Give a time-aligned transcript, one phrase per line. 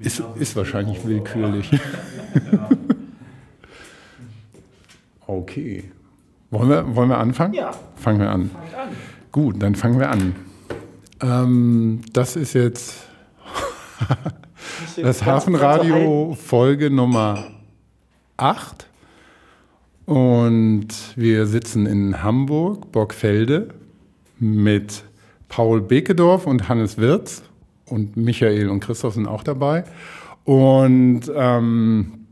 [0.00, 1.70] ist, ist wahrscheinlich willkürlich.
[5.26, 5.90] okay.
[6.50, 7.54] Wollen wir, wollen wir anfangen?
[7.54, 7.72] Ja.
[7.96, 8.50] Fangen wir an.
[8.52, 8.88] An.
[9.32, 10.34] Gut, dann fangen wir an.
[11.20, 12.94] Ähm, das ist jetzt
[14.96, 17.44] das Hafenradio Folge Nummer
[18.36, 18.86] 8.
[20.04, 23.68] Und wir sitzen in Hamburg, Borgfelde,
[24.38, 25.02] mit
[25.48, 27.42] Paul Bekedorf und Hannes Wirz.
[27.86, 29.84] Und Michael und Christoph sind auch dabei.
[30.44, 32.26] Und ähm,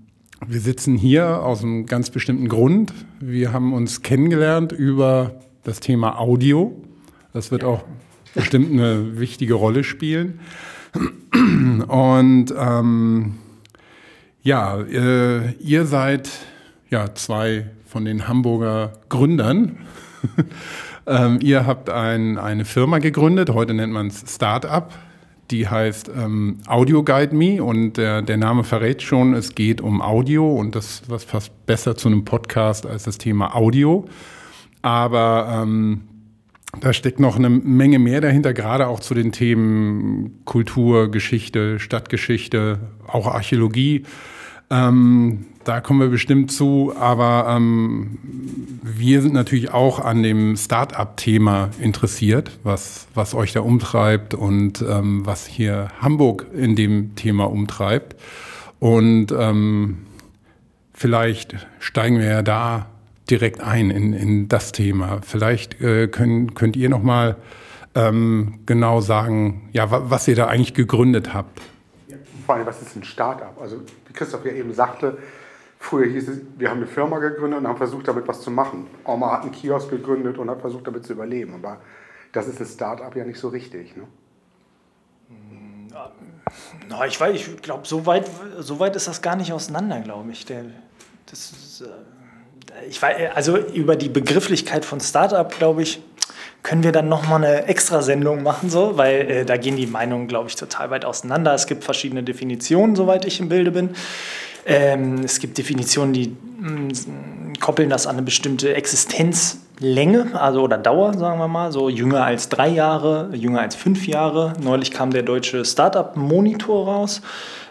[0.46, 2.92] wir sitzen hier aus einem ganz bestimmten Grund.
[3.20, 6.74] Wir haben uns kennengelernt über das Thema Audio.
[7.32, 7.84] Das wird auch
[8.34, 10.40] bestimmt eine wichtige Rolle spielen.
[11.88, 13.34] Und ähm,
[14.42, 16.30] ja, äh, ihr seid
[16.90, 19.78] ja zwei von den Hamburger Gründern.
[21.06, 24.92] ähm, ihr habt ein, eine Firma gegründet, heute nennt man es Startup.
[25.54, 30.02] Die heißt ähm, Audio Guide Me und der, der Name verrät schon, es geht um
[30.02, 34.04] Audio und das was passt besser zu einem Podcast als das Thema Audio.
[34.82, 36.08] Aber ähm,
[36.80, 42.80] da steckt noch eine Menge mehr dahinter, gerade auch zu den Themen Kultur, Geschichte, Stadtgeschichte,
[43.06, 44.02] auch Archäologie.
[44.70, 48.18] Ähm, da kommen wir bestimmt zu, aber ähm,
[48.82, 55.26] wir sind natürlich auch an dem Start-up-Thema interessiert, was, was euch da umtreibt und ähm,
[55.26, 58.16] was hier Hamburg in dem Thema umtreibt.
[58.78, 60.06] Und ähm,
[60.92, 62.86] vielleicht steigen wir ja da
[63.30, 65.20] direkt ein in, in das Thema.
[65.22, 67.36] Vielleicht äh, können, könnt ihr noch mal
[67.94, 71.60] ähm, genau sagen, ja, was ihr da eigentlich gegründet habt.
[72.44, 73.58] Vor allem, was ist ein Start-up?
[73.60, 75.16] Also, wie Christoph ja eben sagte,
[75.84, 78.86] früher hieß es, wir haben eine Firma gegründet und haben versucht, damit was zu machen.
[79.04, 81.54] Oma hat einen Kiosk gegründet und hat versucht, damit zu überleben.
[81.54, 81.78] Aber
[82.32, 83.94] das ist ein Start-up ja nicht so richtig.
[83.96, 84.04] Ne?
[86.88, 90.32] Na, ich weiß, ich glaube, so weit, so weit ist das gar nicht auseinander, glaube
[90.32, 90.44] ich.
[90.46, 90.64] Der,
[91.26, 96.02] das ist, äh, ich weiß, also über die Begrifflichkeit von Startup, glaube ich,
[96.62, 100.48] können wir dann nochmal eine Extrasendung machen, so, weil äh, da gehen die Meinungen, glaube
[100.48, 101.52] ich, total weit auseinander.
[101.52, 103.90] Es gibt verschiedene Definitionen, soweit ich im Bilde bin.
[104.66, 111.14] Ähm, es gibt Definitionen, die mh, koppeln das an eine bestimmte Existenzlänge, also oder Dauer,
[111.14, 114.54] sagen wir mal, so jünger als drei Jahre, jünger als fünf Jahre.
[114.62, 117.22] Neulich kam der deutsche Startup-Monitor raus.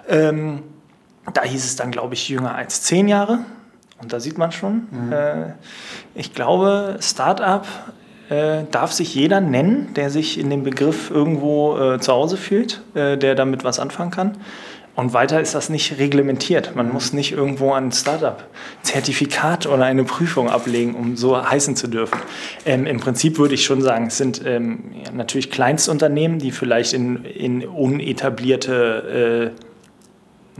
[0.07, 0.63] Ähm,
[1.33, 3.39] da hieß es dann, glaube ich, jünger als zehn Jahre.
[4.01, 5.13] Und da sieht man schon, mhm.
[5.13, 5.53] äh,
[6.13, 7.65] ich glaube, Startup
[8.29, 12.81] äh, darf sich jeder nennen, der sich in dem Begriff irgendwo äh, zu Hause fühlt,
[12.95, 14.37] äh, der damit was anfangen kann.
[14.95, 16.75] Und weiter ist das nicht reglementiert.
[16.75, 22.19] Man muss nicht irgendwo ein Startup-Zertifikat oder eine Prüfung ablegen, um so heißen zu dürfen.
[22.65, 27.25] Ähm, Im Prinzip würde ich schon sagen, es sind ähm, natürlich Kleinstunternehmen, die vielleicht in,
[27.25, 29.63] in unetablierte äh,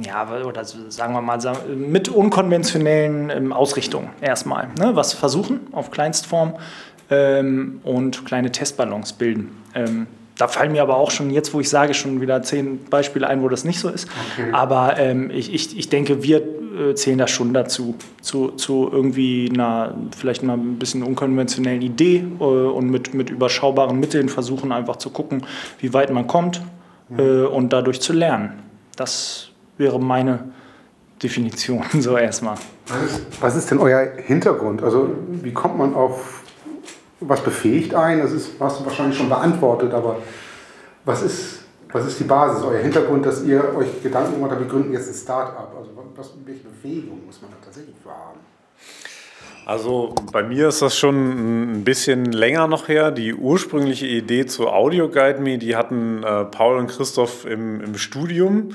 [0.02, 1.40] ja, oder sagen wir mal,
[1.76, 6.56] mit unkonventionellen ähm, Ausrichtungen erstmal ne, was versuchen auf Kleinstform
[7.12, 9.56] ähm, und kleine Testballons bilden.
[9.76, 10.08] Ähm,
[10.38, 13.42] da fallen mir aber auch schon jetzt, wo ich sage, schon wieder zehn Beispiele ein,
[13.42, 14.08] wo das nicht so ist.
[14.34, 14.52] Okay.
[14.52, 19.50] Aber ähm, ich, ich, ich denke, wir äh, zählen da schon dazu, zu, zu irgendwie
[19.54, 24.96] einer vielleicht mal ein bisschen unkonventionellen Idee äh, und mit, mit überschaubaren Mitteln versuchen einfach
[24.96, 25.46] zu gucken,
[25.80, 26.62] wie weit man kommt
[27.10, 27.20] mhm.
[27.20, 28.54] äh, und dadurch zu lernen.
[28.96, 30.52] Das wäre meine
[31.22, 32.56] Definition so erstmal.
[32.88, 34.84] Was ist, was ist denn euer Hintergrund?
[34.84, 36.43] Also wie kommt man auf
[37.28, 38.22] was befähigt einen?
[38.22, 40.18] Das ist, hast du wahrscheinlich schon beantwortet, aber
[41.06, 41.60] was ist,
[41.92, 45.10] was ist die Basis, euer Hintergrund, dass ihr euch Gedanken gemacht habt, wir gründen jetzt
[45.10, 45.74] ein Start-up?
[45.78, 48.40] Also was, welche Bewegung muss man da tatsächlich haben?
[49.66, 53.12] Also bei mir ist das schon ein bisschen länger noch her.
[53.12, 57.98] Die ursprüngliche Idee zu Audio Guide Me, die hatten äh, Paul und Christoph im, im
[57.98, 58.70] Studium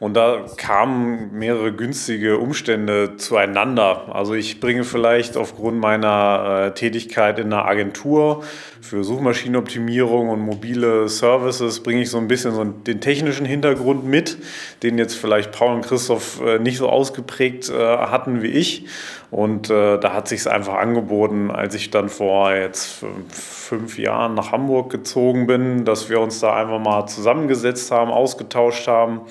[0.00, 4.14] und da kamen mehrere günstige Umstände zueinander.
[4.14, 8.44] Also ich bringe vielleicht aufgrund meiner äh, Tätigkeit in einer Agentur
[8.84, 14.36] für Suchmaschinenoptimierung und mobile Services bringe ich so ein bisschen so den technischen Hintergrund mit,
[14.82, 18.84] den jetzt vielleicht Paul und Christoph äh, nicht so ausgeprägt äh, hatten wie ich.
[19.30, 24.34] Und äh, da hat sich es einfach angeboten, als ich dann vor jetzt fünf Jahren
[24.34, 29.22] nach Hamburg gezogen bin, dass wir uns da einfach mal zusammengesetzt haben, ausgetauscht haben.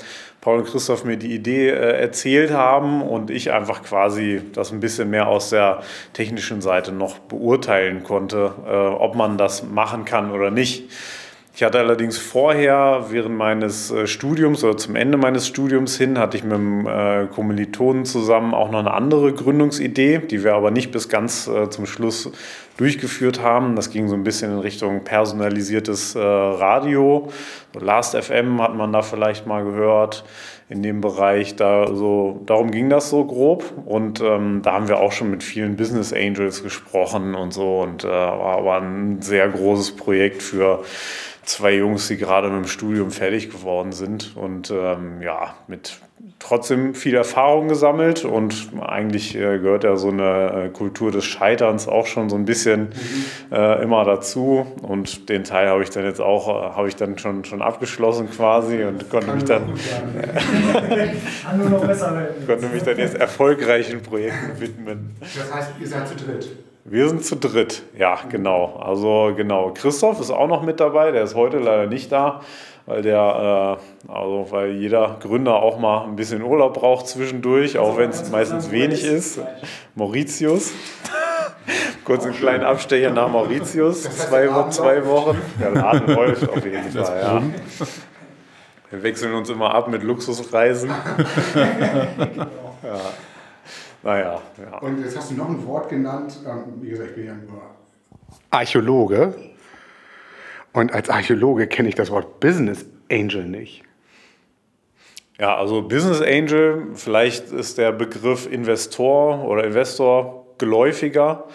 [0.43, 4.81] Paul und Christoph mir die Idee äh, erzählt haben und ich einfach quasi das ein
[4.81, 10.31] bisschen mehr aus der technischen Seite noch beurteilen konnte, äh, ob man das machen kann
[10.31, 10.91] oder nicht.
[11.55, 16.35] Ich hatte allerdings vorher, während meines äh, Studiums oder zum Ende meines Studiums hin, hatte
[16.35, 20.91] ich mit einem äh, Kommilitonen zusammen auch noch eine andere Gründungsidee, die wir aber nicht
[20.91, 22.31] bis ganz äh, zum Schluss
[22.77, 23.75] durchgeführt haben.
[23.75, 27.29] Das ging so ein bisschen in Richtung personalisiertes Radio.
[27.71, 30.25] So Last FM hat man da vielleicht mal gehört
[30.69, 31.55] in dem Bereich.
[31.55, 33.63] Da, so, darum ging das so grob.
[33.85, 37.81] Und ähm, da haben wir auch schon mit vielen Business Angels gesprochen und so.
[37.81, 40.83] Und äh, war, war ein sehr großes Projekt für
[41.43, 45.99] zwei Jungs, die gerade mit dem Studium fertig geworden sind und ähm, ja, mit
[46.39, 51.87] trotzdem viel Erfahrung gesammelt und eigentlich äh, gehört ja so eine äh, Kultur des Scheiterns
[51.87, 53.55] auch schon so ein bisschen mhm.
[53.55, 57.17] äh, immer dazu und den Teil habe ich dann jetzt auch, äh, habe ich dann
[57.17, 59.63] schon, schon abgeschlossen quasi und konnte Kann mich dann
[62.47, 65.15] konnte mich dann jetzt erfolgreichen Projekten widmen.
[65.19, 66.49] Das heißt, ihr seid zu dritt?
[66.85, 68.75] Wir sind zu dritt, ja, genau.
[68.75, 72.41] Also genau, Christoph ist auch noch mit dabei, der ist heute leider nicht da,
[72.85, 77.97] weil der, äh, also weil jeder Gründer auch mal ein bisschen Urlaub braucht zwischendurch, auch
[77.97, 79.39] wenn es meistens wenig ist.
[79.95, 80.73] Mauritius.
[82.03, 85.41] Kurz einen kleinen Abstecher nach Mauritius, zwei, zwei Wochen.
[85.61, 87.41] Der Laden läuft auf jeden Fall, ja.
[88.89, 90.89] Wir wechseln uns immer ab mit Luxusreisen.
[92.83, 92.99] ja.
[94.03, 94.77] Naja, ja.
[94.79, 96.37] Und jetzt hast du noch ein Wort genannt.
[96.45, 97.61] Ähm, wie gesagt, ich bin ja nur
[98.49, 99.33] Archäologe.
[100.73, 103.83] Und als Archäologe kenne ich das Wort Business Angel nicht.
[105.39, 111.45] Ja, also Business Angel, vielleicht ist der Begriff Investor oder Investor geläufiger.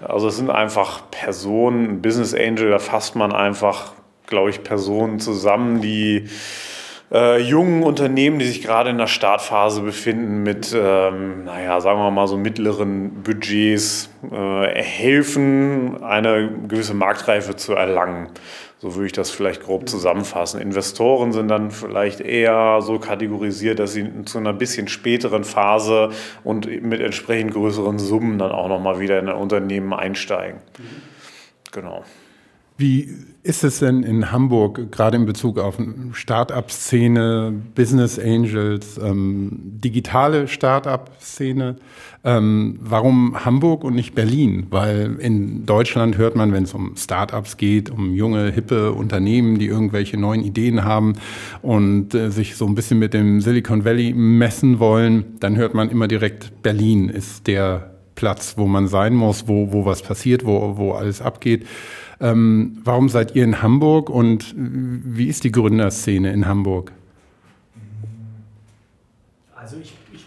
[0.00, 3.92] Also es sind einfach Personen, Business Angel, da fasst man einfach,
[4.26, 6.28] glaube ich, Personen zusammen, die
[7.12, 12.10] äh, jungen Unternehmen, die sich gerade in der Startphase befinden, mit, ähm, naja, sagen wir
[12.10, 18.28] mal so mittleren Budgets äh, helfen, eine gewisse Marktreife zu erlangen.
[18.78, 20.60] So würde ich das vielleicht grob zusammenfassen.
[20.60, 26.10] Investoren sind dann vielleicht eher so kategorisiert, dass sie zu einer bisschen späteren Phase
[26.42, 30.60] und mit entsprechend größeren Summen dann auch nochmal wieder in ein Unternehmen einsteigen.
[31.70, 32.02] Genau.
[32.76, 33.08] Wie
[33.44, 35.76] ist es denn in Hamburg, gerade in Bezug auf
[36.12, 41.76] Start-up-Szene, Business Angels, ähm, digitale Start-up-Szene?
[42.22, 44.68] Ähm, warum Hamburg und nicht Berlin?
[44.70, 49.66] Weil in Deutschland hört man, wenn es um Start-ups geht, um junge, hippe Unternehmen, die
[49.66, 51.14] irgendwelche neuen Ideen haben
[51.62, 55.90] und äh, sich so ein bisschen mit dem Silicon Valley messen wollen, dann hört man
[55.90, 60.76] immer direkt, Berlin ist der Platz, wo man sein muss, wo, wo was passiert, wo,
[60.76, 61.66] wo alles abgeht.
[62.22, 66.92] Ähm, warum seid ihr in Hamburg und wie ist die Gründerszene in Hamburg?
[69.56, 70.24] Also ich, ich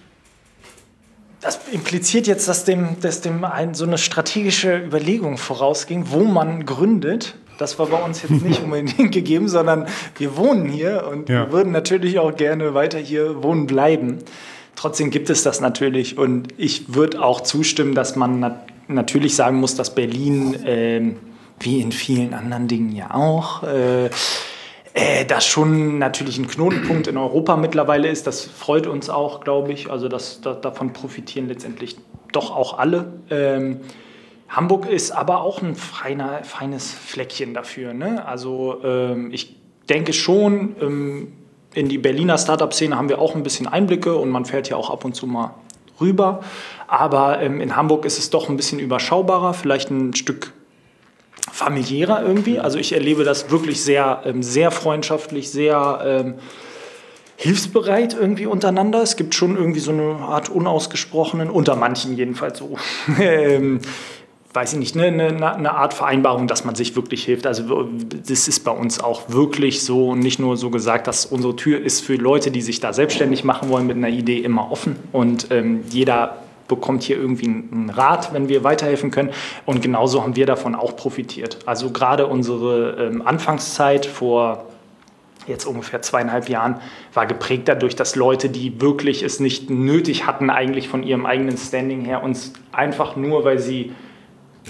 [1.40, 6.66] das impliziert jetzt, dass dem, dass dem ein, so eine strategische Überlegung vorausging, wo man
[6.66, 7.36] gründet.
[7.60, 9.86] Das war bei uns jetzt nicht unbedingt gegeben, sondern
[10.18, 11.46] wir wohnen hier und ja.
[11.46, 14.18] wir würden natürlich auch gerne weiter hier wohnen bleiben.
[14.76, 19.58] Trotzdem gibt es das natürlich und ich würde auch zustimmen, dass man nat natürlich sagen
[19.58, 21.14] muss, dass Berlin äh,
[21.60, 24.10] wie in vielen anderen Dingen ja auch, äh,
[24.94, 28.28] äh, das schon natürlich ein Knotenpunkt in Europa mittlerweile ist.
[28.28, 29.92] Das freut uns auch, glaube ich.
[29.92, 31.98] Also das, das, davon profitieren letztendlich
[32.32, 33.14] doch auch alle.
[33.30, 33.82] Ähm,
[34.48, 37.94] Hamburg ist aber auch ein feiner, feines Fleckchen dafür.
[37.94, 38.26] Ne?
[38.26, 39.56] Also ähm, ich
[39.90, 41.34] denke schon, ähm,
[41.74, 44.90] in die Berliner Startup-Szene haben wir auch ein bisschen Einblicke und man fährt ja auch
[44.90, 45.56] ab und zu mal
[46.00, 46.42] rüber.
[46.88, 50.54] Aber ähm, in Hamburg ist es doch ein bisschen überschaubarer, vielleicht ein Stück
[51.56, 52.60] familiärer irgendwie.
[52.60, 56.34] Also ich erlebe das wirklich sehr, ähm, sehr freundschaftlich, sehr ähm,
[57.38, 59.02] hilfsbereit irgendwie untereinander.
[59.02, 62.76] Es gibt schon irgendwie so eine Art unausgesprochenen, unter manchen jedenfalls so,
[63.22, 63.80] ähm,
[64.54, 67.48] weiß ich nicht, eine, eine, eine, Art Vereinbarung, dass man sich wirklich hilft.
[67.48, 67.88] Also
[68.28, 71.80] das ist bei uns auch wirklich so und nicht nur so gesagt, dass unsere Tür
[71.80, 75.48] ist für Leute, die sich da selbstständig machen wollen mit einer Idee immer offen und
[75.52, 79.32] ähm, jeder bekommt hier irgendwie einen Rat, wenn wir weiterhelfen können.
[79.66, 81.60] Und genauso haben wir davon auch profitiert.
[81.66, 84.66] Also gerade unsere ähm, Anfangszeit vor
[85.48, 86.80] jetzt ungefähr zweieinhalb Jahren
[87.14, 91.58] war geprägt dadurch, dass Leute, die wirklich es nicht nötig hatten, eigentlich von ihrem eigenen
[91.58, 93.94] Standing her, uns einfach nur, weil sie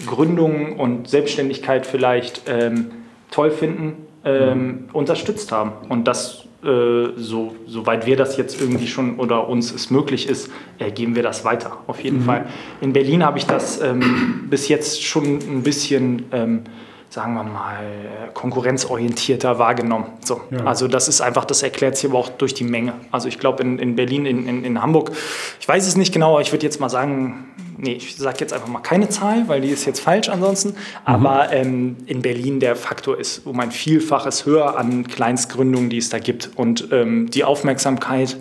[0.05, 2.91] Gründung und Selbstständigkeit vielleicht ähm,
[3.31, 4.89] toll finden, ähm, mhm.
[4.91, 5.71] unterstützt haben.
[5.87, 10.50] Und das äh, so, soweit wir das jetzt irgendwie schon oder uns es möglich ist,
[10.79, 11.77] äh, geben wir das weiter.
[11.88, 12.25] Auf jeden mhm.
[12.25, 12.45] Fall.
[12.81, 16.63] In Berlin habe ich das ähm, bis jetzt schon ein bisschen, ähm,
[17.10, 17.86] sagen wir mal,
[18.34, 20.05] konkurrenzorientierter wahrgenommen.
[20.22, 20.41] So.
[20.51, 20.65] Ja.
[20.65, 22.93] Also das ist einfach, das erklärt sich aber auch durch die Menge.
[23.12, 25.12] Also ich glaube in, in Berlin, in, in, in Hamburg,
[25.60, 27.45] ich weiß es nicht genau, aber ich würde jetzt mal sagen,
[27.77, 30.75] nee, ich sage jetzt einfach mal keine Zahl, weil die ist jetzt falsch ansonsten.
[31.03, 31.53] Aber mhm.
[31.53, 36.20] ähm, in Berlin der Faktor ist um ein Vielfaches höher an Kleinstgründungen, die es da
[36.20, 36.51] gibt.
[36.55, 38.38] Und ähm, die Aufmerksamkeit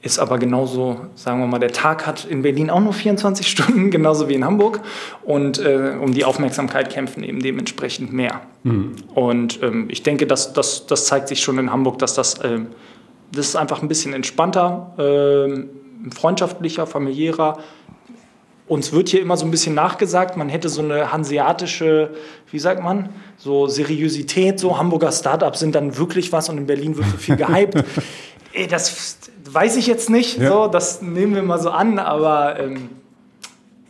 [0.00, 3.90] ist aber genauso, sagen wir mal, der Tag hat in Berlin auch nur 24 Stunden,
[3.90, 4.80] genauso wie in Hamburg.
[5.24, 8.42] Und äh, um die Aufmerksamkeit kämpfen eben dementsprechend mehr.
[8.62, 8.96] Mhm.
[9.14, 12.60] Und ähm, ich denke, dass, dass, das zeigt sich schon in Hamburg, dass das, äh,
[13.32, 17.58] das ist einfach ein bisschen entspannter, äh, freundschaftlicher, familiärer.
[18.68, 22.10] Uns wird hier immer so ein bisschen nachgesagt, man hätte so eine hanseatische,
[22.50, 23.08] wie sagt man,
[23.38, 27.36] so Seriosität, so Hamburger Startups sind dann wirklich was und in Berlin wird so viel
[27.36, 27.82] gehypt.
[28.70, 29.18] das
[29.50, 30.50] weiß ich jetzt nicht, ja.
[30.50, 32.90] so, das nehmen wir mal so an, aber ähm,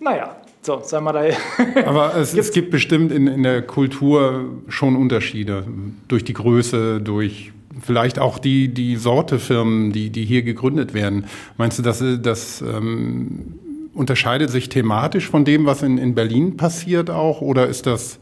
[0.00, 1.25] naja, so, sagen wir da.
[1.87, 5.66] aber es, es, gibt bestimmt in, in der Kultur schon Unterschiede
[6.08, 11.26] durch die Größe, durch vielleicht auch die, die Sorte Firmen, die, die hier gegründet werden.
[11.56, 13.54] Meinst du, dass das ähm,
[13.99, 18.19] unterscheidet sich thematisch von dem, was in, in Berlin passiert auch, oder ist das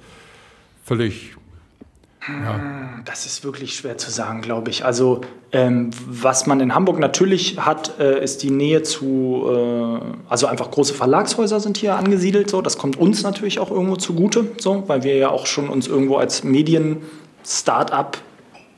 [0.85, 1.37] völlig
[2.29, 2.61] ja.
[3.05, 4.85] Das ist wirklich schwer zu sagen, glaube ich.
[4.85, 5.21] Also
[5.53, 10.71] ähm, was man in Hamburg natürlich hat, äh, ist die Nähe zu, äh, also einfach
[10.73, 12.51] große Verlagshäuser sind hier angesiedelt.
[12.51, 15.87] So, das kommt uns natürlich auch irgendwo zugute, so, weil wir ja auch schon uns
[15.87, 18.19] irgendwo als Medien-Startup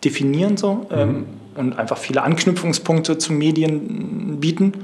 [0.05, 1.26] definieren so ähm, mhm.
[1.57, 4.75] und einfach viele Anknüpfungspunkte zu Medien bieten.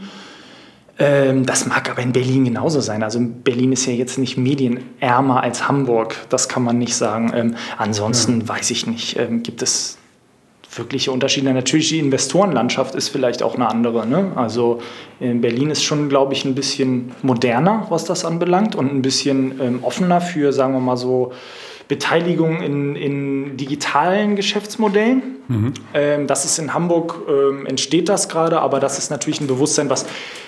[0.98, 3.02] Ähm, das mag aber in Berlin genauso sein.
[3.02, 7.32] Also Berlin ist ja jetzt nicht medienärmer als Hamburg, das kann man nicht sagen.
[7.34, 8.48] Ähm, ansonsten ja.
[8.48, 9.98] weiß ich nicht, ähm, gibt es
[10.76, 11.52] wirkliche Unterschiede.
[11.52, 14.06] Natürlich die Investorenlandschaft ist vielleicht auch eine andere.
[14.06, 14.32] Ne?
[14.36, 14.80] Also
[15.20, 19.60] in Berlin ist schon, glaube ich, ein bisschen moderner, was das anbelangt und ein bisschen
[19.60, 21.32] ähm, offener für, sagen wir mal so,
[21.94, 25.22] Beteiligung in, in digitalen Geschäftsmodellen.
[25.46, 25.72] Mhm.
[25.94, 29.88] Ähm, das ist in Hamburg, ähm, entsteht das gerade, aber das ist natürlich ein Bewusstsein,
[29.90, 30.04] was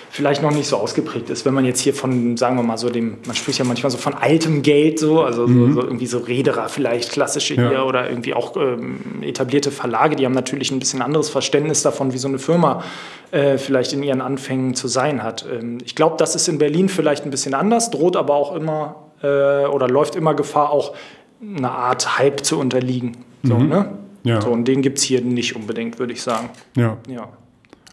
[0.09, 1.45] vielleicht noch nicht so ausgeprägt ist.
[1.45, 3.97] Wenn man jetzt hier von, sagen wir mal so, dem, man spricht ja manchmal so
[3.97, 5.73] von altem Geld, so, also mhm.
[5.73, 7.69] so, so irgendwie so Rederer vielleicht, klassische ja.
[7.69, 12.11] hier oder irgendwie auch ähm, etablierte Verlage, die haben natürlich ein bisschen anderes Verständnis davon,
[12.11, 12.83] wie so eine Firma
[13.31, 15.45] äh, vielleicht in ihren Anfängen zu sein hat.
[15.49, 19.07] Ähm, ich glaube, das ist in Berlin vielleicht ein bisschen anders, droht aber auch immer
[19.21, 20.93] äh, oder läuft immer Gefahr, auch
[21.41, 23.17] eine Art Hype zu unterliegen.
[23.43, 23.69] So, mhm.
[23.69, 23.97] ne?
[24.23, 24.41] ja.
[24.41, 26.49] so, und den gibt es hier nicht unbedingt, würde ich sagen.
[26.75, 26.97] Ja.
[27.07, 27.29] ja.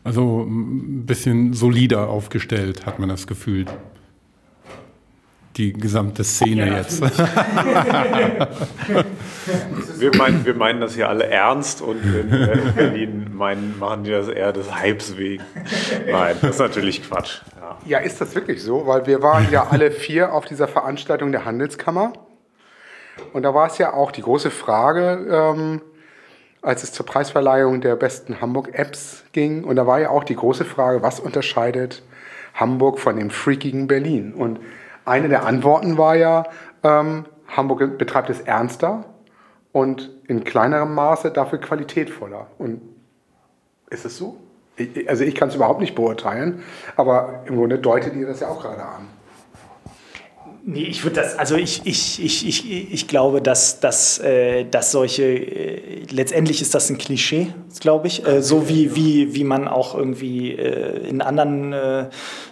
[0.03, 3.67] Also ein bisschen solider aufgestellt, hat man das Gefühl.
[5.57, 7.01] Die gesamte Szene ja, jetzt.
[9.99, 14.27] wir, meinen, wir meinen das hier alle ernst und in Berlin meinen, machen die das
[14.27, 15.45] eher des Hypes wegen.
[16.11, 17.43] Nein, das ist natürlich Quatsch.
[17.57, 17.79] Ja.
[17.87, 18.89] ja, ist das wirklich so?
[18.89, 22.15] Weil wir waren ja alle vier auf dieser Veranstaltung der Handelskammer.
[23.33, 25.81] Und da war es ja auch die große Frage, ähm,
[26.63, 29.65] als es zur Preisverleihung der besten Hamburg-Apps ging.
[29.65, 32.03] Und da war ja auch die große Frage, was unterscheidet
[32.55, 34.33] Hamburg von dem freakigen Berlin?
[34.35, 34.61] Und
[35.05, 36.45] eine der Antworten war ja,
[36.83, 39.05] ähm, Hamburg betreibt es ernster
[39.73, 42.47] und in kleinerem Maße dafür qualitätvoller.
[42.59, 42.81] Und
[43.91, 44.39] ist es so?
[44.77, 46.63] Ich, also ich kann es überhaupt nicht beurteilen,
[46.97, 49.09] aber im Grunde deutet ihr das ja auch gerade an.
[50.67, 54.93] Nee, ich würde das, also ich, ich, ich, ich, ich glaube, dass, dass, äh, dass
[54.93, 57.49] solche, äh, letztendlich ist das ein Klischee,
[57.81, 62.01] glaube ich, äh, so wie, wie, wie man auch irgendwie äh, in anderen äh,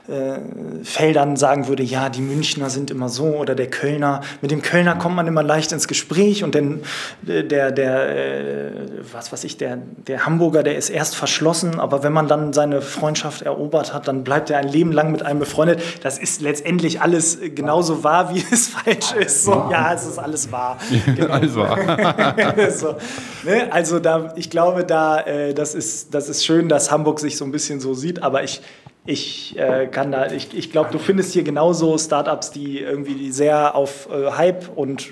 [0.09, 0.39] äh,
[0.83, 4.97] Feldern sagen würde, ja, die Münchner sind immer so oder der Kölner, mit dem Kölner
[4.97, 6.83] kommt man immer leicht ins Gespräch und dann
[7.23, 8.73] der, der
[9.11, 12.83] was weiß ich, der, der Hamburger, der ist erst verschlossen, aber wenn man dann seine
[12.83, 15.81] Freundschaft erobert hat, dann bleibt er ein Leben lang mit einem befreundet.
[16.03, 19.45] Das ist letztendlich alles genauso wahr, wie es falsch ist.
[19.45, 20.79] So, ja, es ist alles wahr.
[21.07, 21.33] Genau.
[21.33, 22.71] alles wahr.
[22.71, 22.97] so,
[23.45, 23.73] ne?
[23.73, 27.45] Also da, ich glaube, da, äh, das, ist, das ist schön, dass Hamburg sich so
[27.45, 28.63] ein bisschen so sieht, aber ich
[29.05, 33.75] ich äh, kann da, ich, ich glaube, du findest hier genauso Startups, die irgendwie sehr
[33.75, 35.09] auf äh, Hype und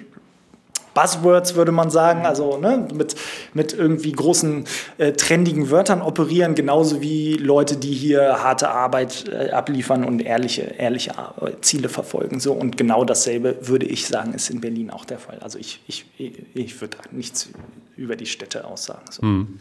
[1.01, 3.15] Buzzwords, würde man sagen, also ne, mit,
[3.55, 4.65] mit irgendwie großen
[4.99, 10.63] äh, trendigen Wörtern operieren, genauso wie Leute, die hier harte Arbeit äh, abliefern und ehrliche,
[10.63, 11.13] ehrliche
[11.63, 12.41] Ziele verfolgen.
[12.41, 12.53] So.
[12.53, 15.39] Und genau dasselbe würde ich sagen, ist in Berlin auch der Fall.
[15.41, 16.05] Also ich, ich,
[16.55, 17.51] ich würde nichts
[17.97, 19.05] über die Städte aussagen.
[19.11, 19.23] So.
[19.23, 19.59] Hm.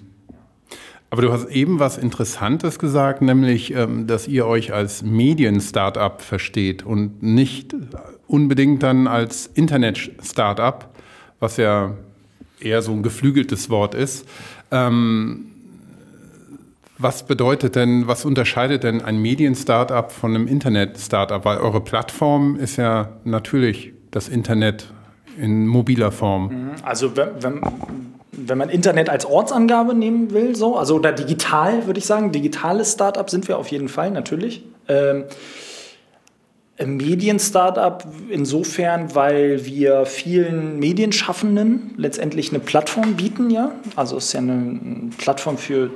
[1.12, 6.86] Aber du hast eben was Interessantes gesagt, nämlich, ähm, dass ihr euch als Medien-Startup versteht
[6.86, 7.76] und nicht
[8.28, 10.89] unbedingt dann als Internet-Startup,
[11.40, 11.94] was ja
[12.60, 14.28] eher so ein geflügeltes Wort ist.
[14.72, 15.46] Ähm,
[16.98, 21.46] was bedeutet denn, was unterscheidet denn ein Medien-Startup von einem Internet-Startup?
[21.46, 24.92] Weil eure Plattform ist ja natürlich das Internet
[25.38, 26.48] in mobiler Form.
[26.48, 26.72] Mhm.
[26.84, 27.62] Also wenn, wenn
[28.48, 32.94] wenn man Internet als Ortsangabe nehmen will, so, also oder digital, würde ich sagen, digitales
[32.94, 34.64] Startup sind wir auf jeden Fall, natürlich.
[34.88, 35.26] Ähm,
[36.86, 43.72] Medien-Startup insofern, weil wir vielen Medienschaffenden letztendlich eine Plattform bieten, ja.
[43.98, 45.90] Also es ist ja eine Plattform für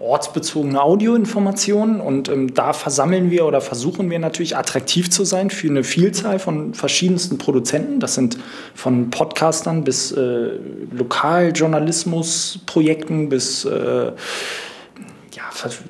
[0.00, 5.68] ortsbezogene Audioinformationen und ähm, da versammeln wir oder versuchen wir natürlich attraktiv zu sein für
[5.68, 8.00] eine Vielzahl von verschiedensten Produzenten.
[8.00, 8.38] Das sind
[8.74, 10.52] von Podcastern bis äh,
[10.92, 14.12] Lokaljournalismusprojekten bis äh,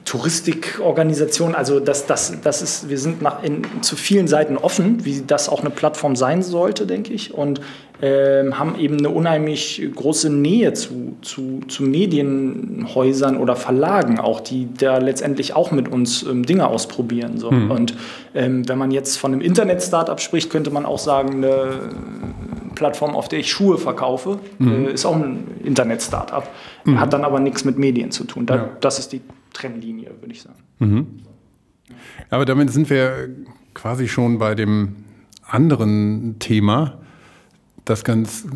[0.05, 5.23] Touristikorganisation, also das, das, das ist, wir sind nach, in, zu vielen Seiten offen, wie
[5.27, 7.61] das auch eine Plattform sein sollte, denke ich, und
[8.01, 14.69] äh, haben eben eine unheimlich große Nähe zu, zu, zu Medienhäusern oder Verlagen auch, die
[14.73, 17.39] da letztendlich auch mit uns ähm, Dinge ausprobieren.
[17.39, 17.51] So.
[17.51, 17.71] Mhm.
[17.71, 17.95] Und
[18.35, 21.91] ähm, wenn man jetzt von einem Internet-Startup spricht, könnte man auch sagen, eine
[22.77, 24.87] Plattform, auf der ich Schuhe verkaufe, mhm.
[24.87, 26.49] äh, ist auch ein Internet-Startup,
[26.85, 27.01] mhm.
[27.01, 28.47] hat dann aber nichts mit Medien zu tun.
[28.47, 28.69] Da, ja.
[28.81, 29.21] Das ist die
[29.59, 30.59] Trennlinie, würde ich sagen.
[30.79, 31.07] Mhm.
[32.31, 33.29] Aber damit sind wir
[33.75, 34.97] quasi schon bei dem
[35.47, 36.99] anderen Thema,
[37.85, 38.47] das ganz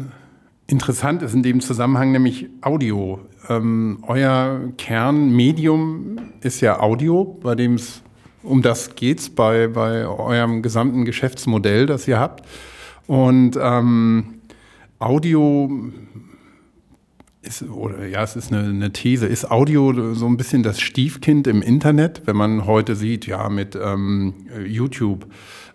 [0.67, 3.21] interessant ist in dem Zusammenhang, nämlich Audio.
[3.49, 8.03] Ähm, euer Kernmedium ist ja Audio, bei dem es
[8.43, 12.45] um das geht bei, bei eurem gesamten Geschäftsmodell, das ihr habt.
[13.07, 14.41] Und ähm,
[14.99, 15.71] Audio
[17.43, 21.47] ist, oder ja, es ist eine, eine, These, ist Audio so ein bisschen das Stiefkind
[21.47, 24.35] im Internet, wenn man heute sieht, ja, mit ähm,
[24.65, 25.27] YouTube.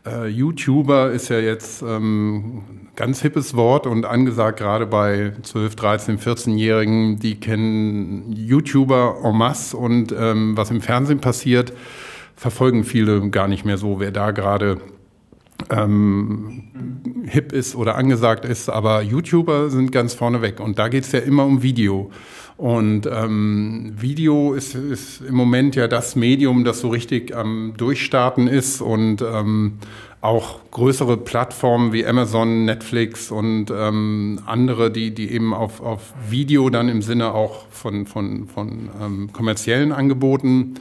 [0.06, 2.64] Äh, YouTuber ist ja jetzt ähm,
[2.96, 9.76] ganz hippes Wort und angesagt gerade bei 12, 13, 14-Jährigen, die kennen YouTuber en masse
[9.76, 11.74] und ähm, was im Fernsehen passiert,
[12.36, 14.80] verfolgen viele gar nicht mehr so, wer da gerade
[15.70, 16.64] ähm,
[17.26, 21.12] hip ist oder angesagt ist, aber YouTuber sind ganz vorne weg und da geht es
[21.12, 22.12] ja immer um Video.
[22.58, 28.48] Und ähm, Video ist, ist im Moment ja das Medium, das so richtig am Durchstarten
[28.48, 29.74] ist und ähm,
[30.22, 36.72] auch größere Plattformen wie Amazon, Netflix und ähm, andere, die, die eben auf, auf Video
[36.72, 40.76] dann im Sinne auch von, von, von ähm, kommerziellen Angeboten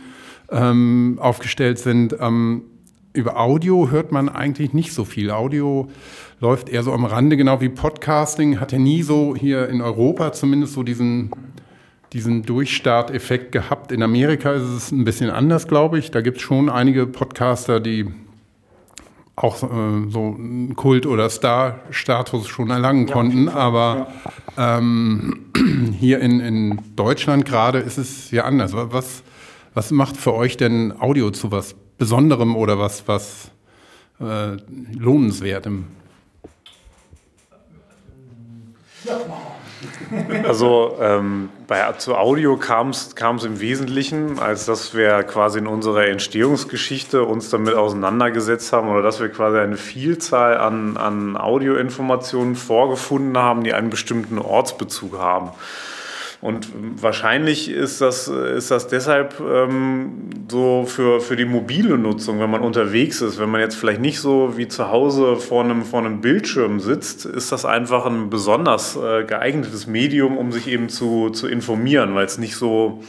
[0.51, 2.17] ähm, aufgestellt sind.
[3.17, 5.31] Über Audio hört man eigentlich nicht so viel.
[5.31, 5.89] Audio
[6.39, 10.33] läuft eher so am Rande, genau wie Podcasting, hat ja nie so hier in Europa
[10.33, 11.31] zumindest so diesen,
[12.13, 13.91] diesen Durchstarteffekt gehabt.
[13.91, 16.11] In Amerika ist es ein bisschen anders, glaube ich.
[16.11, 18.07] Da gibt es schon einige Podcaster, die
[19.35, 23.49] auch äh, so einen Kult- oder Star-Status schon erlangen ja, konnten.
[23.49, 24.09] Aber
[24.59, 24.77] ja.
[24.77, 25.47] ähm,
[25.99, 28.73] hier in, in Deutschland gerade ist es ja anders.
[28.75, 29.23] Was,
[29.73, 33.51] was macht für euch denn Audio zu was Besonderem oder was, was
[34.21, 34.57] äh,
[34.99, 35.87] Lohnenswertem?
[40.45, 46.07] Also ähm, bei, zu Audio kam es im Wesentlichen, als dass wir quasi in unserer
[46.07, 53.37] Entstehungsgeschichte uns damit auseinandergesetzt haben oder dass wir quasi eine Vielzahl an, an Audioinformationen vorgefunden
[53.39, 55.51] haben, die einen bestimmten Ortsbezug haben.
[56.41, 56.69] Und
[57.01, 62.61] wahrscheinlich ist das, ist das deshalb ähm, so für, für die mobile Nutzung, wenn man
[62.61, 66.21] unterwegs ist, wenn man jetzt vielleicht nicht so wie zu Hause vor einem, vor einem
[66.21, 71.49] Bildschirm sitzt, ist das einfach ein besonders äh, geeignetes Medium, um sich eben zu, zu
[71.49, 73.03] informieren, weil es nicht so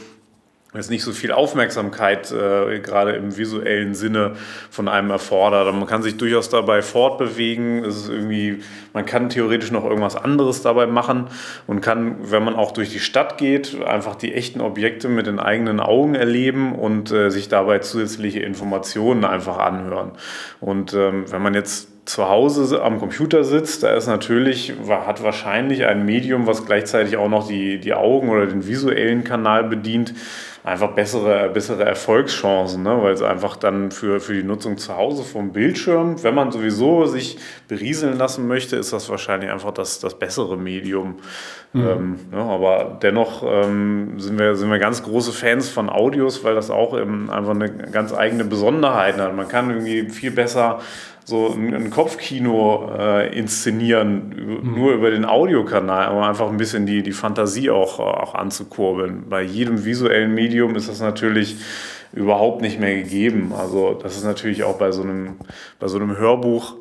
[0.78, 4.36] jetzt nicht so viel Aufmerksamkeit äh, gerade im visuellen Sinne
[4.70, 5.72] von einem erfordert.
[5.74, 7.84] Man kann sich durchaus dabei fortbewegen.
[7.84, 8.62] Es ist irgendwie,
[8.92, 11.26] man kann theoretisch noch irgendwas anderes dabei machen
[11.66, 15.38] und kann, wenn man auch durch die Stadt geht, einfach die echten Objekte mit den
[15.38, 20.12] eigenen Augen erleben und äh, sich dabei zusätzliche Informationen einfach anhören.
[20.60, 25.84] Und ähm, wenn man jetzt zu Hause am Computer sitzt, da ist natürlich, hat wahrscheinlich
[25.84, 30.14] ein Medium, was gleichzeitig auch noch die, die Augen oder den visuellen Kanal bedient,
[30.64, 32.98] einfach bessere, bessere Erfolgschancen, ne?
[33.02, 37.04] weil es einfach dann für, für die Nutzung zu Hause vom Bildschirm, wenn man sowieso
[37.04, 41.16] sich berieseln lassen möchte, ist das wahrscheinlich einfach das, das bessere Medium.
[41.74, 41.86] Mhm.
[41.86, 46.54] Ähm, ja, aber dennoch ähm, sind, wir, sind wir ganz große Fans von Audios, weil
[46.54, 49.36] das auch einfach eine ganz eigene Besonderheit hat.
[49.36, 50.80] Man kann irgendwie viel besser
[51.28, 54.74] so ein, Kopfkino äh, inszenieren, mhm.
[54.74, 59.24] nur über den Audiokanal, um einfach ein bisschen die, die Fantasie auch, auch anzukurbeln.
[59.28, 61.56] Bei jedem visuellen Medium ist das natürlich
[62.14, 63.52] überhaupt nicht mehr gegeben.
[63.54, 65.36] Also das ist natürlich auch bei so einem,
[65.78, 66.76] bei so einem Hörbuch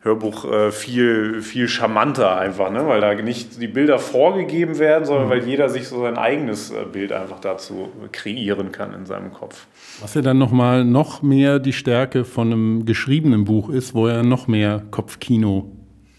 [0.00, 2.86] Hörbuch äh, viel, viel charmanter einfach, ne?
[2.86, 5.30] weil da nicht die Bilder vorgegeben werden, sondern mhm.
[5.30, 9.66] weil jeder sich so sein eigenes äh, Bild einfach dazu kreieren kann in seinem Kopf.
[10.00, 14.22] Was ja dann nochmal noch mehr die Stärke von einem geschriebenen Buch ist, wo ja
[14.22, 15.72] noch mehr Kopfkino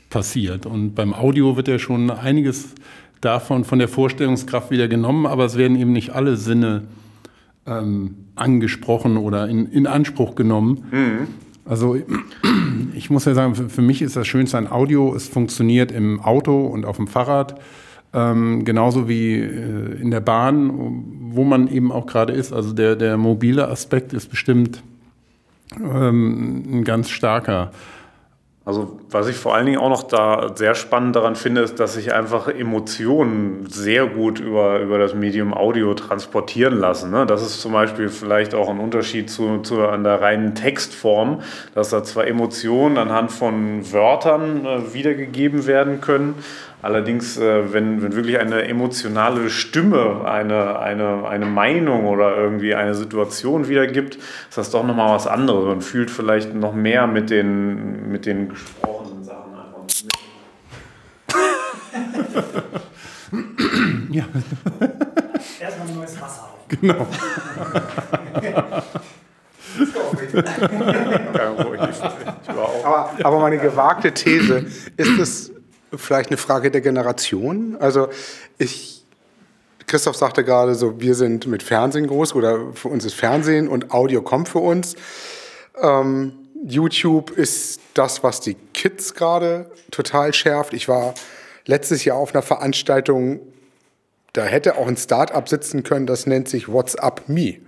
[0.09, 0.65] passiert.
[0.65, 2.75] Und beim Audio wird ja schon einiges
[3.21, 6.83] davon von der Vorstellungskraft wieder genommen, aber es werden eben nicht alle Sinne
[7.65, 10.85] ähm, angesprochen oder in, in Anspruch genommen.
[10.91, 11.27] Mhm.
[11.65, 11.97] Also
[12.95, 16.19] ich muss ja sagen, für, für, mich ist das Schönste an Audio, es funktioniert im
[16.19, 17.60] Auto und auf dem Fahrrad,
[18.13, 22.54] ähm, genauso wie äh, in der Bahn, wo man eben auch gerade ist.
[22.54, 24.82] Also der, der mobile Aspekt ist bestimmt
[25.76, 27.71] ähm, ein ganz starker.
[28.67, 31.93] Also was ich vor allen Dingen auch noch da sehr spannend daran finde, ist, dass
[31.93, 37.10] sich einfach Emotionen sehr gut über, über das Medium Audio transportieren lassen.
[37.10, 37.25] Ne?
[37.25, 41.39] Das ist zum Beispiel vielleicht auch ein Unterschied zu, zu an der reinen Textform,
[41.75, 46.36] dass da zwar Emotionen anhand von Wörtern äh, wiedergegeben werden können,
[46.81, 52.93] Allerdings, äh, wenn, wenn wirklich eine emotionale Stimme eine, eine, eine Meinung oder irgendwie eine
[52.93, 55.65] Situation wiedergibt, ist das doch nochmal was anderes.
[55.65, 59.79] Man fühlt vielleicht noch mehr mit den, mit den gesprochenen Sachen einfach.
[64.11, 64.25] ja.
[65.59, 66.67] Erstmal ein neues Wasser auf.
[66.67, 67.07] Genau.
[72.83, 75.57] aber, aber meine gewagte These ist es
[75.95, 77.78] vielleicht eine Frage der Generation.
[77.80, 78.10] Also
[78.58, 79.06] ich,
[79.86, 83.91] Christoph sagte gerade so, wir sind mit Fernsehen groß oder für uns ist Fernsehen und
[83.91, 84.95] Audio kommt für uns.
[85.82, 86.34] Ähm,
[86.65, 90.73] YouTube ist das, was die Kids gerade total schärft.
[90.73, 91.13] Ich war
[91.65, 93.39] letztes Jahr auf einer Veranstaltung,
[94.34, 97.60] da hätte auch ein Start-up sitzen können, das nennt sich WhatsApp Me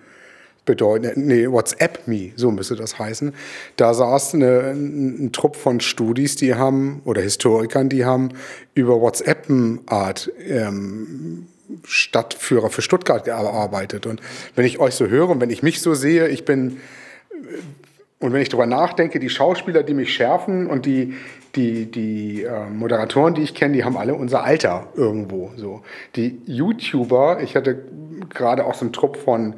[0.70, 3.34] bedeuten, nee, WhatsApp Me, so müsste das heißen.
[3.76, 8.30] Da saß eine, ein, Trupp von Studis, die haben, oder Historikern, die haben
[8.76, 11.48] über WhatsApp-Art ähm,
[11.84, 14.06] Stadtführer für Stuttgart gearbeitet.
[14.06, 14.22] Und
[14.56, 16.78] wenn ich euch so höre und wenn ich mich so sehe, ich bin,
[18.20, 21.16] und wenn ich darüber nachdenke, die Schauspieler, die mich schärfen und die,
[21.56, 25.52] die, die äh, Moderatoren, die ich kenne, die haben alle unser Alter irgendwo.
[25.56, 25.82] So.
[26.16, 27.86] Die YouTuber, ich hatte
[28.30, 29.56] gerade auch so einen Trupp von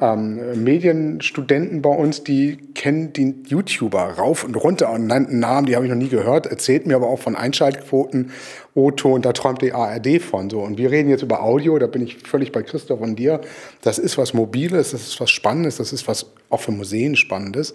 [0.00, 5.74] ähm, Medienstudenten bei uns, die kennen die YouTuber rauf und runter und nannten Namen, die
[5.74, 8.30] habe ich noch nie gehört, erzählt mir aber auch von Einschaltquoten,
[8.74, 10.50] O-Ton, da träumt die ARD von.
[10.50, 10.60] So.
[10.60, 13.40] Und wir reden jetzt über Audio, da bin ich völlig bei Christoph und dir.
[13.82, 17.74] Das ist was Mobiles, das ist was Spannendes, das ist was auch für Museen Spannendes.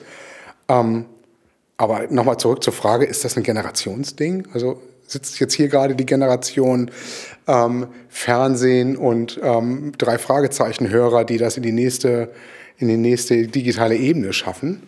[0.69, 1.05] Ähm,
[1.75, 4.47] aber nochmal zurück zur Frage, ist das ein Generationsding?
[4.53, 6.89] Also sitzt jetzt hier gerade die Generation
[7.47, 12.29] ähm, Fernsehen und ähm, drei Fragezeichen-Hörer, die das in die nächste,
[12.77, 14.83] in die nächste digitale Ebene schaffen?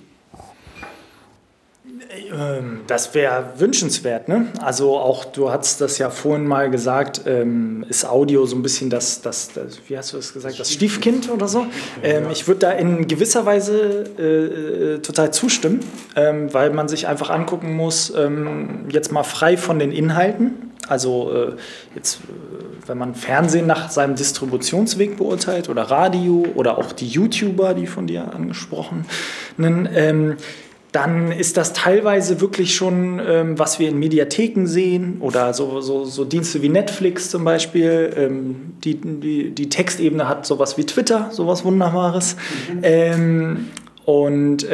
[2.36, 4.28] Ähm, das wäre wünschenswert.
[4.28, 4.48] Ne?
[4.62, 8.90] Also auch, du hast das ja vorhin mal gesagt, ähm, ist Audio so ein bisschen
[8.90, 11.66] das, das, das, wie hast du das gesagt, das Stiefkind oder so.
[12.04, 15.80] Ähm, ich würde da in gewisser Weise äh, äh, total zustimmen,
[16.16, 20.72] ähm, weil man sich einfach angucken muss, ähm, jetzt mal frei von den Inhalten.
[20.88, 21.56] Also äh,
[21.96, 27.74] jetzt, äh, wenn man Fernsehen nach seinem Distributionsweg beurteilt oder Radio oder auch die YouTuber,
[27.74, 29.06] die von dir angesprochenen,
[29.60, 30.38] ähm,
[30.92, 36.06] dann ist das teilweise wirklich schon, ähm, was wir in Mediatheken sehen oder so, so,
[36.06, 38.14] so Dienste wie Netflix zum Beispiel.
[38.16, 42.38] Ähm, die, die, die, Textebene hat sowas wie Twitter, sowas Wunderbares.
[42.72, 42.80] Mhm.
[42.84, 43.68] Ähm,
[44.06, 44.68] und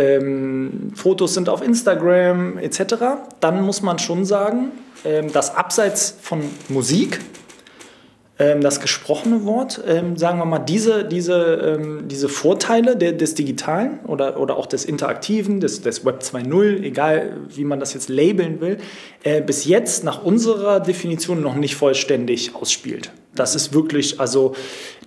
[0.93, 2.95] Fotos sind auf Instagram etc.
[3.39, 4.71] Dann muss man schon sagen,
[5.33, 7.19] dass abseits von Musik
[8.41, 13.99] ähm, das gesprochene Wort, ähm, sagen wir mal, diese, diese, ähm, diese Vorteile des Digitalen
[14.07, 18.59] oder, oder auch des Interaktiven, des, des Web 2.0, egal wie man das jetzt labeln
[18.59, 18.77] will,
[19.23, 23.11] äh, bis jetzt nach unserer Definition noch nicht vollständig ausspielt.
[23.35, 24.55] Das ist wirklich, also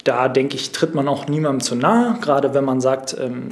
[0.04, 3.48] da denke ich, tritt man auch niemandem zu nahe, gerade wenn man sagt, ähm,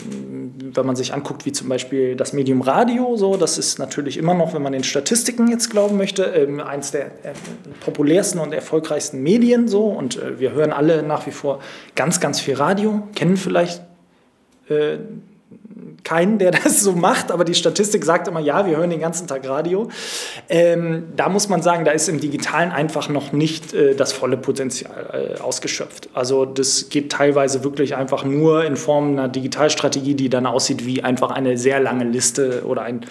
[0.74, 4.34] wenn man sich anguckt, wie zum Beispiel das Medium Radio, so, das ist natürlich immer
[4.34, 7.32] noch, wenn man den Statistiken jetzt glauben möchte, ähm, eins der äh,
[7.80, 9.86] populärsten und erfolgreichsten Medien so.
[9.86, 11.60] Und äh, wir hören alle nach wie vor
[11.94, 13.82] ganz, ganz viel Radio, kennen vielleicht
[14.68, 14.98] äh,
[16.04, 19.26] keinen, der das so macht, aber die Statistik sagt immer, ja, wir hören den ganzen
[19.26, 19.88] Tag Radio.
[20.48, 24.36] Ähm, da muss man sagen, da ist im Digitalen einfach noch nicht äh, das volle
[24.36, 26.08] Potenzial äh, ausgeschöpft.
[26.14, 31.02] Also das geht teilweise wirklich einfach nur in Form einer Digitalstrategie, die dann aussieht wie
[31.02, 33.06] einfach eine sehr lange Liste oder ein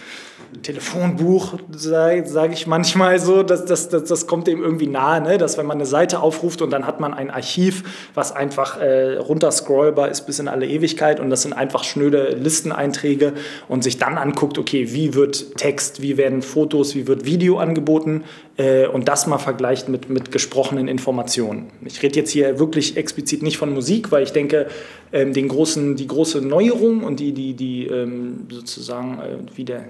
[0.63, 5.37] Telefonbuch, sage sag ich manchmal so, das, das, das, das kommt dem irgendwie nahe, ne?
[5.37, 7.83] dass wenn man eine Seite aufruft und dann hat man ein Archiv,
[8.13, 13.33] was einfach äh, runterscrollbar ist bis in alle Ewigkeit und das sind einfach schnöde Listeneinträge
[13.67, 18.23] und sich dann anguckt, okay, wie wird Text, wie werden Fotos, wie wird Video angeboten
[18.57, 21.71] äh, und das mal vergleicht mit, mit gesprochenen Informationen.
[21.85, 24.67] Ich rede jetzt hier wirklich explizit nicht von Musik, weil ich denke,
[25.13, 29.85] ähm, den großen, die große Neuerung und die, die, die ähm, sozusagen äh, wie der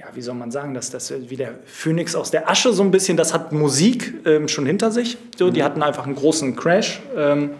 [0.00, 2.90] ja, wie soll man sagen, dass das wie der Phönix aus der Asche so ein
[2.90, 5.18] bisschen, das hat Musik ähm, schon hinter sich.
[5.36, 5.64] So, Die mhm.
[5.64, 7.02] hatten einfach einen großen Crash.
[7.14, 7.50] Ähm,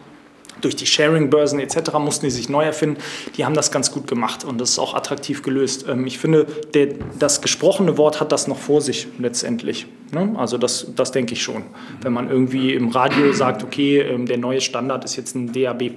[0.61, 1.92] durch die Sharing-Börsen etc.
[1.99, 3.01] mussten die sich neu erfinden.
[3.37, 5.87] Die haben das ganz gut gemacht und das ist auch attraktiv gelöst.
[5.88, 9.87] Ähm, ich finde, der, das gesprochene Wort hat das noch vor sich letztendlich.
[10.12, 10.35] Ne?
[10.37, 11.62] Also das, das denke ich schon.
[12.03, 15.90] Wenn man irgendwie im Radio sagt, okay, ähm, der neue Standard ist jetzt ein DAB+,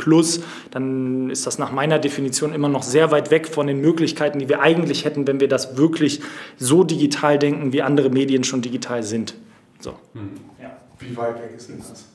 [0.72, 4.50] dann ist das nach meiner Definition immer noch sehr weit weg von den Möglichkeiten, die
[4.50, 6.22] wir eigentlich hätten, wenn wir das wirklich
[6.58, 9.36] so digital denken, wie andere Medien schon digital sind.
[9.80, 9.94] So.
[10.14, 10.30] Hm.
[10.62, 10.78] Ja.
[11.00, 12.13] Wie weit weg ist denn das?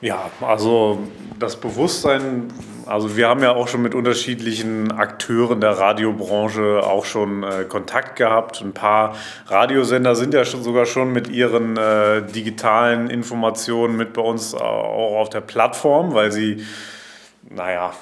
[0.00, 1.00] Ja, also
[1.40, 2.52] das Bewusstsein,
[2.86, 8.14] also wir haben ja auch schon mit unterschiedlichen Akteuren der Radiobranche auch schon äh, Kontakt
[8.14, 8.60] gehabt.
[8.60, 14.22] Ein paar Radiosender sind ja schon sogar schon mit ihren äh, digitalen Informationen mit bei
[14.22, 16.64] uns auch auf der Plattform, weil sie,
[17.50, 17.92] naja,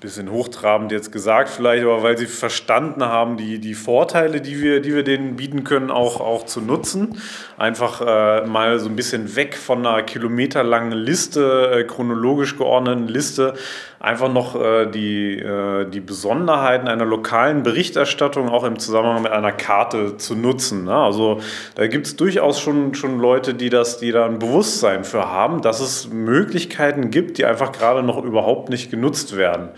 [0.00, 4.80] bisschen hochtrabend jetzt gesagt vielleicht, aber weil sie verstanden haben, die, die Vorteile, die wir,
[4.80, 7.20] die wir denen bieten können, auch, auch zu nutzen.
[7.58, 13.54] Einfach äh, mal so ein bisschen weg von einer kilometerlangen Liste, äh, chronologisch geordneten Liste,
[14.00, 19.52] einfach noch äh, die, äh, die Besonderheiten einer lokalen Berichterstattung auch im Zusammenhang mit einer
[19.52, 20.84] Karte zu nutzen.
[20.84, 20.94] Ne?
[20.94, 21.40] Also
[21.74, 25.60] da gibt es durchaus schon, schon Leute, die, das, die da ein Bewusstsein für haben,
[25.60, 29.68] dass es Möglichkeiten gibt, die einfach gerade noch überhaupt nicht genutzt werden.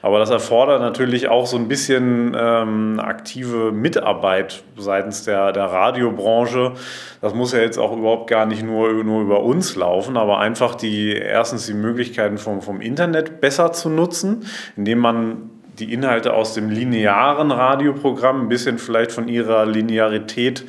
[0.00, 6.72] Aber das erfordert natürlich auch so ein bisschen ähm, aktive Mitarbeit seitens der, der Radiobranche.
[7.20, 10.74] Das muss ja jetzt auch überhaupt gar nicht nur, nur über uns laufen, aber einfach
[10.74, 16.54] die erstens die Möglichkeiten vom, vom Internet besser zu nutzen, indem man die Inhalte aus
[16.54, 20.64] dem linearen Radioprogramm ein bisschen vielleicht von ihrer Linearität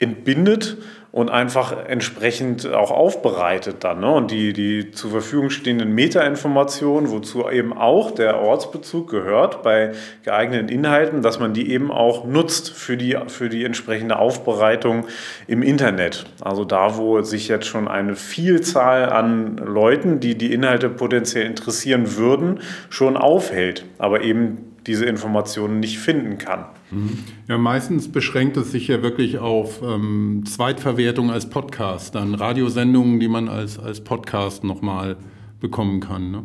[0.00, 0.76] entbindet
[1.12, 4.00] und einfach entsprechend auch aufbereitet dann.
[4.00, 4.10] Ne?
[4.10, 9.92] Und die, die zur Verfügung stehenden Metainformationen, wozu eben auch der Ortsbezug gehört bei
[10.22, 15.06] geeigneten Inhalten, dass man die eben auch nutzt für die, für die entsprechende Aufbereitung
[15.48, 16.26] im Internet.
[16.40, 22.16] Also da, wo sich jetzt schon eine Vielzahl an Leuten, die die Inhalte potenziell interessieren
[22.16, 26.66] würden, schon aufhält, aber eben diese Informationen nicht finden kann.
[27.48, 33.28] Ja, meistens beschränkt es sich ja wirklich auf ähm, Zweitverwertung als Podcast, dann Radiosendungen, die
[33.28, 35.16] man als, als Podcast nochmal
[35.60, 36.30] bekommen kann.
[36.30, 36.42] Ne?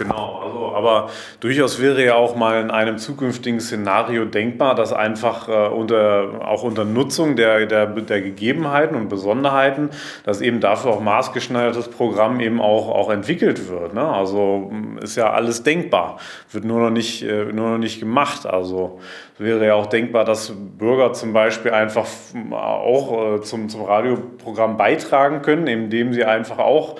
[0.00, 1.10] Genau, also, aber
[1.40, 6.62] durchaus wäre ja auch mal in einem zukünftigen Szenario denkbar, dass einfach äh, unter, auch
[6.62, 9.90] unter Nutzung der, der, der Gegebenheiten und Besonderheiten,
[10.24, 13.92] dass eben dafür auch maßgeschneidertes Programm eben auch, auch entwickelt wird.
[13.92, 14.00] Ne?
[14.02, 16.16] Also ist ja alles denkbar,
[16.50, 18.46] wird nur noch nicht, äh, nur noch nicht gemacht.
[18.46, 19.00] Also
[19.36, 22.06] wäre ja auch denkbar, dass Bürger zum Beispiel einfach
[22.52, 26.96] auch äh, zum, zum Radioprogramm beitragen können, indem sie einfach auch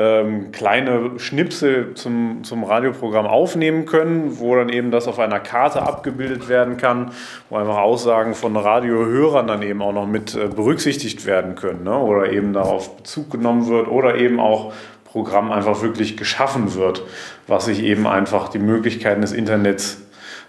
[0.00, 5.82] ähm, kleine Schnipsel zum, zum Radioprogramm aufnehmen können, wo dann eben das auf einer Karte
[5.82, 7.10] abgebildet werden kann,
[7.50, 11.98] wo einfach Aussagen von Radiohörern dann eben auch noch mit äh, berücksichtigt werden können ne?
[11.98, 14.72] oder eben darauf Bezug genommen wird oder eben auch
[15.04, 17.02] Programm einfach wirklich geschaffen wird,
[17.46, 20.00] was sich eben einfach die Möglichkeiten des Internets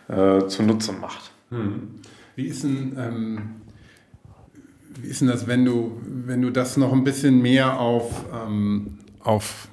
[0.08, 1.32] äh, zunutze macht.
[1.50, 2.00] Hm.
[2.38, 3.42] Wie ist denn, ähm,
[5.02, 9.00] wie ist denn das, wenn du, wenn du das noch ein bisschen mehr auf ähm,
[9.24, 9.68] auf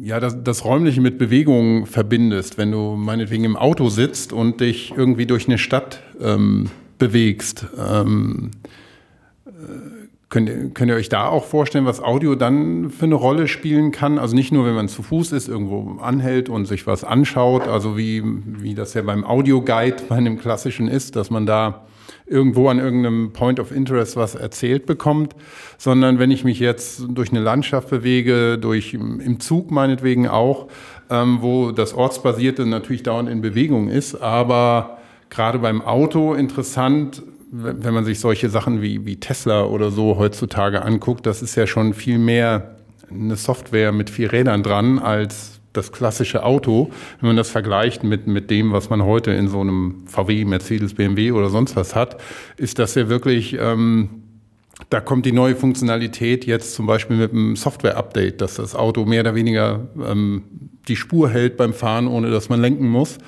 [0.00, 4.92] ja, das, das Räumliche mit Bewegungen verbindest, wenn du meinetwegen im Auto sitzt und dich
[4.96, 7.66] irgendwie durch eine Stadt ähm, bewegst.
[7.78, 8.50] Ähm,
[9.46, 9.50] äh,
[10.28, 13.90] könnt, ihr, könnt ihr euch da auch vorstellen, was Audio dann für eine Rolle spielen
[13.90, 14.18] kann?
[14.18, 17.96] Also nicht nur, wenn man zu Fuß ist, irgendwo anhält und sich was anschaut, also
[17.96, 21.86] wie, wie das ja beim Audioguide bei einem klassischen ist, dass man da
[22.26, 25.34] irgendwo an irgendeinem Point of Interest was erzählt bekommt,
[25.78, 30.68] sondern wenn ich mich jetzt durch eine Landschaft bewege, durch im Zug meinetwegen auch,
[31.08, 34.98] ähm, wo das Ortsbasierte natürlich dauernd in Bewegung ist, aber
[35.30, 40.82] gerade beim Auto interessant, wenn man sich solche Sachen wie, wie Tesla oder so heutzutage
[40.82, 42.76] anguckt, das ist ja schon viel mehr
[43.08, 48.26] eine Software mit vier Rädern dran als das klassische Auto, wenn man das vergleicht mit,
[48.26, 52.20] mit dem, was man heute in so einem VW, Mercedes, BMW oder sonst was hat,
[52.56, 54.22] ist das ja wirklich, ähm,
[54.90, 59.20] da kommt die neue Funktionalität jetzt zum Beispiel mit einem Software-Update, dass das Auto mehr
[59.22, 60.44] oder weniger ähm,
[60.88, 63.18] die Spur hält beim Fahren, ohne dass man lenken muss,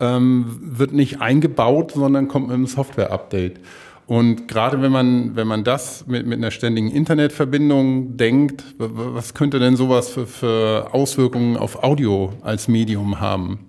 [0.00, 3.60] ähm, wird nicht eingebaut, sondern kommt mit einem Software-Update.
[4.06, 9.58] Und gerade wenn man, wenn man das mit, mit einer ständigen Internetverbindung denkt, was könnte
[9.58, 13.60] denn sowas für, für Auswirkungen auf Audio als Medium haben?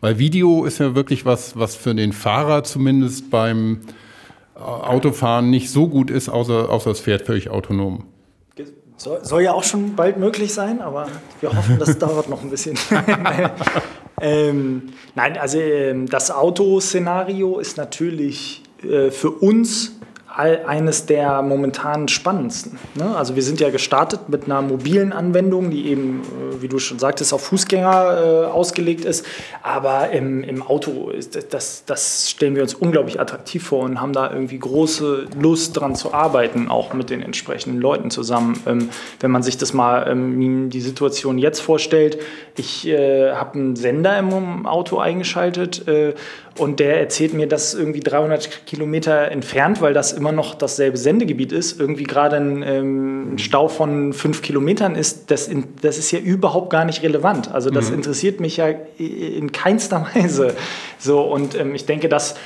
[0.00, 3.80] Weil Video ist ja wirklich was, was für den Fahrer zumindest beim
[4.54, 8.04] Autofahren nicht so gut ist, außer, außer es fährt völlig autonom.
[8.96, 11.08] Soll, soll ja auch schon bald möglich sein, aber
[11.40, 12.78] wir hoffen, das dauert noch ein bisschen.
[14.20, 19.92] ähm, nein, also ähm, das Autoszenario ist natürlich äh, für uns
[20.36, 22.78] eines der momentan spannendsten.
[22.96, 23.16] Ne?
[23.16, 26.98] Also wir sind ja gestartet mit einer mobilen Anwendung, die eben, äh, wie du schon
[26.98, 29.24] sagtest, auf Fußgänger äh, ausgelegt ist.
[29.62, 34.12] Aber im, im Auto, ist das, das stellen wir uns unglaublich attraktiv vor und haben
[34.12, 38.60] da irgendwie große Lust dran zu arbeiten, auch mit den entsprechenden Leuten zusammen.
[38.66, 38.88] Ähm,
[39.20, 42.18] wenn man sich das mal ähm, die Situation jetzt vorstellt,
[42.56, 46.14] ich äh, habe einen Sender im Auto eingeschaltet äh,
[46.58, 51.50] und der erzählt mir, dass irgendwie 300 Kilometer entfernt, weil das immer noch dasselbe Sendegebiet
[51.50, 55.30] ist, irgendwie gerade ein ähm, Stau von fünf Kilometern ist.
[55.30, 57.52] Das, in, das ist ja überhaupt gar nicht relevant.
[57.52, 57.96] Also das mhm.
[57.96, 60.54] interessiert mich ja in keinster Weise.
[60.98, 62.36] So, und ähm, ich denke, dass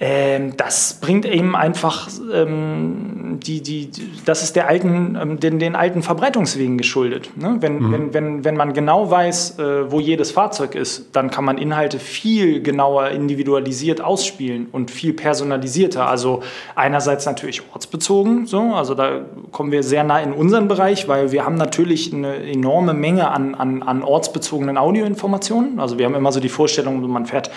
[0.00, 3.90] ähm, das bringt eben einfach ähm, die, die,
[4.24, 7.30] das ist der alten, ähm, den, den alten Verbreitungswegen geschuldet.
[7.36, 7.56] Ne?
[7.60, 7.92] Wenn, mhm.
[7.92, 11.98] wenn, wenn, wenn man genau weiß, äh, wo jedes Fahrzeug ist, dann kann man Inhalte
[11.98, 16.08] viel genauer individualisiert ausspielen und viel personalisierter.
[16.08, 16.42] Also
[16.76, 21.44] einerseits natürlich ortsbezogen, so, also da kommen wir sehr nah in unseren Bereich, weil wir
[21.44, 25.80] haben natürlich eine enorme Menge an, an, an ortsbezogenen Audioinformationen.
[25.80, 27.52] Also wir haben immer so die Vorstellung, man fährt äh,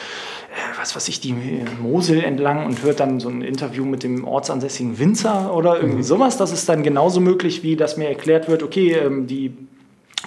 [0.78, 1.34] was weiß ich, die
[1.82, 6.04] Mosel entlang und hört dann so ein Interview mit dem ortsansässigen Winzer oder irgendwie mhm.
[6.04, 6.38] sowas.
[6.38, 9.54] Das ist dann genauso möglich, wie dass mir erklärt wird, okay, ähm, die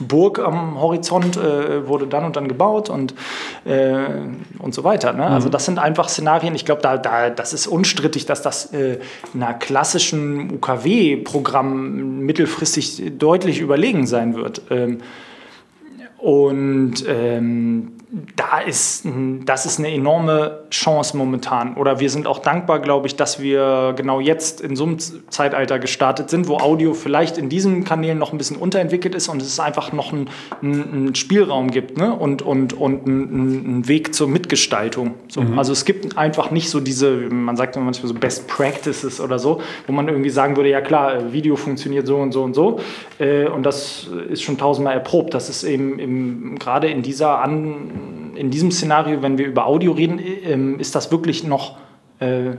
[0.00, 3.14] Burg am Horizont äh, wurde dann und dann gebaut und,
[3.64, 4.06] äh,
[4.58, 5.12] und so weiter.
[5.12, 5.22] Ne?
[5.22, 5.34] Also mhm.
[5.44, 8.98] Also das sind einfach Szenarien, ich glaube, da, da, das ist unstrittig, dass das äh,
[9.34, 14.62] einer klassischen UKW-Programm mittelfristig deutlich überlegen sein wird.
[14.70, 14.98] Ähm,
[16.18, 17.92] und ähm,
[18.36, 19.06] da ist,
[19.44, 21.74] das ist eine enorme Chance momentan.
[21.74, 25.80] Oder wir sind auch dankbar, glaube ich, dass wir genau jetzt in so einem Zeitalter
[25.80, 29.58] gestartet sind, wo Audio vielleicht in diesen Kanälen noch ein bisschen unterentwickelt ist und es
[29.58, 30.28] einfach noch einen,
[30.62, 32.14] einen Spielraum gibt ne?
[32.14, 35.14] und, und, und einen, Weg zur Mitgestaltung.
[35.28, 35.42] So.
[35.42, 35.58] Mhm.
[35.58, 39.38] Also es gibt einfach nicht so diese, man sagt immer manchmal so Best Practices oder
[39.38, 42.78] so, wo man irgendwie sagen würde, ja klar, Video funktioniert so und so und so.
[43.18, 45.34] Äh, und das ist schon tausendmal erprobt.
[45.34, 48.03] Das ist eben gerade in dieser An
[48.34, 51.76] in diesem Szenario, wenn wir über Audio reden, ähm, ist das wirklich noch
[52.20, 52.52] äh,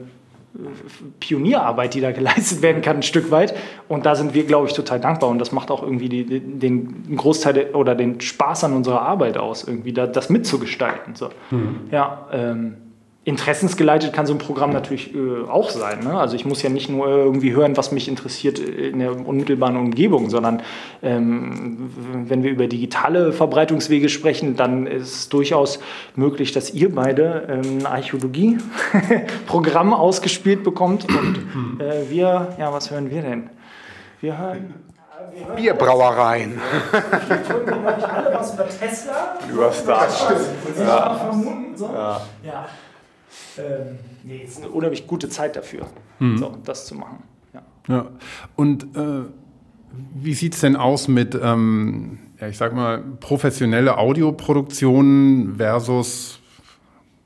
[1.19, 3.53] Pionierarbeit, die da geleistet werden kann, ein Stück weit.
[3.88, 5.29] Und da sind wir, glaube ich, total dankbar.
[5.29, 9.65] Und das macht auch irgendwie die, den Großteil oder den Spaß an unserer Arbeit aus,
[9.65, 11.15] irgendwie da, das mitzugestalten.
[11.15, 11.29] So.
[11.51, 11.81] Mhm.
[11.91, 12.75] Ja, ähm,
[13.25, 16.03] interessensgeleitet kann so ein Programm natürlich äh, auch sein.
[16.03, 16.15] Ne?
[16.17, 20.29] Also ich muss ja nicht nur irgendwie hören, was mich interessiert in der unmittelbaren Umgebung,
[20.29, 20.61] sondern
[21.01, 21.89] ähm,
[22.27, 25.79] wenn wir über digitale Verbreitungswege sprechen, dann ist es durchaus
[26.15, 33.09] möglich, dass ihr beide ähm, ein Archäologie-Programm ausgespielt bekommt und äh, wir, ja, was hören
[33.09, 33.49] wir denn?
[34.21, 34.75] Wir hören
[35.55, 36.61] Bierbrauereien.
[36.91, 37.01] Wir
[37.49, 39.39] hören alle was über Tesla.
[39.51, 39.73] Über.
[40.77, 41.33] Ja.
[41.75, 41.85] So.
[41.88, 42.21] ja.
[42.43, 42.67] ja
[43.57, 45.88] ähm, nee, es ist eine unheimlich gute Zeit dafür,
[46.19, 46.38] mhm.
[46.38, 47.23] so, das zu machen.
[47.53, 47.63] Ja.
[47.88, 48.07] ja.
[48.55, 49.23] Und äh,
[50.13, 56.39] wie sieht es denn aus mit, ähm, ja, ich sag mal, professionelle Audioproduktion versus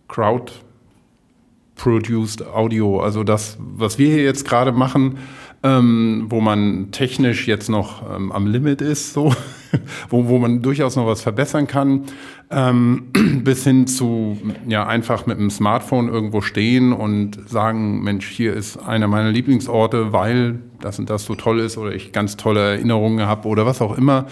[0.08, 3.02] Crowd-produced Audio?
[3.02, 5.18] Also das, was wir hier jetzt gerade machen,
[5.62, 9.34] ähm, wo man technisch jetzt noch ähm, am Limit ist, so,
[10.10, 12.04] wo, wo man durchaus noch was verbessern kann,
[12.50, 13.12] ähm,
[13.44, 18.78] bis hin zu ja einfach mit dem Smartphone irgendwo stehen und sagen, Mensch, hier ist
[18.78, 23.26] einer meiner Lieblingsorte, weil das und das so toll ist oder ich ganz tolle Erinnerungen
[23.26, 24.28] habe oder was auch immer,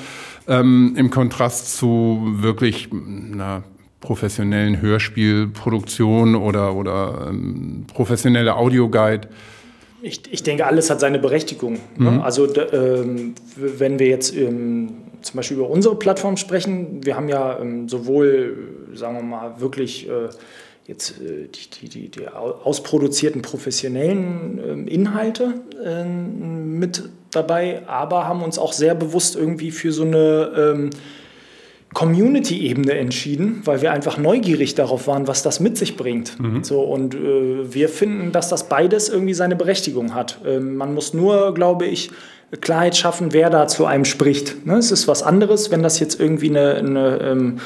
[0.48, 3.63] ähm, im Kontrast zu wirklich einer
[4.00, 9.28] professionellen Hörspielproduktion oder, oder ähm, professionelle Audioguide.
[10.01, 11.79] Ich, ich denke, alles hat seine Berechtigung.
[11.97, 12.12] Ne?
[12.12, 12.21] Mhm.
[12.21, 14.89] Also ähm, wenn wir jetzt ähm,
[15.21, 18.57] zum Beispiel über unsere Plattform sprechen, wir haben ja ähm, sowohl,
[18.93, 20.29] sagen wir mal, wirklich äh,
[20.86, 21.47] jetzt äh,
[21.81, 28.95] die, die, die, ausproduzierten professionellen ähm, Inhalte ähm, mit dabei, aber haben uns auch sehr
[28.95, 30.89] bewusst irgendwie für so eine ähm,
[31.93, 36.39] Community-Ebene entschieden, weil wir einfach neugierig darauf waren, was das mit sich bringt.
[36.39, 36.63] Mhm.
[36.63, 40.39] So, und äh, wir finden, dass das beides irgendwie seine Berechtigung hat.
[40.45, 42.12] Ähm, man muss nur, glaube ich,
[42.62, 44.65] Klarheit schaffen, wer da zu einem spricht.
[44.65, 44.78] Ne?
[44.78, 47.60] Es ist was anderes, wenn das jetzt irgendwie eine, eine ähm,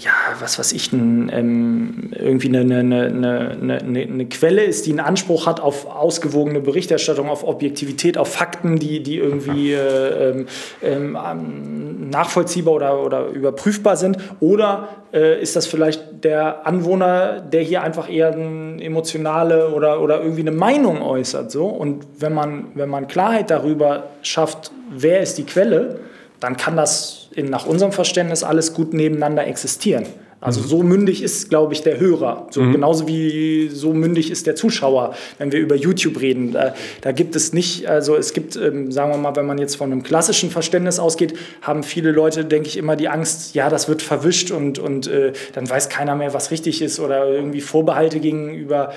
[0.00, 5.00] ja, was weiß ich, ein, ähm, irgendwie eine, eine, eine, eine, Quelle ist, die einen
[5.00, 10.46] Anspruch hat auf ausgewogene Berichterstattung, auf Objektivität, auf Fakten, die, die irgendwie äh, ähm,
[10.82, 14.18] ähm, nachvollziehbar oder, oder überprüfbar sind.
[14.38, 20.20] Oder äh, ist das vielleicht der Anwohner, der hier einfach eher eine emotionale oder, oder
[20.20, 21.50] irgendwie eine Meinung äußert?
[21.50, 21.66] So?
[21.66, 25.98] Und wenn man, wenn man Klarheit darüber schafft, wer ist die Quelle,
[26.38, 30.04] dann kann das in, nach unserem Verständnis alles gut nebeneinander existieren.
[30.40, 32.46] Also so mündig ist, glaube ich, der Hörer.
[32.50, 32.72] So, mhm.
[32.72, 36.52] Genauso wie so mündig ist der Zuschauer, wenn wir über YouTube reden.
[36.52, 39.74] Da, da gibt es nicht, also es gibt, ähm, sagen wir mal, wenn man jetzt
[39.74, 43.88] von einem klassischen Verständnis ausgeht, haben viele Leute, denke ich, immer die Angst, ja, das
[43.88, 48.20] wird verwischt und, und äh, dann weiß keiner mehr, was richtig ist oder irgendwie Vorbehalte
[48.20, 48.92] gegenüber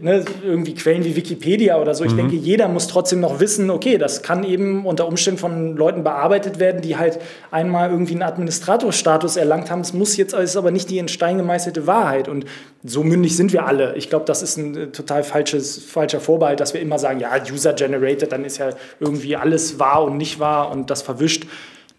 [0.00, 2.04] ne, irgendwie Quellen wie Wikipedia oder so.
[2.04, 2.18] Ich mhm.
[2.18, 6.60] denke, jeder muss trotzdem noch wissen, okay, das kann eben unter Umständen von Leuten bearbeitet
[6.60, 7.18] werden, die halt
[7.50, 9.80] einmal irgendwie einen Administratorstatus erlangt haben.
[9.80, 12.28] Es muss jetzt ist aber nicht die in Stein gemeißelte Wahrheit.
[12.28, 12.44] Und
[12.84, 13.96] so mündig sind wir alle.
[13.96, 17.30] Ich glaube, das ist ein äh, total falsches, falscher Vorbehalt, dass wir immer sagen, ja,
[17.50, 18.70] User-Generated, dann ist ja
[19.00, 21.46] irgendwie alles wahr und nicht wahr und das verwischt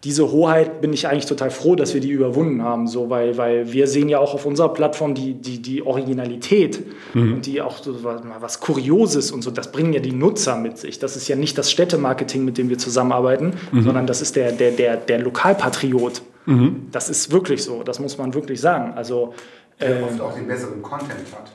[0.06, 3.72] diese Hoheit bin ich eigentlich total froh, dass wir die überwunden haben, so, weil, weil
[3.72, 6.80] wir sehen ja auch auf unserer Plattform die, die, die Originalität
[7.12, 7.34] mhm.
[7.34, 10.78] und die auch so was, was Kurioses und so, das bringen ja die Nutzer mit
[10.78, 11.00] sich.
[11.00, 13.82] Das ist ja nicht das Städtemarketing, mit dem wir zusammenarbeiten, mhm.
[13.82, 16.22] sondern das ist der, der, der, der Lokalpatriot.
[16.44, 16.86] Mhm.
[16.92, 18.92] Das ist wirklich so, das muss man wirklich sagen.
[18.94, 19.34] Also,
[19.80, 21.50] der äh, oft auch den besseren Content hat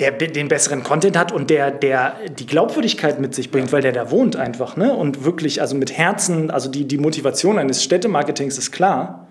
[0.00, 3.92] der den besseren Content hat und der, der die Glaubwürdigkeit mit sich bringt, weil der
[3.92, 4.76] da wohnt einfach.
[4.76, 4.94] Ne?
[4.94, 9.28] Und wirklich, also mit Herzen, also die, die Motivation eines Städtemarketings ist klar.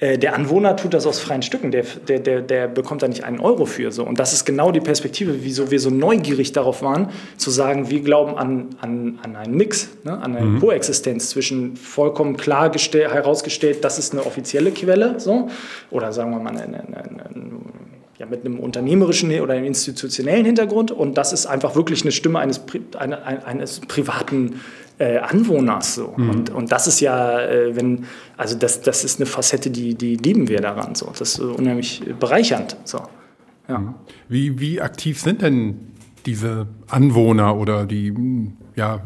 [0.00, 3.24] Äh, der Anwohner tut das aus freien Stücken, der, der, der, der bekommt da nicht
[3.24, 3.90] einen Euro für.
[3.90, 4.04] So.
[4.04, 8.00] Und das ist genau die Perspektive, wieso wir so neugierig darauf waren, zu sagen, wir
[8.00, 10.12] glauben an, an, an einen Mix, ne?
[10.12, 10.60] an eine mhm.
[10.60, 15.48] Koexistenz zwischen vollkommen klar herausgestellt, das ist eine offizielle Quelle, so,
[15.90, 17.20] oder sagen wir mal eine, eine, eine
[18.18, 22.40] ja, mit einem unternehmerischen oder einem institutionellen Hintergrund und das ist einfach wirklich eine Stimme
[22.40, 22.60] eines,
[22.98, 24.60] eine, eines privaten
[24.98, 25.94] äh, Anwohners.
[25.94, 26.14] So.
[26.16, 26.30] Mhm.
[26.30, 28.06] Und, und das ist ja, äh, wenn,
[28.36, 30.94] also das, das ist eine Facette, die, die lieben wir daran.
[30.94, 31.06] So.
[31.16, 32.76] Das ist unheimlich bereichernd.
[32.84, 33.00] So.
[33.68, 33.78] Ja.
[33.78, 33.94] Mhm.
[34.28, 35.92] Wie, wie aktiv sind denn
[36.26, 38.12] diese Anwohner oder die
[38.74, 39.00] ja,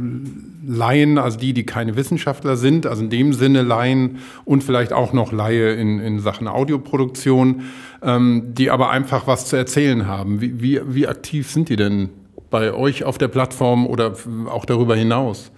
[0.66, 5.12] Laien, also die, die keine Wissenschaftler sind, also in dem Sinne Laien und vielleicht auch
[5.12, 7.62] noch Laie in, in Sachen Audioproduktion,
[8.02, 10.40] ähm, die aber einfach was zu erzählen haben.
[10.40, 12.10] Wie, wie, wie aktiv sind die denn
[12.50, 14.14] bei euch auf der Plattform oder
[14.46, 15.50] auch darüber hinaus?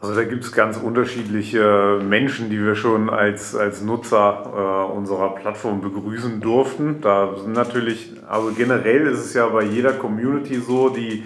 [0.00, 5.34] Also da gibt es ganz unterschiedliche Menschen, die wir schon als, als Nutzer äh, unserer
[5.34, 7.00] Plattform begrüßen durften.
[7.00, 11.24] Da sind natürlich, also generell ist es ja bei jeder Community so, die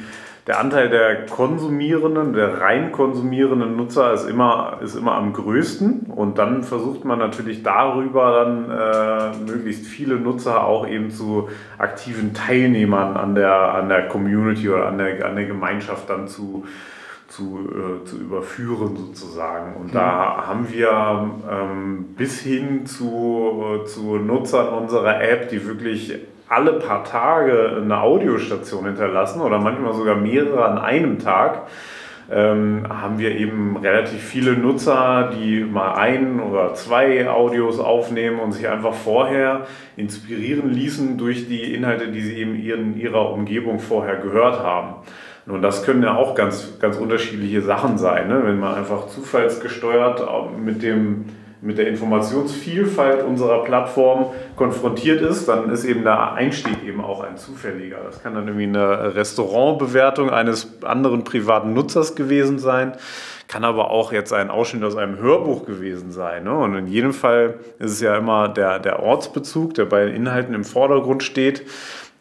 [0.48, 6.06] der Anteil der konsumierenden, der rein konsumierenden Nutzer ist immer, ist immer am größten.
[6.06, 12.32] Und dann versucht man natürlich darüber dann äh, möglichst viele Nutzer auch eben zu aktiven
[12.32, 16.64] Teilnehmern an der, an der Community oder an der, an der Gemeinschaft dann zu,
[17.28, 19.76] zu, äh, zu überführen sozusagen.
[19.76, 26.14] Und da haben wir ähm, bis hin zu, zu Nutzern unserer App, die wirklich
[26.48, 31.68] alle paar Tage eine Audiostation hinterlassen oder manchmal sogar mehrere an einem Tag,
[32.30, 38.52] ähm, haben wir eben relativ viele Nutzer, die mal ein oder zwei Audios aufnehmen und
[38.52, 44.16] sich einfach vorher inspirieren ließen durch die Inhalte, die sie eben in ihrer Umgebung vorher
[44.16, 44.96] gehört haben.
[45.46, 48.42] Und das können ja auch ganz, ganz unterschiedliche Sachen sein, ne?
[48.44, 50.22] wenn man einfach zufallsgesteuert
[50.58, 51.24] mit dem
[51.60, 57.36] mit der Informationsvielfalt unserer Plattform konfrontiert ist, dann ist eben der Einstieg eben auch ein
[57.36, 57.98] zufälliger.
[58.04, 62.92] Das kann dann irgendwie eine Restaurantbewertung eines anderen privaten Nutzers gewesen sein,
[63.48, 66.44] kann aber auch jetzt ein Ausschnitt aus einem Hörbuch gewesen sein.
[66.44, 66.56] Ne?
[66.56, 70.54] Und in jedem Fall ist es ja immer der, der Ortsbezug, der bei den Inhalten
[70.54, 71.64] im Vordergrund steht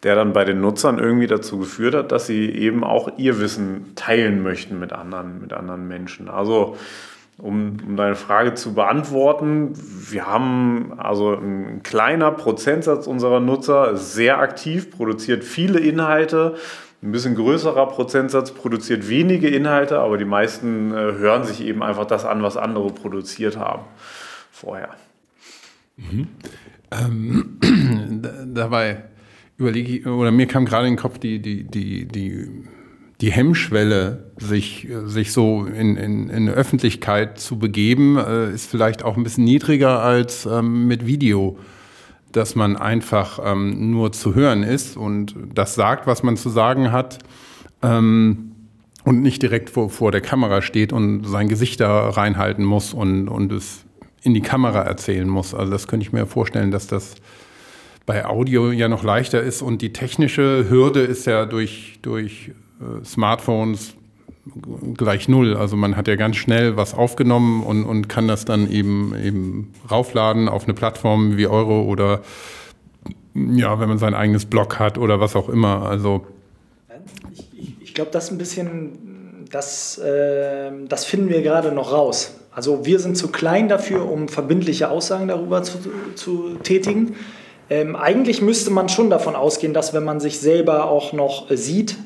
[0.02, 3.92] der dann bei den Nutzern irgendwie dazu geführt hat, dass sie eben auch ihr Wissen
[3.96, 6.28] teilen möchten mit anderen, mit anderen Menschen.
[6.28, 6.76] Also
[7.38, 9.72] um, um deine Frage zu beantworten,
[10.10, 16.56] wir haben also ein kleiner Prozentsatz unserer Nutzer sehr aktiv, produziert viele Inhalte.
[17.00, 22.06] Ein bisschen größerer Prozentsatz produziert wenige Inhalte, aber die meisten äh, hören sich eben einfach
[22.06, 23.84] das an, was andere produziert haben
[24.50, 24.90] vorher.
[25.96, 26.26] Mhm.
[26.90, 27.60] Ähm,
[28.52, 29.04] dabei
[29.58, 32.64] überlege ich, oder mir kam gerade in den Kopf die, die, die, die
[33.20, 39.16] die Hemmschwelle, sich, sich so in, in, in Öffentlichkeit zu begeben, äh, ist vielleicht auch
[39.16, 41.58] ein bisschen niedriger als ähm, mit Video,
[42.30, 46.92] dass man einfach ähm, nur zu hören ist und das sagt, was man zu sagen
[46.92, 47.18] hat
[47.82, 48.52] ähm,
[49.04, 53.28] und nicht direkt vor, vor der Kamera steht und sein Gesicht da reinhalten muss und,
[53.28, 53.84] und es
[54.22, 55.54] in die Kamera erzählen muss.
[55.54, 57.16] Also das könnte ich mir vorstellen, dass das
[58.06, 62.52] bei Audio ja noch leichter ist und die technische Hürde ist ja durch, durch
[63.04, 63.94] Smartphones
[64.96, 65.56] gleich null.
[65.56, 69.74] Also man hat ja ganz schnell was aufgenommen und, und kann das dann eben, eben
[69.90, 72.20] raufladen auf eine Plattform wie Euro oder
[73.34, 75.82] ja, wenn man sein eigenes Blog hat oder was auch immer.
[75.82, 76.26] Also
[77.32, 82.34] ich, ich, ich glaube, das ein bisschen, das, äh, das finden wir gerade noch raus.
[82.50, 85.78] Also wir sind zu klein dafür, um verbindliche Aussagen darüber zu,
[86.16, 87.14] zu tätigen.
[87.70, 91.56] Ähm, eigentlich müsste man schon davon ausgehen, dass wenn man sich selber auch noch äh,
[91.56, 91.96] sieht,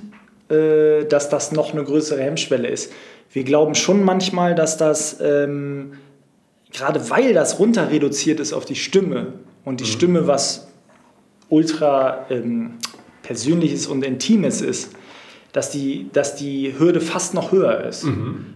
[0.48, 2.92] dass das noch eine größere Hemmschwelle ist.
[3.30, 5.94] Wir glauben schon manchmal, dass das, ähm,
[6.72, 9.32] gerade weil das runter reduziert ist auf die Stimme
[9.64, 9.88] und die mhm.
[9.88, 10.68] Stimme was
[11.48, 12.74] ultra ähm,
[13.22, 14.92] Persönliches und Intimes ist,
[15.52, 18.04] dass die, dass die Hürde fast noch höher ist.
[18.04, 18.54] Mhm.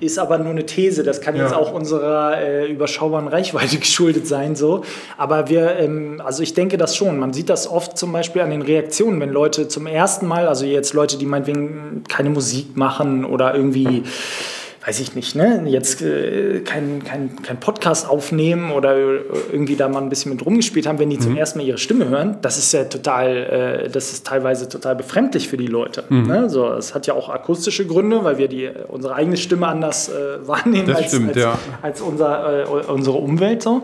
[0.00, 1.44] Ist aber nur eine These, das kann ja.
[1.44, 4.56] jetzt auch unserer äh, überschaubaren Reichweite geschuldet sein.
[4.56, 4.82] So.
[5.16, 7.18] Aber wir, ähm, also ich denke das schon.
[7.18, 10.64] Man sieht das oft zum Beispiel an den Reaktionen, wenn Leute zum ersten Mal, also
[10.64, 14.02] jetzt Leute, die meinetwegen keine Musik machen oder irgendwie
[14.84, 20.02] weiß ich nicht, ne, jetzt äh, kein, kein, kein Podcast aufnehmen oder irgendwie da mal
[20.02, 21.22] ein bisschen mit rumgespielt haben, wenn die mhm.
[21.22, 24.96] zum ersten Mal ihre Stimme hören, das ist ja total, äh, das ist teilweise total
[24.96, 26.04] befremdlich für die Leute.
[26.08, 26.26] Mhm.
[26.26, 26.50] Ne?
[26.50, 30.46] So, es hat ja auch akustische Gründe, weil wir die, unsere eigene Stimme anders äh,
[30.46, 31.58] wahrnehmen als, stimmt, als, ja.
[31.80, 33.62] als unser, äh, unsere Umwelt.
[33.62, 33.82] So.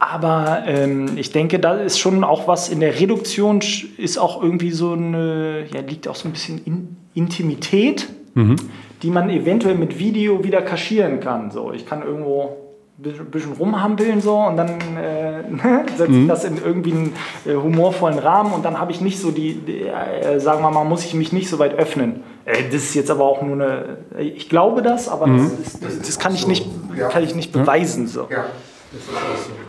[0.00, 3.60] Aber ähm, ich denke, da ist schon auch was in der Reduktion,
[3.96, 8.08] ist auch irgendwie so eine, ja, liegt auch so ein bisschen in Intimität.
[8.34, 8.56] Mhm
[9.02, 11.50] die man eventuell mit Video wieder kaschieren kann.
[11.50, 12.56] So, ich kann irgendwo
[13.02, 15.42] ein bisschen rumhampeln so und dann äh,
[15.96, 16.28] setze ich mhm.
[16.28, 17.12] das in irgendwie einen
[17.44, 20.84] äh, humorvollen Rahmen und dann habe ich nicht so die, die äh, sagen wir mal,
[20.84, 22.22] muss ich mich nicht so weit öffnen.
[22.44, 25.50] Äh, das ist jetzt aber auch nur eine, ich glaube das, aber mhm.
[25.62, 26.66] das, das, das, kann, ich nicht,
[27.10, 28.06] kann ich nicht beweisen.
[28.06, 28.28] So.
[28.30, 28.44] Ja.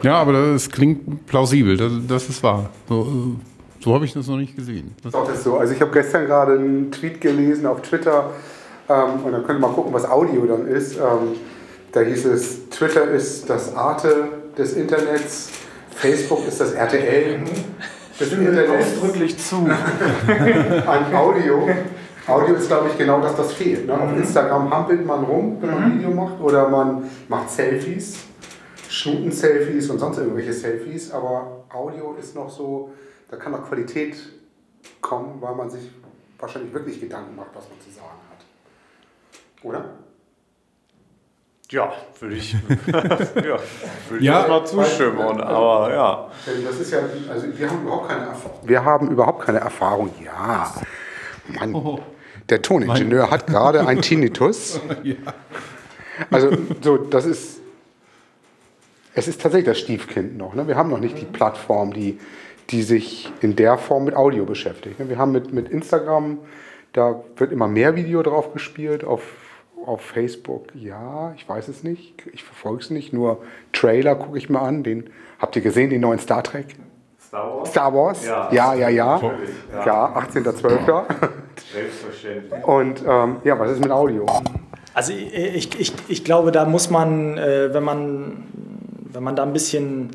[0.03, 2.69] ja, aber das klingt plausibel, das, das ist wahr.
[2.87, 4.95] So, äh, so habe ich das noch nicht gesehen.
[5.03, 5.57] Das ist so.
[5.57, 8.31] Also ich habe gestern gerade einen Tweet gelesen auf Twitter,
[8.89, 10.97] ähm, und dann könnt ihr mal gucken, was Audio dann ist.
[10.97, 11.35] Ähm,
[11.91, 14.27] da hieß es, Twitter ist das Arte
[14.57, 15.49] des Internets,
[15.91, 17.39] Facebook ist das RTL
[18.19, 18.69] des Internets.
[18.69, 19.65] ausdrücklich zu.
[20.85, 21.69] An Audio.
[22.27, 23.85] Audio ist, glaube ich, genau das, was fehlt.
[23.85, 23.93] Ne?
[23.93, 24.17] Auf mhm.
[24.17, 25.99] Instagram hampelt man rum, wenn man ein mhm.
[25.99, 28.17] Video macht, oder man macht Selfies,
[28.89, 32.91] Schnuten-Selfies und sonst irgendwelche Selfies, aber Audio ist noch so,
[33.29, 34.15] da kann noch Qualität
[35.01, 35.91] kommen, weil man sich
[36.39, 38.24] wahrscheinlich wirklich Gedanken macht, was man zu sagen hat.
[39.65, 39.85] Oder?
[41.71, 42.53] Ja, würde ich,
[42.85, 43.59] ja,
[44.09, 45.17] würde ja, ich mal zustimmen.
[45.17, 46.31] Weil, aber ja.
[46.63, 48.59] Das ist ja, also wir haben überhaupt keine Erfahrung.
[48.63, 50.11] Wir haben überhaupt keine Erfahrung.
[50.23, 50.71] Ja,
[51.47, 51.73] Mann.
[51.73, 51.99] Oh,
[52.49, 54.79] der Toningenieur hat gerade einen Tinnitus.
[55.01, 55.15] ja.
[56.29, 57.59] Also so, das ist,
[59.15, 60.53] es ist tatsächlich das Stiefkind noch.
[60.53, 60.67] Ne?
[60.67, 62.19] Wir haben noch nicht die Plattform, die,
[62.69, 64.99] die sich in der Form mit Audio beschäftigt.
[64.99, 65.09] Ne?
[65.09, 66.37] Wir haben mit, mit Instagram,
[66.93, 69.23] da wird immer mehr Video drauf gespielt, auf
[69.87, 72.25] auf Facebook, ja, ich weiß es nicht.
[72.33, 73.13] Ich verfolge es nicht.
[73.13, 73.41] Nur
[73.73, 74.83] Trailer gucke ich mir an.
[74.83, 75.09] Den,
[75.39, 76.75] habt ihr gesehen, den neuen Star Trek?
[77.19, 77.69] Star Wars?
[77.69, 78.25] Star Wars?
[78.25, 78.89] Ja, ja, ja.
[78.89, 81.05] Ja, ja 18.12.
[81.73, 82.63] Selbstverständlich.
[82.63, 84.25] Und ähm, ja, was ist mit Audio?
[84.93, 88.43] Also ich, ich, ich glaube, da muss man, äh, wenn man,
[89.11, 90.09] wenn man da ein bisschen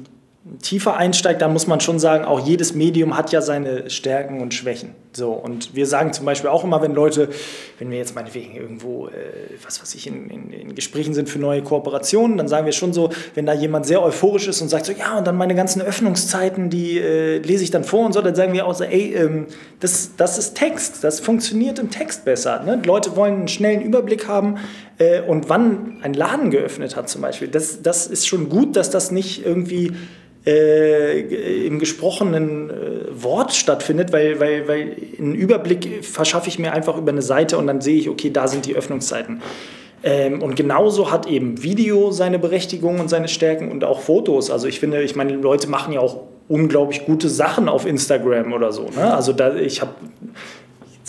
[0.63, 4.55] tiefer einsteigt, dann muss man schon sagen, auch jedes Medium hat ja seine Stärken und
[4.55, 4.95] Schwächen.
[5.13, 7.29] So, und wir sagen zum Beispiel auch immer, wenn Leute,
[7.79, 9.11] wenn wir jetzt meinetwegen irgendwo, äh,
[9.63, 12.95] was weiß ich, in, in, in, Gesprächen sind für neue Kooperationen, dann sagen wir schon
[12.95, 15.83] so, wenn da jemand sehr euphorisch ist und sagt so, ja, und dann meine ganzen
[15.83, 19.15] Öffnungszeiten, die äh, lese ich dann vor und so, dann sagen wir auch so, ey,
[19.15, 19.47] ähm,
[19.81, 22.63] das, das ist Text, das funktioniert im Text besser.
[22.63, 22.81] Ne?
[22.87, 24.57] Leute wollen einen schnellen Überblick haben
[24.99, 27.49] äh, und wann ein Laden geöffnet hat zum Beispiel.
[27.49, 29.93] Das, das ist schon gut, dass das nicht irgendwie
[30.47, 36.97] äh, im gesprochenen äh, Wort stattfindet, weil, weil, weil einen Überblick verschaffe ich mir einfach
[36.97, 39.43] über eine Seite und dann sehe ich, okay, da sind die Öffnungszeiten.
[40.03, 44.51] Ähm, und genauso hat eben Video seine Berechtigung und seine Stärken und auch Fotos.
[44.51, 48.73] Also ich finde, ich meine, Leute machen ja auch unglaublich gute Sachen auf Instagram oder
[48.73, 48.89] so.
[48.97, 49.15] Ne?
[49.15, 49.93] Also da, ich habe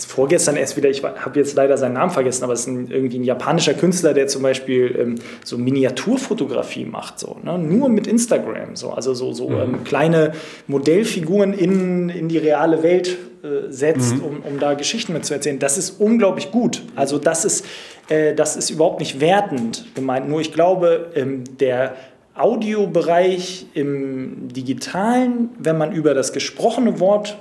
[0.04, 3.18] vorgestern erst wieder, ich habe jetzt leider seinen Namen vergessen, aber es ist ein, irgendwie
[3.18, 7.58] ein japanischer Künstler, der zum Beispiel ähm, so Miniaturfotografie macht, so, ne?
[7.58, 8.76] nur mit Instagram.
[8.76, 8.90] So.
[8.90, 9.60] Also so, so mhm.
[9.60, 10.32] ähm, kleine
[10.66, 14.24] Modellfiguren in, in die reale Welt äh, setzt, mhm.
[14.24, 15.58] um, um da Geschichten mit zu erzählen.
[15.58, 16.82] Das ist unglaublich gut.
[16.94, 17.66] Also das ist,
[18.08, 20.28] äh, das ist überhaupt nicht wertend gemeint.
[20.28, 21.96] Nur ich glaube, ähm, der
[22.34, 27.36] Audiobereich im digitalen, wenn man über das gesprochene Wort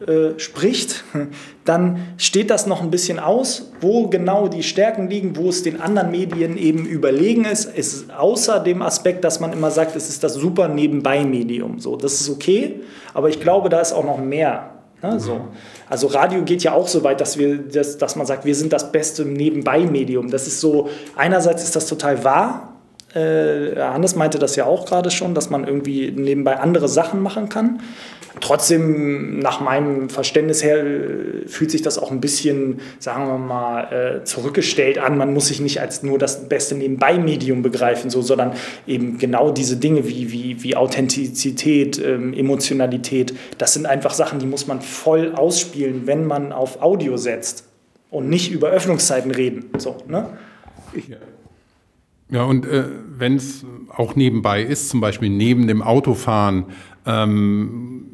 [0.00, 1.04] äh, spricht,
[1.64, 5.80] dann steht das noch ein bisschen aus, wo genau die Stärken liegen, wo es den
[5.80, 7.66] anderen Medien eben überlegen ist.
[7.66, 11.78] Es ist außer dem Aspekt, dass man immer sagt, es ist das super Nebenbei-Medium.
[11.78, 12.80] So, das ist okay,
[13.14, 14.70] aber ich glaube, da ist auch noch mehr.
[15.00, 15.42] Ne, so.
[15.88, 18.72] Also Radio geht ja auch so weit, dass, wir, dass, dass man sagt, wir sind
[18.72, 20.28] das beste Nebenbei-Medium.
[20.28, 22.73] Das ist so, einerseits ist das total wahr,
[23.14, 27.48] Äh, Hannes meinte das ja auch gerade schon, dass man irgendwie nebenbei andere Sachen machen
[27.48, 27.80] kann.
[28.40, 34.20] Trotzdem, nach meinem Verständnis her, äh, fühlt sich das auch ein bisschen, sagen wir mal,
[34.20, 35.16] äh, zurückgestellt an.
[35.16, 38.52] Man muss sich nicht als nur das beste Nebenbei-Medium begreifen, so, sondern
[38.86, 43.34] eben genau diese Dinge wie, wie, wie Authentizität, ähm, Emotionalität.
[43.58, 47.64] Das sind einfach Sachen, die muss man voll ausspielen, wenn man auf Audio setzt
[48.10, 49.66] und nicht über Öffnungszeiten reden.
[49.78, 50.36] So, ne?
[51.08, 51.16] Ja.
[52.34, 56.64] Ja, und äh, wenn es auch nebenbei ist, zum Beispiel neben dem Autofahren,
[57.06, 58.06] ähm,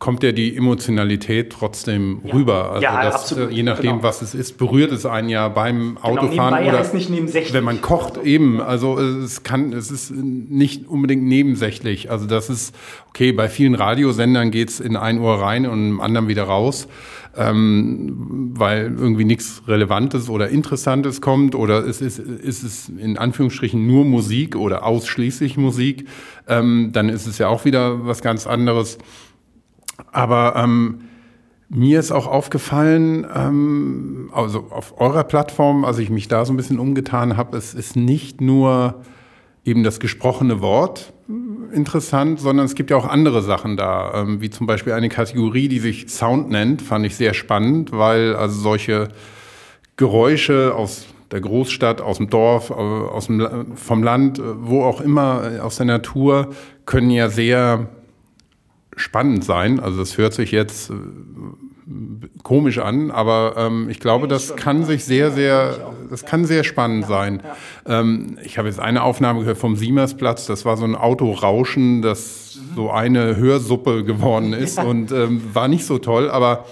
[0.00, 2.34] kommt ja die Emotionalität trotzdem ja.
[2.34, 2.72] rüber.
[2.72, 3.52] Also ja, das, absolut.
[3.52, 4.02] je nachdem, genau.
[4.02, 7.54] was es ist, berührt es einen ja beim genau, Autofahren genau, oder nicht nebensächlich.
[7.54, 8.60] wenn man kocht eben.
[8.60, 12.10] Also es kann, es ist nicht unbedingt nebensächlich.
[12.10, 12.74] Also das ist
[13.08, 13.30] okay.
[13.30, 16.88] Bei vielen Radiosendern geht es in ein Uhr rein und im anderen wieder raus.
[17.36, 23.84] Ähm, weil irgendwie nichts Relevantes oder Interessantes kommt oder es ist, ist es in Anführungsstrichen
[23.84, 26.06] nur Musik oder ausschließlich Musik,
[26.46, 28.98] ähm, dann ist es ja auch wieder was ganz anderes.
[30.12, 31.00] Aber ähm,
[31.68, 36.56] mir ist auch aufgefallen, ähm, also auf eurer Plattform, als ich mich da so ein
[36.56, 39.02] bisschen umgetan habe, es ist nicht nur
[39.64, 41.12] eben das gesprochene Wort
[41.74, 45.68] interessant, sondern es gibt ja auch andere Sachen da, ähm, wie zum Beispiel eine Kategorie,
[45.68, 49.08] die sich Sound nennt, fand ich sehr spannend, weil also solche
[49.96, 55.00] Geräusche aus der Großstadt, aus dem Dorf, äh, aus dem, vom Land, äh, wo auch
[55.00, 56.50] immer, äh, aus der Natur,
[56.86, 57.88] können ja sehr
[58.96, 59.80] spannend sein.
[59.80, 60.92] Also das hört sich jetzt
[62.42, 67.06] komisch an, aber ähm, ich glaube, das kann sich sehr, sehr, das kann sehr spannend
[67.06, 67.42] sein.
[67.86, 72.58] Ähm, ich habe jetzt eine Aufnahme gehört vom Siemersplatz, das war so ein Autorauschen, das
[72.74, 76.64] so eine Hörsuppe geworden ist und ähm, war nicht so toll, aber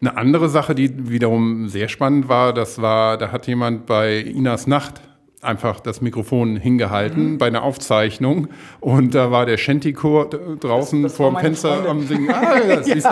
[0.00, 4.66] eine andere Sache, die wiederum sehr spannend war, das war, da hat jemand bei Inas
[4.66, 5.02] Nacht
[5.42, 7.38] einfach das Mikrofon hingehalten mhm.
[7.38, 8.48] bei einer Aufzeichnung
[8.80, 11.90] und da war der Shanty-Chor draußen das, das vor dem Fenster Freundin.
[11.90, 12.30] am Singen.
[12.40, 13.10] Ah, das ja.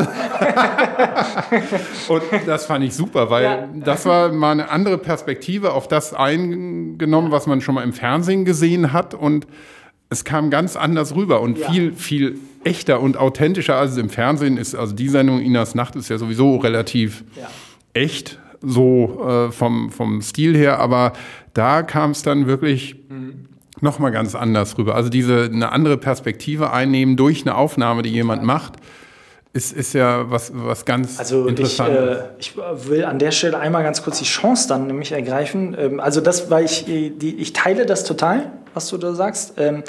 [2.09, 3.68] und das fand ich super, weil ja.
[3.74, 8.45] das war mal eine andere Perspektive auf das eingenommen, was man schon mal im Fernsehen
[8.45, 9.47] gesehen hat und
[10.11, 11.70] es kam ganz anders rüber und ja.
[11.70, 14.74] viel, viel echter und authentischer als es im Fernsehen ist.
[14.74, 17.24] Also die Sendung Inas Nacht ist ja sowieso relativ
[17.93, 21.12] echt so äh, vom, vom Stil her, aber
[21.54, 23.46] da kam es dann wirklich mhm.
[23.80, 24.94] nochmal ganz anders rüber.
[24.94, 28.74] Also diese eine andere Perspektive einnehmen durch eine Aufnahme, die jemand macht,
[29.52, 32.20] ist, ist ja was, was ganz also Interessantes.
[32.38, 35.76] Ich, äh, ich will an der Stelle einmal ganz kurz die Chance dann nämlich ergreifen.
[35.78, 39.54] Ähm, also das, weil ich, die, ich teile das total, was du da sagst.
[39.56, 39.82] Ähm,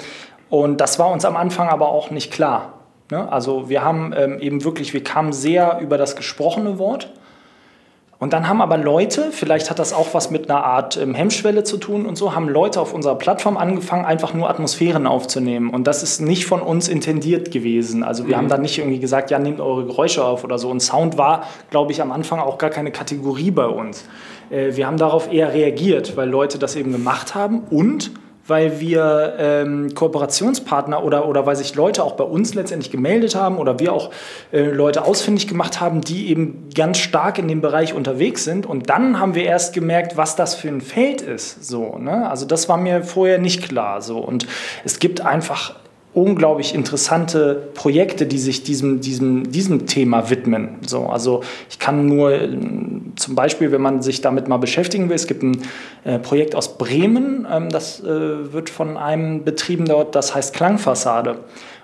[0.49, 2.79] und das war uns am Anfang aber auch nicht klar.
[3.11, 3.31] Ne?
[3.31, 7.13] Also wir haben ähm, eben wirklich, wir kamen sehr über das gesprochene Wort
[8.19, 11.63] und dann haben aber Leute, vielleicht hat das auch was mit einer Art ähm, Hemmschwelle
[11.63, 15.69] zu tun und so, haben Leute auf unserer Plattform angefangen, einfach nur Atmosphären aufzunehmen.
[15.69, 18.03] Und das ist nicht von uns intendiert gewesen.
[18.03, 18.39] Also wir mhm.
[18.39, 20.69] haben da nicht irgendwie gesagt, ja, nehmt eure Geräusche auf oder so.
[20.69, 24.03] Und Sound war, glaube ich, am Anfang auch gar keine Kategorie bei uns.
[24.49, 28.11] Äh, wir haben darauf eher reagiert, weil Leute das eben gemacht haben und
[28.49, 33.57] weil wir ähm, Kooperationspartner oder, oder weil sich Leute auch bei uns letztendlich gemeldet haben
[33.57, 34.11] oder wir auch
[34.51, 38.65] äh, Leute ausfindig gemacht haben, die eben ganz stark in dem Bereich unterwegs sind.
[38.65, 41.63] Und dann haben wir erst gemerkt, was das für ein Feld ist.
[41.63, 42.29] So, ne?
[42.29, 44.01] Also das war mir vorher nicht klar.
[44.01, 44.19] So.
[44.19, 44.47] Und
[44.83, 45.75] es gibt einfach
[46.13, 50.77] unglaublich interessante Projekte, die sich diesem, diesem, diesem Thema widmen.
[50.85, 52.49] So, also ich kann nur äh,
[53.15, 55.61] zum Beispiel, wenn man sich damit mal beschäftigen will, es gibt ein
[56.03, 61.39] äh, Projekt aus Bremen, ähm, das äh, wird von einem betrieben dort, das heißt Klangfassade.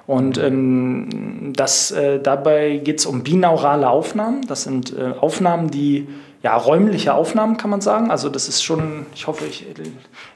[0.07, 4.45] Und ähm, das, äh, dabei geht es um binaurale Aufnahmen.
[4.47, 6.07] Das sind äh, Aufnahmen, die
[6.45, 8.11] ja, räumliche Aufnahmen, kann man sagen.
[8.11, 9.65] Also das ist schon, ich hoffe, ich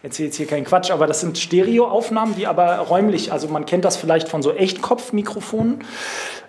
[0.01, 3.85] erzähle jetzt hier keinen Quatsch, aber das sind Stereoaufnahmen, die aber räumlich, also man kennt
[3.85, 5.83] das vielleicht von so Echtkopfmikrofonen,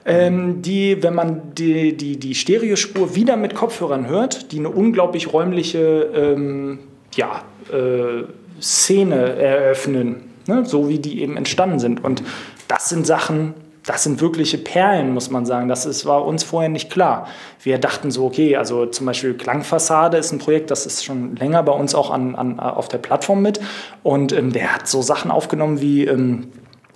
[0.07, 5.31] ähm, die, wenn man die, die, die Stereospur wieder mit Kopfhörern hört, die eine unglaublich
[5.31, 6.79] räumliche ähm,
[7.15, 8.25] ja, äh,
[8.63, 10.65] Szene eröffnen, ne?
[10.65, 12.03] so wie die eben entstanden sind.
[12.03, 12.23] Und
[12.67, 13.53] das sind Sachen,
[13.91, 15.67] das sind wirkliche Perlen, muss man sagen.
[15.67, 17.27] Das ist, war uns vorher nicht klar.
[17.61, 21.65] Wir dachten so, okay, also zum Beispiel Klangfassade ist ein Projekt, das ist schon länger
[21.65, 23.59] bei uns auch an, an, auf der Plattform mit.
[24.05, 26.05] Und ähm, der hat so Sachen aufgenommen wie.
[26.05, 26.53] Ähm,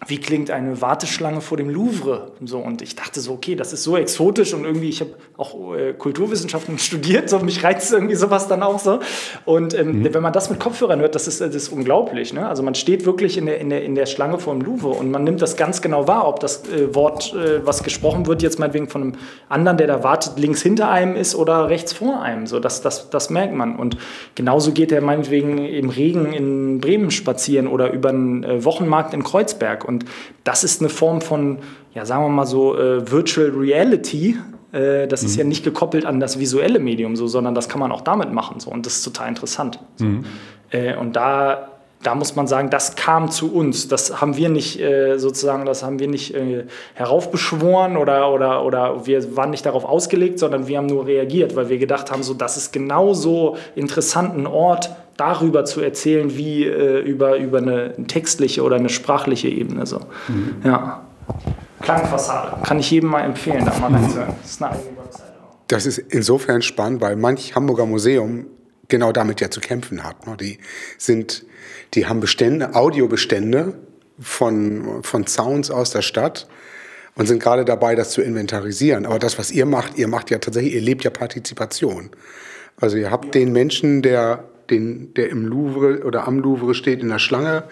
[0.07, 2.33] wie klingt eine Warteschlange vor dem Louvre?
[2.45, 5.75] So, und ich dachte so, okay, das ist so exotisch und irgendwie, ich habe auch
[5.75, 9.01] äh, Kulturwissenschaften studiert, so mich reizt irgendwie sowas dann auch so.
[9.45, 10.15] Und ähm, mhm.
[10.15, 12.33] wenn man das mit Kopfhörern hört, das ist, das ist unglaublich.
[12.33, 12.47] Ne?
[12.47, 15.11] Also man steht wirklich in der, in, der, in der Schlange vor dem Louvre und
[15.11, 18.59] man nimmt das ganz genau wahr, ob das äh, Wort, äh, was gesprochen wird, jetzt
[18.59, 19.13] meinetwegen von einem
[19.49, 22.47] anderen, der da wartet, links hinter einem ist oder rechts vor einem.
[22.47, 23.77] So, das, das, das merkt man.
[23.77, 23.97] Und
[24.35, 29.23] genauso geht er meinetwegen im Regen in Bremen spazieren oder über einen äh, Wochenmarkt in
[29.23, 29.85] Kreuzberg.
[29.85, 29.94] Und
[30.45, 31.59] das ist eine Form von,
[31.95, 34.37] ja, sagen wir mal so, äh, Virtual Reality.
[34.73, 35.29] Äh, das mhm.
[35.29, 38.33] ist ja nicht gekoppelt an das visuelle Medium, so, sondern das kann man auch damit
[38.33, 38.61] machen.
[38.61, 39.79] So, und das ist total interessant.
[39.97, 40.05] So.
[40.05, 40.25] Mhm.
[40.71, 41.69] Äh, und da
[42.05, 43.89] da muss man sagen, das kam zu uns.
[43.89, 49.07] Das haben wir nicht äh, sozusagen, das haben wir nicht äh, heraufbeschworen oder, oder, oder
[49.07, 52.35] wir waren nicht darauf ausgelegt, sondern wir haben nur reagiert, weil wir gedacht haben, so,
[52.35, 58.63] das ist genauso interessant, ein Ort darüber zu erzählen, wie äh, über, über eine textliche
[58.63, 59.87] oder eine sprachliche Ebene.
[59.87, 60.01] So.
[60.29, 60.57] Mhm.
[60.65, 61.07] Ja.
[61.81, 62.63] Klangfassade.
[62.65, 63.97] Kann ich jedem mal empfehlen, da mal mhm.
[63.97, 64.35] reinzuhören.
[64.43, 65.33] Das ist eine eigene Webseite.
[65.69, 68.47] Das ist insofern spannend, weil manch Hamburger Museum
[68.89, 70.27] genau damit ja zu kämpfen hat.
[70.27, 70.37] Ne?
[70.37, 70.59] Die
[70.99, 71.45] sind,
[71.95, 73.75] die haben Bestände, Audiobestände
[74.21, 76.47] von, von Sounds aus der Stadt
[77.17, 79.07] und sind gerade dabei, das zu inventarisieren.
[79.07, 82.11] Aber das, was ihr macht, ihr macht ja tatsächlich, ihr lebt ja Partizipation.
[82.81, 87.09] Also ihr habt den Menschen, der den, der im Louvre oder am Louvre steht in
[87.09, 87.65] der Schlange,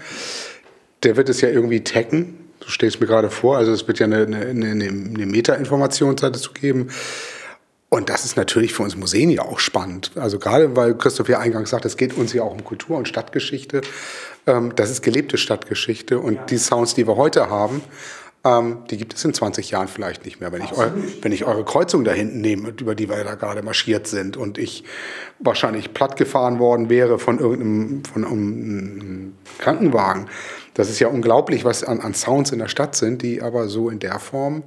[1.02, 2.38] der wird es ja irgendwie taggen.
[2.60, 3.56] So stelle ich mir gerade vor.
[3.56, 6.88] Also es wird ja eine, eine, eine, eine Meta-Information dazu geben.
[7.88, 10.12] Und das ist natürlich für uns Museen ja auch spannend.
[10.14, 13.06] Also gerade weil Christoph ja eingangs sagt, es geht uns ja auch um Kultur und
[13.06, 13.82] Stadtgeschichte.
[14.46, 16.18] Ähm, das ist gelebte Stadtgeschichte.
[16.18, 17.82] Und die Sounds, die wir heute haben,
[18.44, 20.52] ähm, die gibt es in 20 Jahren vielleicht nicht mehr.
[20.52, 20.86] Wenn ich, eu,
[21.20, 24.58] wenn ich eure Kreuzung da hinten nehme, über die wir da gerade marschiert sind und
[24.58, 24.84] ich
[25.38, 30.26] wahrscheinlich platt gefahren worden wäre von irgendeinem von einem Krankenwagen.
[30.74, 33.90] Das ist ja unglaublich, was an, an Sounds in der Stadt sind, die aber so
[33.90, 34.64] in der Form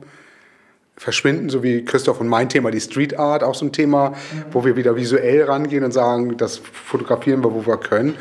[0.96, 4.46] verschwinden, so wie Christoph und mein Thema, die Street Art, auch so ein Thema, mhm.
[4.52, 8.16] wo wir wieder visuell rangehen und sagen, das fotografieren wir, wo wir können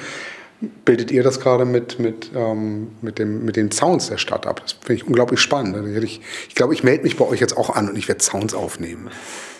[0.60, 4.60] bildet ihr das gerade mit, mit, ähm, mit, dem, mit den Sounds der Stadt ab?
[4.62, 5.76] Das finde ich unglaublich spannend.
[5.76, 8.22] Also ich, ich glaube, ich melde mich bei euch jetzt auch an und ich werde
[8.22, 9.10] Sounds aufnehmen.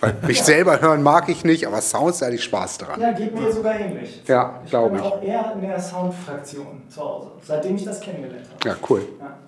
[0.01, 3.01] Weil mich selber hören mag ich nicht, aber Sounds, da hatte ich Spaß dran.
[3.01, 4.23] Ja, geht mir sogar ähnlich.
[4.27, 5.03] Ja, glaube ich.
[5.05, 8.69] Ich bin auch eher in der Soundfraktion zu Hause, seitdem ich das kennengelernt habe.
[8.69, 9.03] Ja, cool.
[9.21, 9.39] Ja,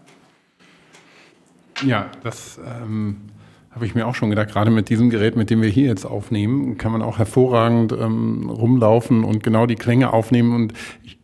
[1.86, 2.58] ja das...
[2.58, 3.30] Ähm
[3.76, 6.06] habe ich mir auch schon gedacht, gerade mit diesem Gerät, mit dem wir hier jetzt
[6.06, 10.54] aufnehmen, kann man auch hervorragend ähm, rumlaufen und genau die Klänge aufnehmen.
[10.54, 10.72] Und
[11.04, 11.15] ich,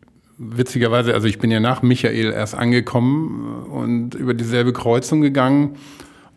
[0.51, 5.75] witzigerweise, also ich bin ja nach Michael erst angekommen und über dieselbe Kreuzung gegangen.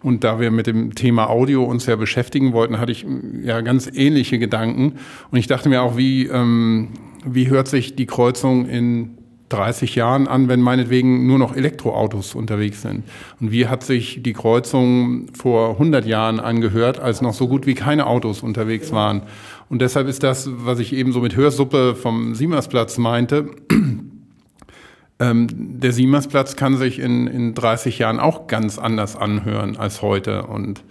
[0.03, 3.07] Und da wir mit dem Thema Audio uns ja beschäftigen wollten, hatte ich
[3.43, 4.95] ja ganz ähnliche Gedanken.
[5.31, 6.91] Und ich dachte mir auch, wie, ähm,
[7.25, 12.83] wie hört sich die Kreuzung in 30 Jahren an, wenn meinetwegen nur noch Elektroautos unterwegs
[12.83, 13.05] sind?
[13.41, 17.75] Und wie hat sich die Kreuzung vor 100 Jahren angehört, als noch so gut wie
[17.75, 19.23] keine Autos unterwegs waren?
[19.69, 23.51] Und deshalb ist das, was ich eben so mit Hörsuppe vom Siemersplatz meinte,
[25.19, 30.45] ähm, der Siemersplatz kann sich in, in 30 Jahren auch ganz anders anhören als heute.
[30.45, 30.83] Und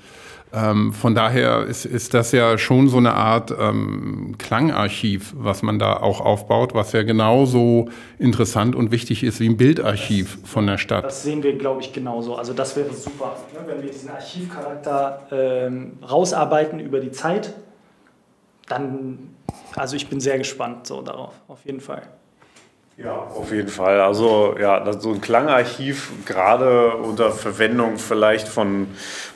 [0.56, 5.80] ähm, von daher ist, ist das ja schon so eine Art ähm, Klangarchiv, was man
[5.80, 10.66] da auch aufbaut, was ja genauso interessant und wichtig ist wie ein Bildarchiv das, von
[10.66, 11.04] der Stadt.
[11.04, 12.36] Das sehen wir, glaube ich, genauso.
[12.36, 17.54] Also das wäre super, ne, wenn wir diesen Archivcharakter ähm, rausarbeiten über die Zeit.
[18.68, 19.36] Dann,
[19.76, 22.04] also ich bin sehr gespannt so darauf, auf jeden Fall.
[22.98, 24.00] Ja, auf jeden Fall.
[24.00, 28.88] Also ja, so ein Klangarchiv, gerade unter Verwendung vielleicht von,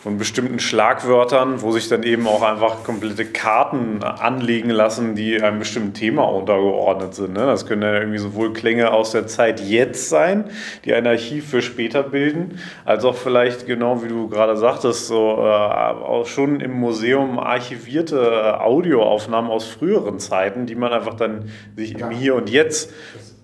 [0.02, 5.60] von bestimmten Schlagwörtern, wo sich dann eben auch einfach komplette Karten anlegen lassen, die einem
[5.60, 7.34] bestimmten Thema untergeordnet sind.
[7.34, 7.46] Ne?
[7.46, 10.46] Das können ja irgendwie sowohl Klänge aus der Zeit jetzt sein,
[10.86, 15.36] die ein Archiv für später bilden, als auch vielleicht genau wie du gerade sagtest, so
[15.38, 21.50] äh, auch schon im Museum archivierte äh, Audioaufnahmen aus früheren Zeiten, die man einfach dann
[21.76, 22.94] sich im Hier und Jetzt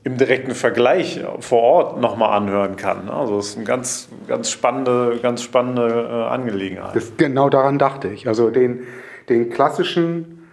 [0.05, 3.09] im direkten Vergleich vor Ort nochmal anhören kann.
[3.09, 6.44] Also das ist eine ganz, ganz spannende, ganz spannende äh, Angelegenheit.
[6.93, 8.27] Das, genau daran dachte ich.
[8.27, 8.81] Also den,
[9.29, 10.47] den klassischen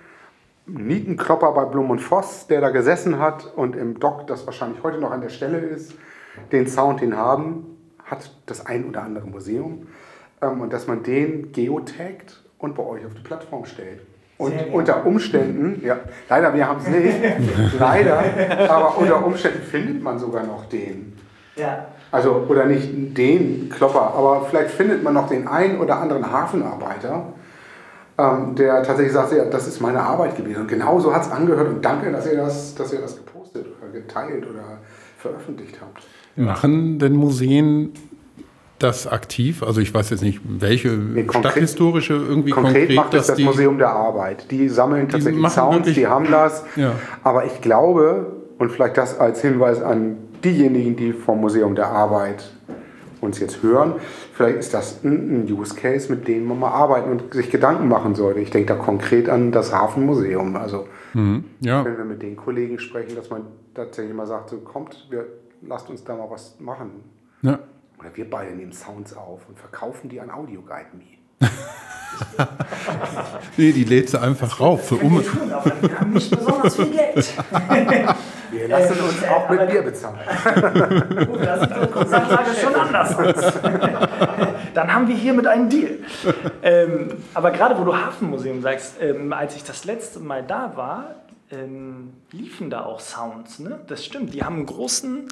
[0.67, 4.99] Nietenklopper bei Blum und Voss, der da gesessen hat und im Dock, das wahrscheinlich heute
[4.99, 5.95] noch an der Stelle ist,
[6.53, 9.87] den Sound, den haben, hat das ein oder andere Museum.
[10.41, 14.01] Ähm, und dass man den geotaggt und bei euch auf die Plattform stellt.
[14.39, 17.17] Und unter Umständen, ja, leider, wir haben es nicht,
[17.79, 18.25] leider,
[18.69, 21.17] aber unter Umständen findet man sogar noch den.
[21.55, 21.87] Ja.
[22.13, 27.25] Also, oder nicht den Klopper, aber vielleicht findet man noch den einen oder anderen Hafenarbeiter,
[28.19, 30.61] ähm, der tatsächlich sagt, ja, das ist meine Arbeit gewesen.
[30.63, 33.65] Und genau so hat es angehört und danke, dass ihr, das, dass ihr das gepostet
[33.81, 34.63] oder geteilt oder
[35.19, 36.03] veröffentlicht habt.
[36.37, 37.93] Machen denn Museen
[38.79, 39.63] das aktiv?
[39.63, 43.27] Also ich weiß jetzt nicht, welche Nee, konkret- stadthistorische irgendwie Konkret, konkret, macht es dass
[43.29, 44.51] das die, Museum der Arbeit.
[44.51, 46.65] Die sammeln tatsächlich machen Sounds, wirklich- die haben das.
[46.77, 46.93] Ja.
[47.23, 48.27] Aber ich glaube,
[48.59, 52.53] und vielleicht das als Hinweis an diejenigen, die vom Museum der Arbeit
[53.21, 53.95] uns jetzt hören,
[54.33, 58.15] vielleicht ist das ein, Use Case, mit dem man mal arbeiten und sich Gedanken machen
[58.15, 58.41] sollte.
[58.41, 60.57] Ich denke da konkret an das Hafenmuseum.
[60.57, 60.89] Also
[61.61, 63.43] ja, wenn wir mit den Kollegen sprechen, dass man
[63.75, 65.27] tatsächlich mal sagt, so kommt, wir,
[65.63, 66.91] lasst uns da mal was machen.
[67.43, 67.59] ja.
[68.01, 71.49] Oder wir beide nehmen Sounds auf und verkaufen die an Audio Guide Me.
[73.57, 75.23] Nee, die lädt sie einfach rauf für um.
[75.23, 77.35] tun, aber wir haben nicht besonders viel Geld.
[78.53, 80.19] Wir lassen uns auch mit Bier bezahlen.
[81.27, 83.55] Gut, das sieht die Sachlage schon anders aus.
[84.75, 85.99] Dann haben wir hiermit einen Deal.
[86.63, 91.15] Ähm, aber gerade wo du Hafenmuseum sagst, ähm, als ich das letzte Mal da war,
[91.51, 93.59] ähm, liefen da auch Sounds.
[93.59, 93.81] Ne?
[93.87, 94.35] Das stimmt.
[94.35, 95.29] Die haben einen großen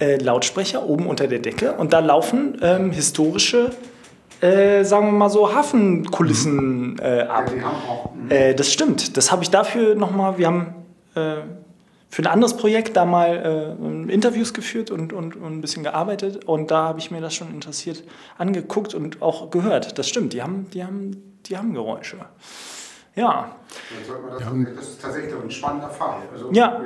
[0.00, 3.70] äh, Lautsprecher oben unter der Decke und da laufen ähm, historische,
[4.40, 7.50] äh, sagen wir mal so, Hafenkulissen äh, ab.
[7.64, 9.16] Auch Äh, das stimmt.
[9.16, 10.74] Das habe ich dafür nochmal, wir haben
[11.14, 11.36] äh,
[12.10, 16.44] für ein anderes Projekt da mal äh, Interviews geführt und, und, und ein bisschen gearbeitet.
[16.44, 18.04] Und da habe ich mir das schon interessiert
[18.38, 19.98] angeguckt und auch gehört.
[19.98, 22.18] Das stimmt, die haben, die haben, die haben Geräusche.
[23.16, 23.56] Ja,
[24.06, 26.22] das, das ist tatsächlich ein spannender Fall.
[26.32, 26.80] Also Ja.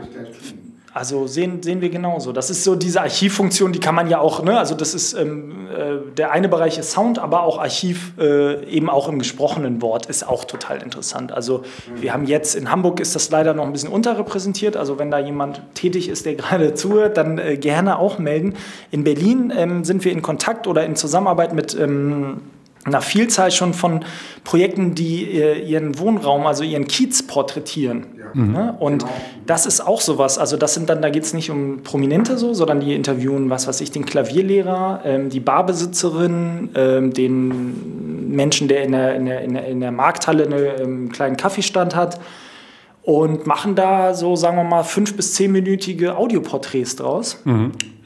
[0.95, 2.33] Also sehen, sehen wir genauso.
[2.33, 4.59] Das ist so diese Archivfunktion, die kann man ja auch, ne?
[4.59, 8.89] also das ist, ähm, äh, der eine Bereich ist Sound, aber auch Archiv, äh, eben
[8.89, 11.33] auch im gesprochenen Wort, ist auch total interessant.
[11.33, 11.63] Also
[11.95, 15.19] wir haben jetzt, in Hamburg ist das leider noch ein bisschen unterrepräsentiert, also wenn da
[15.19, 18.55] jemand tätig ist, der gerade zuhört, dann äh, gerne auch melden.
[18.91, 21.75] In Berlin ähm, sind wir in Kontakt oder in Zusammenarbeit mit...
[21.75, 22.41] Ähm,
[22.89, 24.05] einer Vielzahl schon von
[24.45, 28.07] Projekten, die äh, ihren Wohnraum, also ihren Kiez porträtieren.
[28.53, 28.77] Ne?
[28.79, 29.05] Und
[29.47, 30.39] das ist auch sowas.
[30.39, 33.67] Also das sind dann, da geht es nicht um Prominente so, sondern die interviewen, was
[33.67, 39.41] weiß ich, den Klavierlehrer, ähm, die Barbesitzerin, ähm, den Menschen, der in der, in der,
[39.43, 42.21] in der, in der Markthalle einen ähm, kleinen Kaffeestand hat
[43.03, 47.43] und machen da so, sagen wir mal, fünf- bis zehnminütige Audioporträts draus.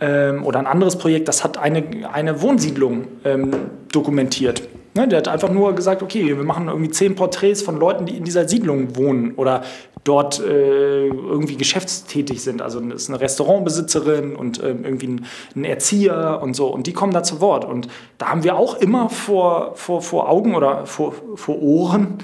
[0.01, 3.51] Ähm, oder ein anderes Projekt, das hat eine, eine Wohnsiedlung ähm,
[3.91, 4.63] dokumentiert.
[4.95, 8.17] Ne, der hat einfach nur gesagt, okay, wir machen irgendwie zehn Porträts von Leuten, die
[8.17, 9.63] in dieser Siedlung wohnen oder
[10.05, 12.61] dort äh, irgendwie geschäftstätig sind.
[12.61, 15.27] Also ist eine Restaurantbesitzerin und ähm, irgendwie ein,
[15.57, 16.67] ein Erzieher und so.
[16.67, 17.65] Und die kommen da zu Wort.
[17.65, 17.89] Und
[18.19, 22.19] da haben wir auch immer vor, vor, vor Augen oder vor, vor Ohren,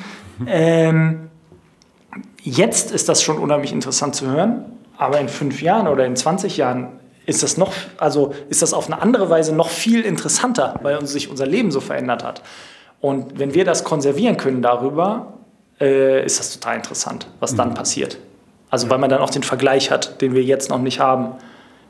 [0.46, 1.30] ähm,
[2.42, 4.64] jetzt ist das schon unheimlich interessant zu hören,
[4.96, 6.97] aber in fünf Jahren oder in 20 Jahren
[7.28, 11.12] ist das noch, also ist das auf eine andere Weise noch viel interessanter, weil uns
[11.12, 12.42] sich unser Leben so verändert hat.
[13.00, 15.34] Und wenn wir das konservieren können darüber,
[15.78, 18.18] äh, ist das total interessant, was dann passiert.
[18.70, 21.34] Also weil man dann auch den Vergleich hat, den wir jetzt noch nicht haben.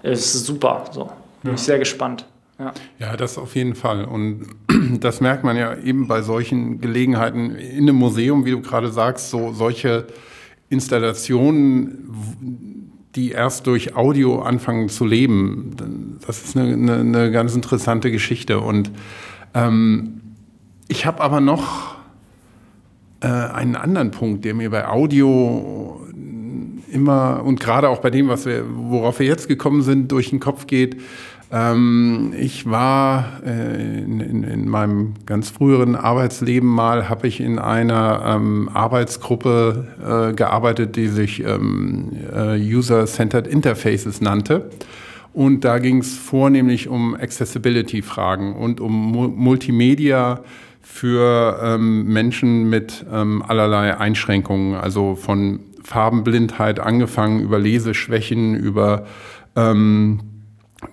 [0.03, 0.87] Es ist super.
[0.91, 1.09] So.
[1.45, 2.27] Bin ich sehr gespannt.
[2.59, 2.73] Ja.
[2.99, 4.05] Ja, das auf jeden Fall.
[4.05, 4.45] Und
[5.01, 9.31] das merkt man ja eben bei solchen Gelegenheiten in einem Museum, wie du gerade sagst,
[9.31, 10.09] so solche
[10.69, 12.78] Installationen,
[13.15, 16.19] die erst durch Audio anfangen zu leben.
[16.27, 18.61] Das ist eine, eine, eine ganz interessante Geschichte.
[18.61, 18.91] Und
[19.55, 20.21] ähm,
[20.89, 21.97] ich habe aber noch
[23.21, 26.01] äh, einen anderen Punkt, der mir bei Audio
[26.91, 30.41] immer und gerade auch bei dem, was wir, worauf wir jetzt gekommen sind, durch den
[30.41, 31.01] Kopf geht.
[31.51, 37.59] Ähm, ich war äh, in, in, in, meinem ganz früheren Arbeitsleben mal, habe ich in
[37.59, 44.71] einer ähm, Arbeitsgruppe äh, gearbeitet, die sich ähm, äh, User-Centered Interfaces nannte.
[45.33, 50.41] Und da ging es vornehmlich um Accessibility-Fragen und um Mu Multimedia
[50.83, 59.07] für ähm, Menschen mit ähm, allerlei Einschränkungen, also von Farbenblindheit angefangen über Leseschwächen, über
[59.55, 60.21] ähm,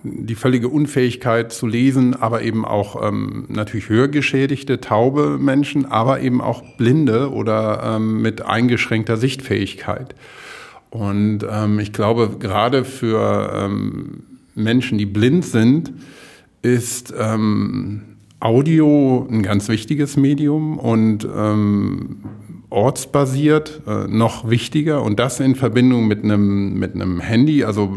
[0.02, 6.40] die völlige Unfähigkeit zu lesen, aber eben auch ähm, natürlich hörgeschädigte, taube Menschen, aber eben
[6.40, 10.14] auch Blinde oder ähm, mit eingeschränkter Sichtfähigkeit.
[10.90, 14.22] Und ähm, ich glaube, gerade für ähm,
[14.54, 15.92] Menschen, die blind sind,
[16.62, 18.02] ist ähm,
[18.40, 22.18] Audio ein ganz wichtiges Medium und ähm,
[22.70, 27.64] ortsbasiert äh, noch wichtiger und das in Verbindung mit einem mit einem Handy.
[27.64, 27.96] Also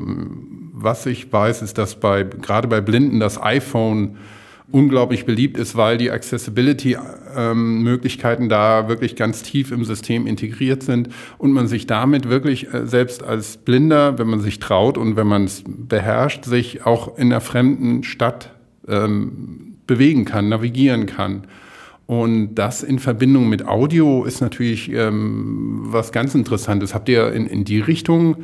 [0.82, 4.18] was ich weiß, ist, dass bei gerade bei Blinden das iPhone
[4.72, 11.10] unglaublich beliebt ist, weil die Accessibility-Möglichkeiten ähm, da wirklich ganz tief im System integriert sind
[11.40, 15.26] und man sich damit wirklich äh, selbst als Blinder, wenn man sich traut und wenn
[15.28, 18.52] man es beherrscht, sich auch in einer fremden Stadt
[18.88, 21.48] ähm, bewegen kann, navigieren kann.
[22.06, 26.94] Und das in Verbindung mit Audio ist natürlich ähm, was ganz Interessantes.
[26.96, 28.38] Habt ihr in, in die Richtung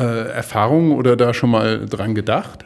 [0.00, 2.64] äh, oder da schon mal dran gedacht?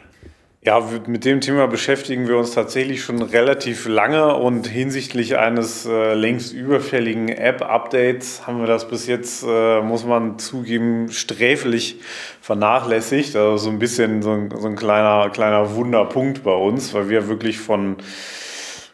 [0.67, 6.15] Ja, mit dem Thema beschäftigen wir uns tatsächlich schon relativ lange und hinsichtlich eines äh,
[6.15, 12.01] längst überfälligen App-Updates haben wir das bis jetzt, äh, muss man zugeben, sträflich
[12.41, 13.37] vernachlässigt.
[13.37, 17.29] Also so ein bisschen so ein, so ein kleiner, kleiner Wunderpunkt bei uns, weil wir
[17.29, 17.97] wirklich von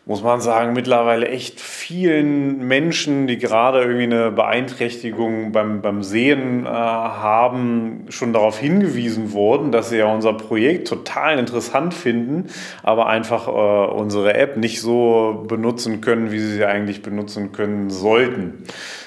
[0.06, 6.64] muss man sagen, mittlerweile echt vielen Menschen, die gerade irgendwie eine Beeinträchtigung beim, beim Sehen
[6.64, 12.48] äh, haben, schon darauf hingewiesen wurden, dass sie ja unser Projekt total interessant finden,
[12.82, 17.90] aber einfach äh, unsere App nicht so benutzen können, wie sie sie eigentlich benutzen können
[17.90, 18.64] sollten.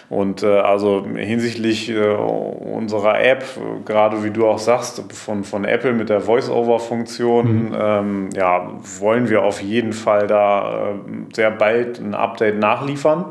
[0.10, 3.44] Und äh, also hinsichtlich äh, unserer App,
[3.86, 7.76] gerade wie du auch sagst, von, von Apple mit der Voice-Over-Funktion, mhm.
[7.78, 13.26] ähm, ja, wollen wir auf jeden Fall da äh, sehr bald ein Update nachliefern.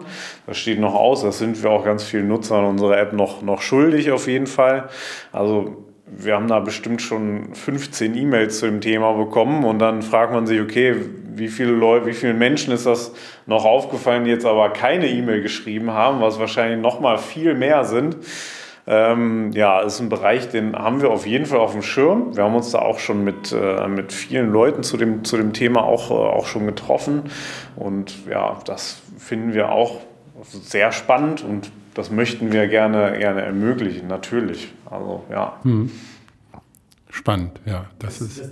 [0.47, 3.63] Das steht noch aus, das sind wir auch ganz vielen Nutzern unserer App noch, noch
[3.63, 4.89] schuldig auf jeden Fall.
[5.33, 5.85] Also
[6.17, 10.47] wir haben da bestimmt schon 15 E-Mails zu dem Thema bekommen und dann fragt man
[10.47, 10.97] sich, okay,
[11.35, 13.13] wie viele Leute, wie vielen Menschen ist das
[13.47, 17.85] noch aufgefallen, die jetzt aber keine E-Mail geschrieben haben, was wahrscheinlich noch mal viel mehr
[17.85, 18.17] sind.
[18.85, 22.37] Ähm, ja, ist ein Bereich, den haben wir auf jeden Fall auf dem Schirm.
[22.37, 25.53] Wir haben uns da auch schon mit, äh, mit vielen Leuten zu dem, zu dem
[25.53, 27.23] Thema auch, äh, auch schon getroffen.
[27.77, 30.01] Und ja, das finden wir auch
[30.43, 34.73] sehr spannend und das möchten wir gerne, gerne ermöglichen, natürlich.
[34.91, 35.59] Also ja.
[35.63, 35.91] Hm.
[37.11, 37.85] Spannend, ja.
[37.99, 38.51] Das, das, ist das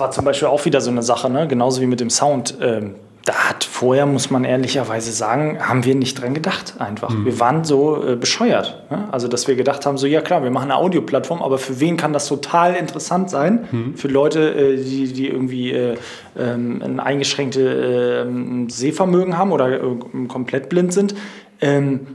[0.00, 1.46] war zum Beispiel auch wieder so eine Sache, ne?
[1.46, 2.56] genauso wie mit dem Sound.
[2.60, 7.08] Ähm, da hat vorher, muss man ehrlicherweise sagen, haben wir nicht dran gedacht einfach.
[7.08, 7.24] Mhm.
[7.24, 8.82] Wir waren so äh, bescheuert.
[8.90, 9.08] Ne?
[9.12, 11.96] Also, dass wir gedacht haben, so ja klar, wir machen eine Audioplattform, aber für wen
[11.96, 13.66] kann das total interessant sein?
[13.70, 13.94] Mhm.
[13.96, 15.96] Für Leute, äh, die, die irgendwie äh,
[16.38, 19.96] ähm, ein eingeschränktes ähm, Sehvermögen haben oder äh,
[20.28, 21.14] komplett blind sind.
[21.62, 22.08] Ähm,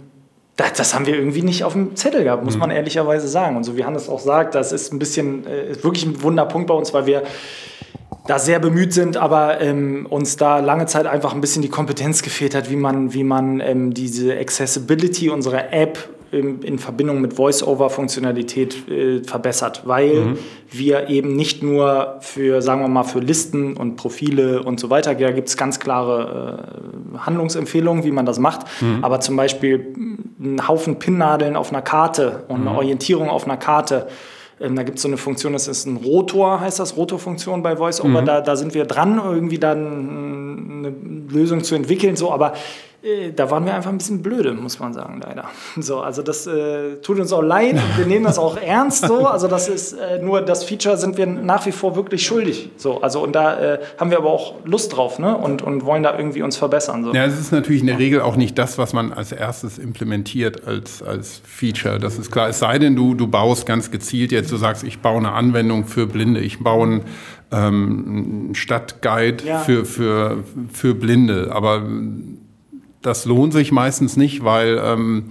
[0.60, 2.60] das, das, haben wir irgendwie nicht auf dem Zettel gehabt, muss mhm.
[2.60, 3.55] man ehrlicherweise sagen.
[3.55, 6.68] Und so wie Hannes auch sagt, das ist ein bisschen, äh, ist wirklich ein Wunderpunkt
[6.68, 7.24] bei uns, weil wir
[8.28, 12.22] da sehr bemüht sind, aber ähm, uns da lange Zeit einfach ein bisschen die Kompetenz
[12.22, 15.97] gefehlt hat, wie man, wie man ähm, diese Accessibility unserer App
[16.32, 20.38] in, in Verbindung mit Voice-Over-Funktionalität äh, verbessert, weil mhm.
[20.69, 25.15] wir eben nicht nur für, sagen wir mal, für Listen und Profile und so weiter,
[25.15, 26.69] da gibt es ganz klare
[27.13, 29.03] äh, Handlungsempfehlungen, wie man das macht, mhm.
[29.03, 29.93] aber zum Beispiel
[30.39, 32.77] einen Haufen Pinnnadeln auf einer Karte und eine mhm.
[32.77, 34.07] Orientierung auf einer Karte,
[34.61, 37.80] ähm, da gibt es so eine Funktion, das ist ein Rotor, heißt das, Rotorfunktion bei
[37.80, 38.21] VoiceOver.
[38.21, 38.25] Mhm.
[38.25, 40.93] Da, da sind wir dran, irgendwie dann eine
[41.30, 42.15] Lösung zu entwickeln.
[42.15, 42.55] So, aber äh,
[43.36, 45.45] da waren wir einfach ein bisschen blöde, muss man sagen, leider.
[45.80, 49.28] So, also das äh, tut uns auch leid wir nehmen das auch ernst so.
[49.28, 52.70] Also das ist äh, nur das Feature sind wir nach wie vor wirklich schuldig.
[52.78, 55.36] So, also und da äh, haben wir aber auch Lust drauf, ne?
[55.36, 57.04] Und, und wollen da irgendwie uns verbessern.
[57.04, 57.14] So.
[57.14, 60.68] Ja, es ist natürlich in der Regel auch nicht das, was man als erstes implementiert
[60.68, 62.00] als, als Feature.
[62.00, 62.50] Das ist klar.
[62.50, 65.86] Es sei denn, du, du baust ganz gezielt jetzt, du sagst, ich baue eine Anwendung
[65.86, 67.02] für Blinde, ich baue einen
[67.52, 69.60] ähm, Stadtguide ja.
[69.60, 71.52] für, für, für Blinde.
[71.52, 71.84] Aber
[73.02, 75.26] das lohnt sich meistens nicht, weil ähm,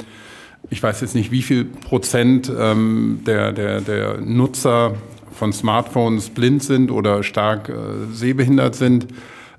[0.71, 4.95] ich weiß jetzt nicht, wie viel Prozent ähm, der, der, der Nutzer
[5.33, 9.07] von Smartphones blind sind oder stark äh, sehbehindert sind.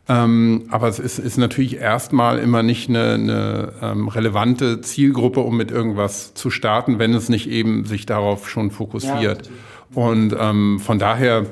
[0.07, 5.55] Ähm, aber es ist, ist natürlich erstmal immer nicht eine, eine ähm, relevante Zielgruppe, um
[5.55, 9.47] mit irgendwas zu starten, wenn es nicht eben sich darauf schon fokussiert.
[9.47, 11.45] Ja, Und ähm, von daher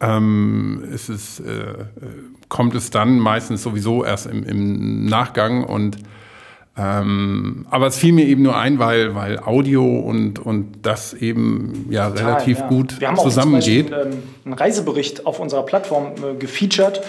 [0.00, 1.74] ähm, ist es, äh,
[2.48, 5.98] kommt es dann meistens sowieso erst im, im Nachgang und
[6.76, 11.86] ähm, aber es fiel mir eben nur ein, weil, weil Audio und, und das eben
[11.88, 12.66] ja Total, relativ ja.
[12.66, 13.94] gut Wir haben zusammengeht.
[13.94, 17.00] Auch ähm, einen Reisebericht auf unserer Plattform äh, gefeatured.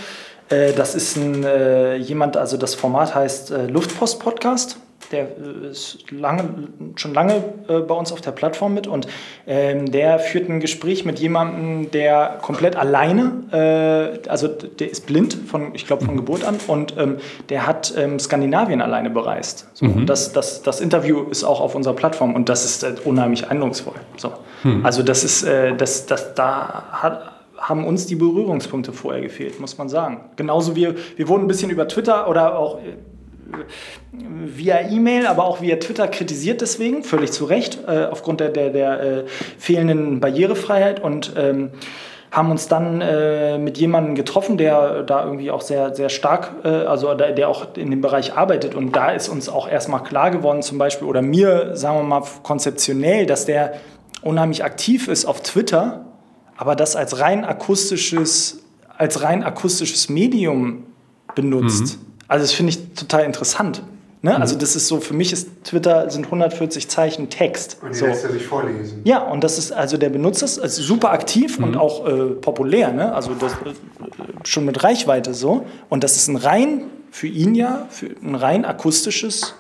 [0.50, 4.78] Äh, das ist ein, äh, jemand, also das Format heißt äh, Luftpost Podcast
[5.12, 7.36] der äh, ist lange, schon lange
[7.68, 9.08] äh, bei uns auf der Plattform mit und
[9.48, 15.34] ähm, der führt ein Gespräch mit jemandem, der komplett alleine, äh, also der ist blind,
[15.34, 16.16] von, ich glaube von.
[16.16, 17.18] Geburt an und ähm,
[17.50, 19.70] der hat ähm, Skandinavien alleine bereist.
[19.74, 20.06] So, mhm.
[20.06, 23.96] das, das, das Interview ist auch auf unserer Plattform und das ist äh, unheimlich eindrucksvoll.
[24.18, 24.34] So.
[24.64, 24.86] Mhm.
[24.86, 29.78] Also das ist, äh, das, das, da hat, haben uns die Berührungspunkte vorher gefehlt, muss
[29.78, 30.22] man sagen.
[30.36, 32.94] Genauso wie wir wurden ein bisschen über Twitter oder auch äh,
[34.12, 38.70] via E-Mail, aber auch via Twitter kritisiert deswegen, völlig zu Recht, äh, aufgrund der, der,
[38.70, 39.24] der äh,
[39.58, 41.72] fehlenden Barrierefreiheit und ähm,
[42.32, 46.68] haben uns dann äh, mit jemandem getroffen, der da irgendwie auch sehr, sehr stark, äh,
[46.68, 48.76] also der, der, auch in dem Bereich arbeitet.
[48.76, 52.24] Und da ist uns auch erstmal klar geworden, zum Beispiel, oder mir, sagen wir mal,
[52.44, 53.76] konzeptionell, dass der
[54.22, 56.06] unheimlich aktiv ist auf Twitter,
[56.58, 58.64] aber das als rein akustisches,
[58.98, 60.84] als rein akustisches Medium
[61.36, 61.98] benutzt.
[61.98, 62.15] Mhm.
[62.28, 63.84] Also das finde ich total interessant.
[64.22, 64.36] Ne?
[64.40, 67.78] Also das ist so, für mich ist Twitter sind 140 Zeichen Text.
[67.84, 68.08] Und die so.
[68.08, 69.02] lässt er sich vorlesen.
[69.04, 72.92] Ja, und das ist, also der benutzt es, ist super aktiv und auch äh, populär,
[72.92, 73.14] ne?
[73.14, 73.74] also das, äh,
[74.44, 75.66] schon mit Reichweite so.
[75.90, 79.54] Und das ist ein rein, für ihn ja, für ein rein akustisches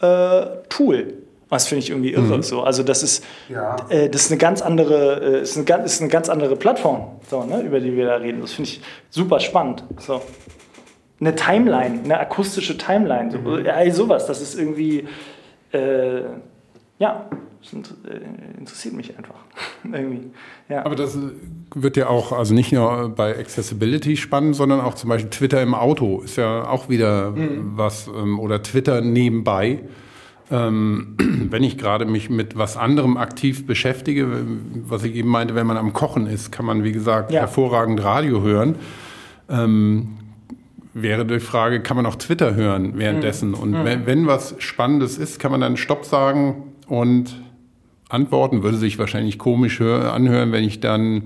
[0.00, 1.14] äh, Tool.
[1.48, 2.42] Das finde ich irgendwie irre.
[2.42, 2.62] So.
[2.62, 3.76] Also das ist, Ja.
[3.88, 7.12] äh, das ist eine ganz andere, äh, ist eine, ganz- ist eine ganz andere Plattform,
[7.30, 7.60] so, ne?
[7.62, 8.40] über die wir da reden.
[8.42, 9.84] Das finde ich super spannend.
[10.04, 10.20] So.
[11.20, 15.06] Eine Timeline, eine akustische Timeline, so, ja, sowas, das ist irgendwie,
[15.72, 16.22] äh,
[16.98, 17.28] ja,
[17.60, 19.34] das äh, interessiert mich einfach.
[19.92, 20.30] irgendwie.
[20.68, 20.84] Ja.
[20.84, 21.18] Aber das
[21.74, 25.74] wird ja auch, also nicht nur bei Accessibility spannend, sondern auch zum Beispiel Twitter im
[25.74, 27.34] Auto ist ja auch wieder
[27.74, 29.80] was, ähm, oder Twitter nebenbei.
[30.50, 31.16] Ähm,
[31.50, 34.28] wenn ich gerade mich mit was anderem aktiv beschäftige,
[34.86, 37.40] was ich eben meinte, wenn man am Kochen ist, kann man, wie gesagt, Ja.
[37.40, 38.76] hervorragend Radio hören.
[39.50, 40.17] Ähm,
[41.02, 43.54] wäre die Frage, kann man auch Twitter hören währenddessen?
[43.54, 47.40] Und wenn, wenn was Spannendes ist, kann man dann Stopp sagen und
[48.08, 48.62] antworten.
[48.62, 51.24] Würde sich wahrscheinlich komisch hör, anhören, wenn ich dann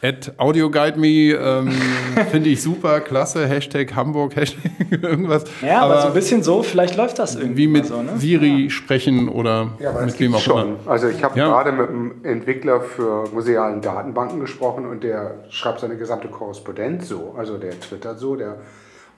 [0.00, 1.72] at AudioGuideMe ähm,
[2.30, 4.70] finde ich super, klasse, Hashtag Hamburg, Hashtag
[5.02, 5.42] irgendwas.
[5.60, 7.56] ja, aber, so ein bisschen so, vielleicht läuft das irgendwie.
[7.62, 8.12] wie mit so, ne?
[8.16, 10.62] Siri sprechen oder Ja, aber mit wem auch schon.
[10.68, 10.76] immer.
[10.86, 11.48] Also ich habe Ja.
[11.48, 17.34] gerade mit einem Entwickler für musealen Datenbanken gesprochen und der schreibt seine gesamte Korrespondenz so.
[17.36, 18.58] Also der twittert so, der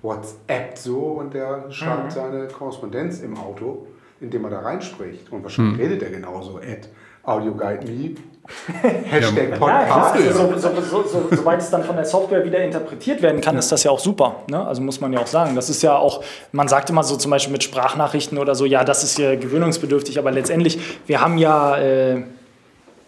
[0.03, 2.11] WhatsApp so und der schreibt Mhm.
[2.11, 3.87] seine Korrespondenz im Auto,
[4.21, 5.31] indem er da reinspricht.
[5.33, 5.81] Und wahrscheinlich Mhm.
[5.81, 6.57] redet er genauso.
[6.59, 6.89] At
[7.23, 8.15] AudioGuideMe,
[8.83, 10.15] Hashtag Ja, Podcast.
[10.15, 13.41] klar, also so, so, so, so, soweit es dann von der Software wieder interpretiert werden
[13.41, 14.37] kann, ist das ja auch super.
[14.49, 14.67] Ne?
[14.67, 15.55] Also muss man ja auch sagen.
[15.55, 18.83] Das ist ja auch, man sagt immer so zum Beispiel mit Sprachnachrichten oder so, ja,
[18.85, 22.23] das ist ja gewöhnungsbedürftig, aber letztendlich, wir haben ja, äh,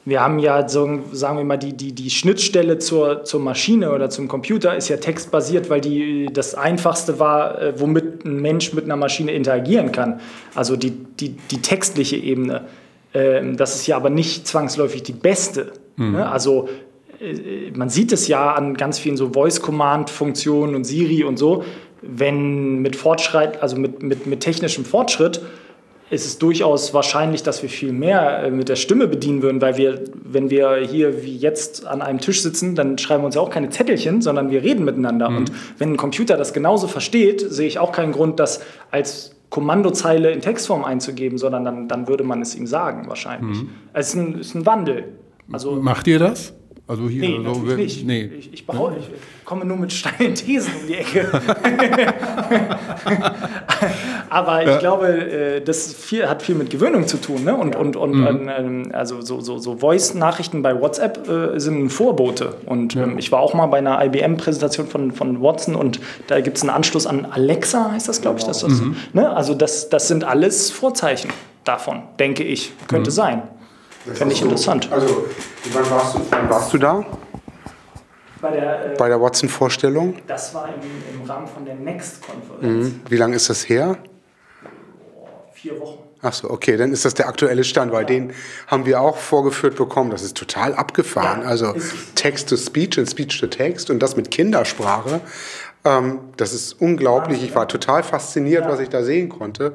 [0.05, 4.11] wir haben ja, so, sagen wir mal, die, die, die Schnittstelle zur, zur Maschine oder
[4.11, 8.85] zum Computer ist ja textbasiert, weil die das Einfachste war, äh, womit ein Mensch mit
[8.85, 10.21] einer Maschine interagieren kann.
[10.55, 12.67] Also die, die, die textliche Ebene.
[13.15, 15.73] Ähm, das ist ja aber nicht zwangsläufig die beste.
[15.97, 16.29] Ne?
[16.29, 16.69] Also
[17.21, 21.65] äh, man sieht es ja an ganz vielen so Voice-Command-Funktionen und Siri und so,
[22.01, 25.41] wenn mit Fortschritt, also mit, mit, mit technischem Fortschritt,
[26.13, 29.79] ist es durchaus wahrscheinlich, dass wir viel mehr äh, mit der Stimme bedienen würden, weil
[29.79, 33.41] wir, wenn wir hier wie jetzt an einem Tisch sitzen, dann schreiben wir uns ja
[33.41, 35.29] auch keine Zettelchen, sondern wir reden miteinander.
[35.29, 38.61] Und wenn ein Computer das genauso versteht, sehe ich auch keinen Grund, das
[38.91, 43.65] als Kommandozeile in Textform einzugeben, sondern dann, dann würde man es ihm sagen, wahrscheinlich.
[43.95, 45.05] Es ist ein, ist ein Wandel.
[45.51, 46.53] Also, Macht ihr das?
[46.93, 48.07] Also hier nee, so, natürlich wir- nicht.
[48.07, 48.39] Nee.
[48.39, 51.27] Ich, ich, behaupte, ich komme nur mit steilen Thesen um die Ecke.
[54.29, 57.45] Aber ich glaube, äh, das viel, hat viel mit Gewöhnung zu tun.
[57.45, 57.57] Ne?
[57.57, 62.57] Und, und, und ähm, also so, so, so Voice-Nachrichten bei WhatsApp äh, sind ein Vorbote.
[62.67, 66.59] Und ähm, ich war auch mal bei einer IBM-Präsentation von, von Watson und da gibt
[66.59, 68.45] es einen Anschluss an Alexa, heißt das, glaube ich.
[68.45, 68.83] Das, das,
[69.15, 69.35] ne?
[69.35, 71.31] Also das, das sind alles Vorzeichen
[71.65, 72.71] davon, denke ich.
[72.87, 73.45] Könnte sein.
[74.07, 74.91] Das Fände ich interessant.
[74.91, 75.27] Also,
[75.73, 77.05] wann warst du, wann warst du da?
[78.41, 80.17] Bei der, äh, Bei der Watson-Vorstellung?
[80.27, 82.91] das war im, im Rahmen von der Next-Konferenz.
[83.09, 83.97] Wie lange ist das her?
[85.55, 85.99] Vier Wochen.
[86.25, 88.33] Ach so, okay, dann ist das der aktuelle Stand, weil den
[88.69, 90.11] haben wir auch vorgeführt bekommen.
[90.11, 91.43] Das ist total abgefahren.
[91.43, 92.15] Ja, also ist es.
[92.15, 95.21] Text to Speech und Speech to Text und das mit Kindersprache.
[95.85, 97.43] Ähm, das ist unglaublich.
[97.43, 98.71] Ich war total fasziniert, Ja.
[98.71, 99.75] was ich da sehen konnte.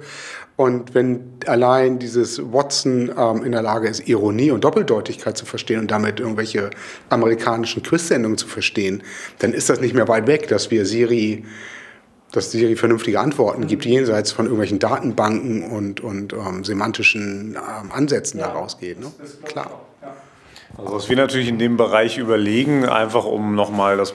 [0.57, 5.79] Und wenn allein dieses Watson ähm, in der Lage ist, Ironie und Doppeldeutigkeit zu verstehen
[5.79, 6.71] und damit irgendwelche
[7.09, 9.03] amerikanischen Quiz-Sendungen zu verstehen,
[9.37, 11.45] dann ist das nicht mehr weit weg, dass wir Siri
[12.31, 18.41] dass Siri vernünftige Antworten gibt, jenseits von irgendwelchen Datenbanken und, und ähm, semantischen ähm, Ansätzen
[18.41, 18.99] da rausgeht.
[18.99, 19.07] Ne?
[19.45, 19.85] Klar.
[20.77, 24.11] Also was wir natürlich in dem Bereich überlegen, einfach um nochmal das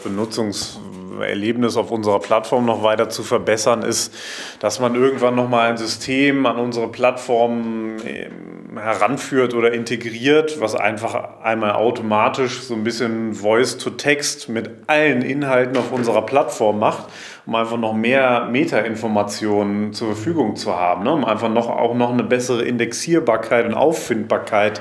[1.13, 4.15] Benutzungserlebnis auf unserer Plattform noch weiter zu verbessern, ist,
[4.61, 11.41] dass man irgendwann nochmal ein System an unsere Plattform ähm, heranführt oder integriert, was einfach
[11.43, 17.07] einmal automatisch so ein bisschen Voice-to-Text mit allen Inhalten auf unserer Plattform macht,
[17.45, 21.13] um einfach noch mehr Metainformationen zur Verfügung zu haben, ne?
[21.13, 24.81] um einfach noch, auch noch eine bessere Indexierbarkeit und Auffindbarkeit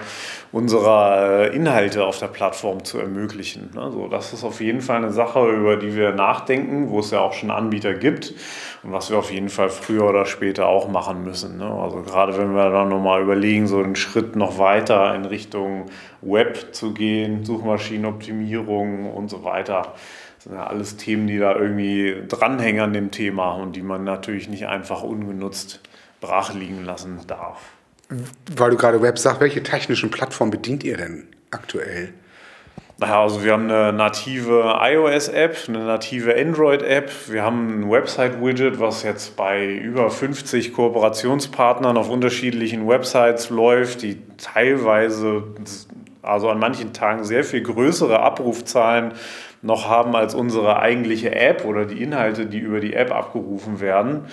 [0.51, 3.72] unserer äh, Inhalte auf der Plattform zu ermöglichen.
[3.78, 7.20] Also das ist auf jeden Fall eine Sache, über die wir nachdenken, wo es ja
[7.20, 8.34] auch schon Anbieter gibt
[8.84, 11.57] und was wir auf jeden Fall früher oder später auch machen müssen.
[11.57, 11.66] ne?
[11.66, 15.86] Also gerade wenn wir dann nochmal überlegen, so einen Schritt noch weiter in Richtung
[16.22, 19.93] Web zu gehen, Suchmaschinenoptimierung und so weiter.
[20.42, 24.04] Das sind ja alles Themen, die da irgendwie dranhängen an dem Thema und die man
[24.04, 25.82] natürlich nicht einfach ungenutzt
[26.20, 27.60] brach liegen lassen darf.
[28.56, 32.16] Weil du gerade Web sagst, welche technischen Plattformen bedient ihr denn aktuell?
[32.98, 39.04] Naja, also wir haben eine native iOS-App, eine native Android-App, wir haben ein Website-Widget, was
[39.04, 45.44] jetzt bei über 50 Kooperationspartnern auf unterschiedlichen Websites läuft, die teilweise,
[46.24, 49.14] also an manchen Tagen sehr viel größere Abrufzahlen
[49.62, 54.26] noch haben als unsere eigentliche App oder die Inhalte, die über die App abgerufen werden.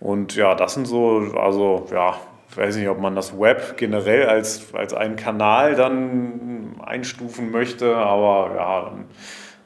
[0.00, 2.16] Und ja, das sind so, also ja,
[2.50, 7.96] ich weiß nicht, ob man das Web generell als, als einen Kanal dann einstufen möchte,
[7.96, 8.92] aber ja,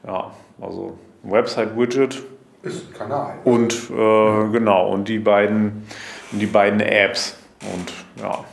[0.07, 0.31] ja
[0.61, 2.23] also Website-Widget.
[2.63, 3.33] Ist ein Kanal.
[3.43, 5.83] Und äh, genau, und die beiden,
[6.31, 7.37] die beiden Apps.
[7.73, 7.91] Und
[8.21, 8.43] ja,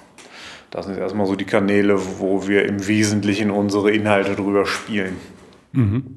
[0.70, 5.16] das sind erstmal so die Kanäle, wo wir im Wesentlichen unsere Inhalte drüber spielen.
[5.72, 6.13] Mhm.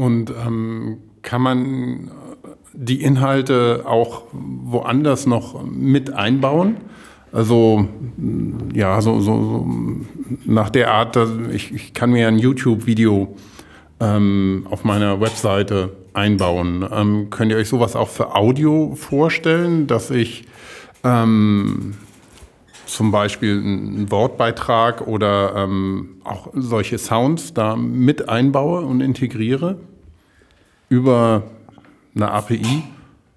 [0.00, 2.10] Und ähm, kann man
[2.72, 6.76] die Inhalte auch woanders noch mit einbauen?
[7.32, 7.86] Also
[8.72, 9.66] ja, so, so, so
[10.46, 11.18] nach der Art,
[11.52, 13.36] ich, ich kann mir ein YouTube-Video
[14.00, 16.88] ähm, auf meiner Webseite einbauen.
[16.90, 20.46] Ähm, könnt ihr euch sowas auch für Audio vorstellen, dass ich
[21.04, 21.92] ähm,
[22.86, 29.76] zum Beispiel einen Wortbeitrag oder ähm, auch solche Sounds da mit einbaue und integriere
[30.90, 31.44] über
[32.14, 32.82] eine API?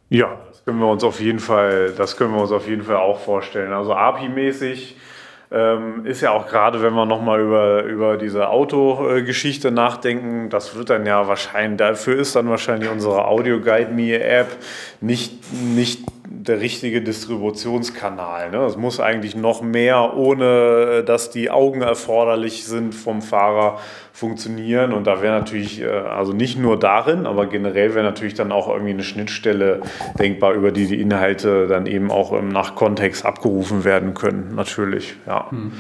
[0.10, 2.98] Ja, das können wir uns auf jeden Fall, das können wir uns auf jeden Fall
[2.98, 3.72] auch vorstellen.
[3.72, 4.98] Also API-mäßig
[5.52, 10.90] ähm, ist ja auch gerade, wenn wir nochmal über, über diese Autogeschichte nachdenken, das wird
[10.90, 14.48] dann ja wahrscheinlich, dafür ist dann wahrscheinlich unsere Audio Guide Me App
[15.00, 16.04] nicht, nicht
[16.36, 18.50] der richtige Distributionskanal.
[18.50, 18.58] Ne?
[18.66, 23.80] Es muss eigentlich noch mehr, ohne dass die Augen erforderlich sind vom Fahrer,
[24.12, 24.94] funktionieren.
[24.94, 28.68] Und da wäre natürlich, äh, also nicht nur darin, aber generell wäre natürlich dann auch
[28.68, 29.82] irgendwie eine Schnittstelle
[30.18, 34.56] denkbar, über die die Inhalte dann eben auch nach Kontext abgerufen werden können.
[34.56, 35.52] Natürlich, ja.
[35.52, 35.72] Hm.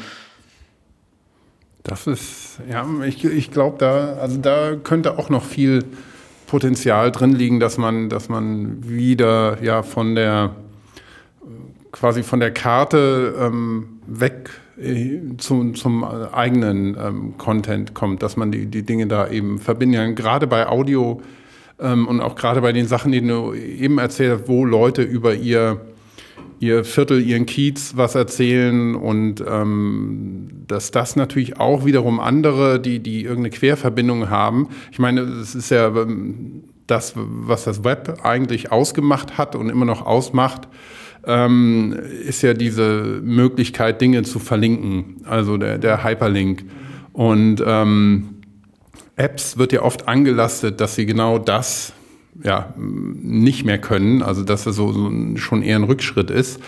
[1.84, 5.84] Das ist, ja, ich, ich glaube, da, also da könnte auch noch viel
[6.54, 10.56] Potenzial drin liegen, dass man, dass man wieder ja von der
[11.92, 18.52] quasi von der Karte ähm, weg äh, zum, zum eigenen ähm, Content kommt, dass man
[18.52, 20.14] die, die Dinge da eben verbinden kann.
[20.14, 21.24] Gerade bei Audio
[21.80, 25.34] ähm, und auch gerade bei den Sachen, die du eben erzählt hast, wo Leute über
[25.34, 25.82] ihr
[26.64, 33.00] ihr Viertel, ihren Kiez was erzählen und ähm, dass das natürlich auch wiederum andere, die,
[33.00, 34.70] die irgendeine Querverbindung haben.
[34.92, 39.86] Ich meine, es ist ja ähm, das, was das Web eigentlich ausgemacht hat und immer
[39.86, 40.68] noch ausmacht,
[41.26, 41.94] ähm,
[42.26, 46.64] ist ja diese Möglichkeit, Dinge zu verlinken, also der, der Hyperlink.
[47.12, 48.30] Und ähm,
[49.16, 51.94] Apps wird ja oft angelastet, dass sie genau das
[52.42, 56.62] ja, nicht mehr können, also dass es so, so schon eher ein Rückschritt ist,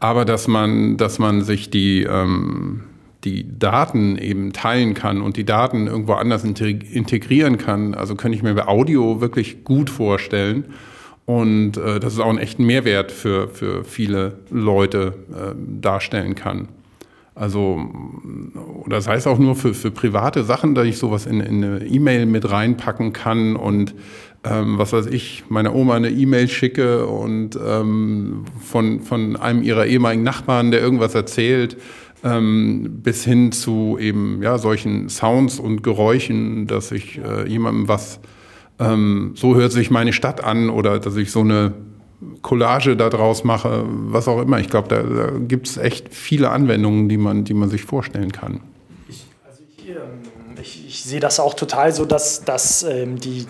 [0.00, 2.82] aber dass man, dass man sich die, ähm,
[3.24, 7.94] die Daten eben teilen kann und die Daten irgendwo anders integrieren kann.
[7.94, 10.66] Also könnte ich mir bei Audio wirklich gut vorstellen.
[11.26, 16.68] Und äh, dass es auch einen echten Mehrwert für, für viele Leute äh, darstellen kann.
[17.34, 17.80] Also,
[18.98, 22.26] sei es auch nur für, für private Sachen, dass ich sowas in, in eine E-Mail
[22.26, 23.94] mit reinpacken kann und
[24.44, 29.86] ähm, was weiß ich, meiner Oma eine E-Mail schicke und ähm, von, von einem ihrer
[29.86, 31.76] ehemaligen Nachbarn, der irgendwas erzählt,
[32.24, 38.20] ähm, bis hin zu eben ja, solchen Sounds und Geräuschen, dass ich äh, jemandem was,
[38.78, 41.74] ähm, so hört sich meine Stadt an oder dass ich so eine
[42.42, 44.58] Collage daraus mache, was auch immer.
[44.58, 48.32] Ich glaube, da, da gibt es echt viele Anwendungen, die man, die man sich vorstellen
[48.32, 48.60] kann.
[49.08, 53.46] Ich, also ich, ähm, ich, sehe das auch total so, dass, dass ähm, die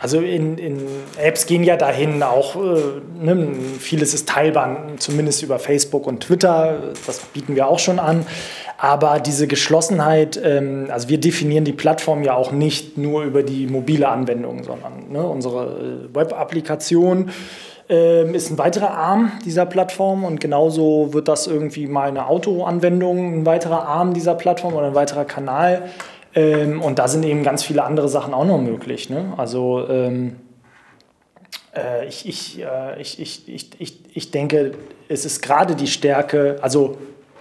[0.00, 0.82] also in, in,
[1.16, 2.78] Apps gehen ja dahin auch, äh,
[3.20, 3.48] ne,
[3.78, 8.26] vieles ist teilbar, zumindest über Facebook und Twitter, das bieten wir auch schon an.
[8.76, 13.66] Aber diese Geschlossenheit, ähm, also wir definieren die Plattform ja auch nicht nur über die
[13.66, 17.30] mobile Anwendung, sondern ne, unsere äh, Web-Applikation
[17.88, 23.40] äh, ist ein weiterer Arm dieser Plattform und genauso wird das irgendwie mal eine Autoanwendung,
[23.40, 25.82] ein weiterer Arm dieser Plattform oder ein weiterer Kanal.
[26.34, 29.10] Ähm, und da sind eben ganz viele andere Sachen auch noch möglich.
[29.10, 29.32] Ne?
[29.36, 30.36] Also ähm,
[31.76, 34.72] äh, ich, ich, äh, ich, ich, ich, ich, ich denke,
[35.08, 36.96] es ist gerade die Stärke, also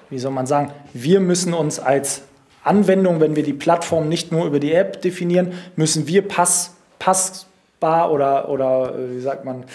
[0.10, 2.24] wie soll man sagen, wir müssen uns als
[2.64, 8.12] Anwendung, wenn wir die Plattform nicht nur über die App definieren, müssen wir pass, passbar
[8.12, 9.66] oder, oder äh, wie sagt man,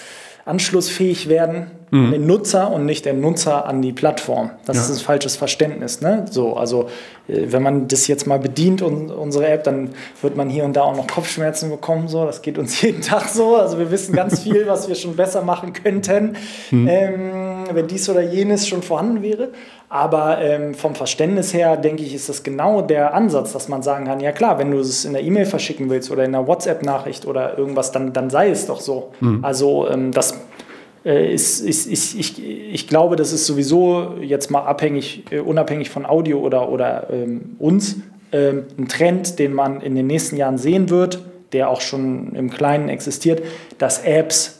[0.44, 2.12] anschlussfähig werden mhm.
[2.12, 4.50] den Nutzer und nicht der Nutzer an die Plattform.
[4.64, 4.82] Das ja.
[4.82, 6.00] ist ein falsches Verständnis.
[6.00, 6.26] Ne?
[6.30, 6.88] So, also
[7.28, 9.90] äh, wenn man das jetzt mal bedient und unsere App, dann
[10.22, 12.08] wird man hier und da auch noch Kopfschmerzen bekommen.
[12.08, 13.56] So, das geht uns jeden Tag so.
[13.56, 16.36] Also wir wissen ganz viel, was wir schon besser machen könnten,
[16.70, 16.88] mhm.
[16.88, 19.50] ähm, wenn dies oder jenes schon vorhanden wäre.
[19.90, 24.04] Aber ähm, vom Verständnis her, denke ich, ist das genau der Ansatz, dass man sagen
[24.04, 27.26] kann, ja klar, wenn du es in der E-Mail verschicken willst oder in einer WhatsApp-Nachricht
[27.26, 29.12] oder irgendwas, dann, dann sei es doch so.
[29.20, 29.42] Mhm.
[29.42, 30.34] Also ähm, das
[31.04, 36.04] ist, ist, ist, ich, ich glaube, das ist sowieso jetzt mal abhängig, äh, unabhängig von
[36.04, 37.96] Audio oder, oder ähm, uns,
[38.32, 41.20] ähm, ein Trend, den man in den nächsten Jahren sehen wird,
[41.52, 43.42] der auch schon im Kleinen existiert,
[43.78, 44.57] dass Apps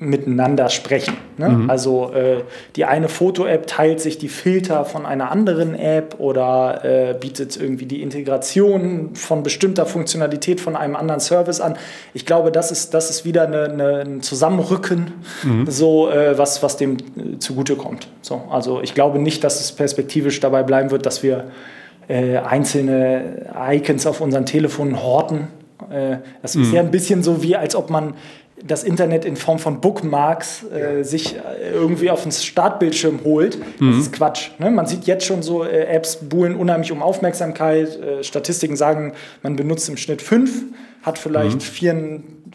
[0.00, 1.16] miteinander sprechen.
[1.38, 1.48] Ne?
[1.48, 1.70] Mhm.
[1.70, 2.44] Also äh,
[2.76, 7.86] die eine Foto-App teilt sich die Filter von einer anderen App oder äh, bietet irgendwie
[7.86, 11.76] die Integration von bestimmter Funktionalität von einem anderen Service an.
[12.14, 15.66] Ich glaube, das ist, das ist wieder eine, eine, ein Zusammenrücken, mhm.
[15.68, 18.06] so, äh, was, was dem äh, zugutekommt.
[18.22, 21.50] So, also ich glaube nicht, dass es perspektivisch dabei bleiben wird, dass wir
[22.06, 25.48] äh, einzelne Icons auf unseren Telefonen horten.
[25.90, 26.74] Äh, das ist mhm.
[26.74, 28.14] ja ein bisschen so, wie als ob man
[28.64, 33.58] das Internet in Form von Bookmarks äh, sich äh, irgendwie auf den Startbildschirm holt.
[33.58, 34.00] Das mhm.
[34.00, 34.50] ist Quatsch.
[34.58, 34.70] Ne?
[34.70, 38.00] Man sieht jetzt schon so, äh, Apps buhlen unheimlich um Aufmerksamkeit.
[38.00, 39.12] Äh, Statistiken sagen,
[39.42, 40.64] man benutzt im Schnitt fünf,
[41.02, 41.60] hat vielleicht mhm.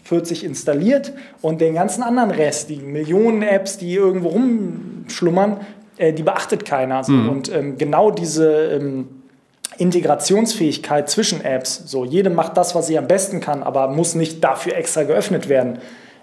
[0.05, 5.61] 44 installiert und den ganzen anderen Rest, die Millionen Apps, die irgendwo rumschlummern,
[5.97, 7.03] äh, die beachtet keiner.
[7.03, 7.13] So.
[7.13, 7.29] Mhm.
[7.29, 9.22] Und ähm, genau diese ähm,
[9.77, 11.83] Integrationsfähigkeit zwischen Apps.
[11.85, 15.49] So, jede macht das, was sie am besten kann, aber muss nicht dafür extra geöffnet
[15.49, 15.79] werden.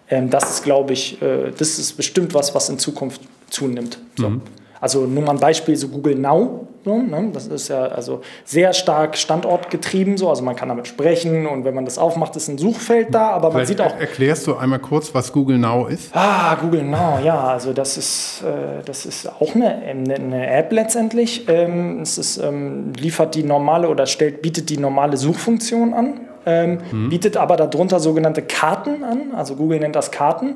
[0.09, 3.98] Ähm, das ist, glaube ich, äh, das ist bestimmt was, was in Zukunft zunimmt.
[4.16, 4.31] So.
[4.31, 4.43] Mhm.
[4.81, 7.28] Also nur mal ein Beispiel, so Google Now, so, ne?
[7.35, 10.31] das ist ja also sehr stark standortgetrieben, so.
[10.31, 13.51] also man kann damit sprechen und wenn man das aufmacht, ist ein Suchfeld da, aber
[13.52, 13.94] man sieht auch...
[13.98, 16.16] Erklärst du einmal kurz, was Google Now ist?
[16.16, 20.73] Ah, Google Now, ja, also das ist, äh, das ist auch eine, eine, eine App
[20.73, 21.47] letztendlich.
[21.48, 26.78] Ähm, es ist, ähm, liefert die normale oder stellt, bietet die normale Suchfunktion an, ähm,
[26.90, 27.11] mhm.
[27.11, 30.55] bietet aber darunter sogenannte Karten an, also Google nennt das Karten.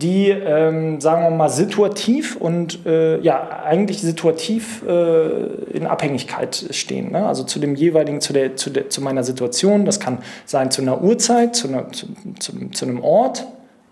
[0.00, 5.28] Die, ähm, sagen wir mal, situativ und äh, ja, eigentlich situativ äh,
[5.72, 7.12] in Abhängigkeit stehen.
[7.12, 7.26] Ne?
[7.26, 9.84] Also zu dem jeweiligen, zu, der, zu, der, zu meiner Situation.
[9.84, 12.06] Das kann sein zu einer Uhrzeit, zu, einer, zu,
[12.38, 13.46] zu, zu einem Ort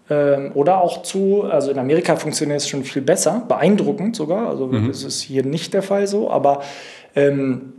[0.08, 4.48] ähm, oder auch zu, also in Amerika funktioniert es schon viel besser, beeindruckend sogar.
[4.48, 4.88] Also mhm.
[4.88, 6.62] das ist hier nicht der Fall so, aber
[7.14, 7.72] ähm,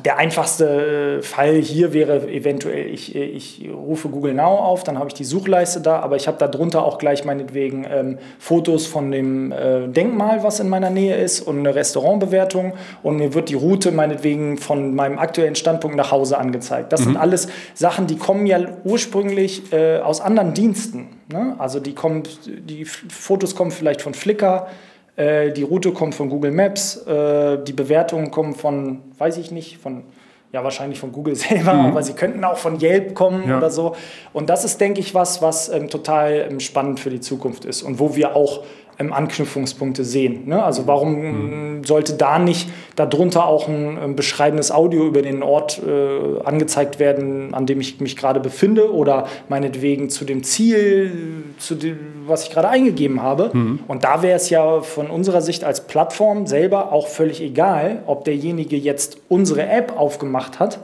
[0.00, 4.98] der einfachste äh, Fall hier wäre eventuell, ich, äh, ich rufe Google Now auf, dann
[4.98, 9.10] habe ich die Suchleiste da, aber ich habe darunter auch gleich meinetwegen ähm, Fotos von
[9.10, 13.54] dem äh, Denkmal, was in meiner Nähe ist und eine Restaurantbewertung und mir wird die
[13.54, 16.90] Route meinetwegen von meinem aktuellen Standpunkt nach Hause angezeigt.
[16.92, 17.04] Das mhm.
[17.04, 21.10] sind alles Sachen, die kommen ja ursprünglich äh, aus anderen Diensten.
[21.30, 21.54] Ne?
[21.58, 24.68] Also die, kommen, die Fotos kommen vielleicht von Flickr,
[25.16, 30.04] die Route kommt von Google Maps, äh, die Bewertungen kommen von, weiß ich nicht, von
[30.52, 31.86] ja wahrscheinlich von Google selber, mhm.
[31.86, 33.58] aber sie könnten auch von Yelp kommen ja.
[33.58, 33.96] oder so.
[34.32, 37.82] Und das ist, denke ich, was, was ähm, total ähm, spannend für die Zukunft ist
[37.82, 38.62] und wo wir auch
[39.10, 40.46] Anknüpfungspunkte sehen.
[40.46, 40.62] Ne?
[40.62, 41.84] Also warum mhm.
[41.84, 47.54] sollte da nicht darunter auch ein, ein beschreibendes Audio über den Ort äh, angezeigt werden,
[47.54, 51.10] an dem ich mich gerade befinde oder meinetwegen zu dem Ziel,
[51.58, 53.50] zu dem, was ich gerade eingegeben habe.
[53.54, 53.78] Mhm.
[53.88, 58.26] Und da wäre es ja von unserer Sicht als Plattform selber auch völlig egal, ob
[58.26, 60.78] derjenige jetzt unsere App aufgemacht hat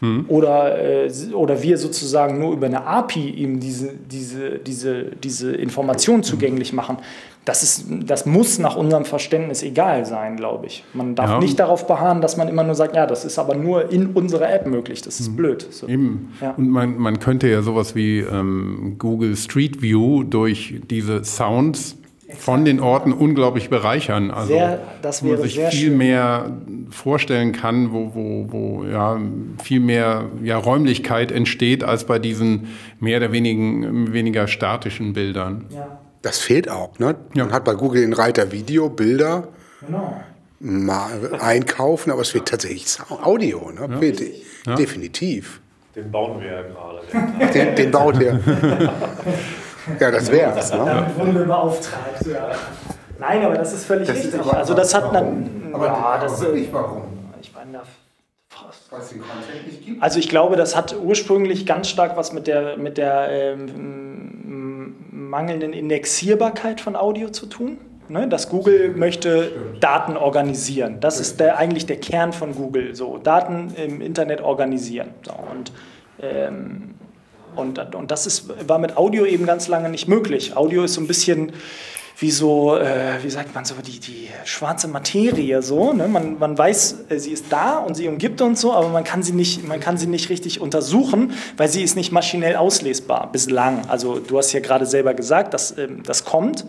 [0.00, 0.24] hm.
[0.28, 6.22] Oder, äh, oder wir sozusagen nur über eine API ihm diese, diese, diese, diese Information
[6.22, 6.98] zugänglich machen.
[7.44, 10.84] Das, ist, das muss nach unserem Verständnis egal sein, glaube ich.
[10.92, 11.38] Man darf ja.
[11.38, 14.52] nicht darauf beharren, dass man immer nur sagt, ja, das ist aber nur in unserer
[14.52, 15.00] App möglich.
[15.02, 15.36] Das ist hm.
[15.36, 15.66] blöd.
[15.70, 15.88] So.
[15.88, 16.32] Eben.
[16.40, 16.50] Ja.
[16.52, 21.96] Und man, man könnte ja sowas wie ähm, Google Street View durch diese Sounds
[22.36, 24.30] von den Orten unglaublich bereichern.
[24.30, 24.80] Also sehr,
[25.22, 25.98] wo man sich viel schön.
[25.98, 26.50] mehr
[26.90, 29.18] vorstellen kann, wo, wo, wo ja,
[29.62, 32.68] viel mehr ja, Räumlichkeit entsteht als bei diesen
[32.98, 35.64] mehr oder wenigen, weniger statischen Bildern.
[35.70, 35.99] Ja.
[36.22, 36.98] Das fehlt auch.
[36.98, 37.14] Ne?
[37.34, 37.44] Ja.
[37.44, 39.48] Man hat bei Google den Reiter Video, Bilder.
[39.80, 40.20] Genau.
[40.58, 43.70] Mal einkaufen, aber es fehlt tatsächlich Audio.
[43.70, 44.12] Ne?
[44.66, 44.74] Ja.
[44.74, 45.60] Definitiv.
[45.96, 47.52] Den bauen wir ja gerade.
[47.52, 48.38] Den, den baut ihr.
[49.98, 50.70] Ja, das wäre es.
[50.70, 50.78] Ne?
[50.84, 52.26] Damit wurden wir beauftragt.
[52.26, 52.50] Ja.
[53.18, 54.34] Nein, aber das ist völlig das richtig.
[54.34, 55.50] Ist aber, also das hat warum?
[55.72, 57.02] Aber ja, das wirklich warum?
[57.40, 57.82] Ich meine, da
[58.98, 60.02] es den Content nicht gibt?
[60.02, 64.69] Also ich glaube, das hat ursprünglich ganz stark was mit der, mit der ähm,
[65.10, 67.78] mangelnden Indexierbarkeit von Audio zu tun.
[68.08, 70.98] Ne, dass Google möchte Daten organisieren.
[70.98, 72.96] Das ist der, eigentlich der Kern von Google.
[72.96, 75.10] So, Daten im Internet organisieren.
[75.22, 75.70] So, und
[76.20, 76.94] ähm,
[77.56, 80.56] und, und das ist, war mit Audio eben ganz lange nicht möglich.
[80.56, 81.52] Audio ist so ein bisschen
[82.20, 85.94] wie so, äh, wie sagt man so, die, die schwarze Materie so.
[85.94, 86.06] Ne?
[86.06, 89.22] Man, man weiß, äh, sie ist da und sie umgibt uns so, aber man kann,
[89.22, 93.88] sie nicht, man kann sie nicht richtig untersuchen, weil sie ist nicht maschinell auslesbar bislang.
[93.88, 96.66] Also du hast ja gerade selber gesagt, dass ähm, das kommt.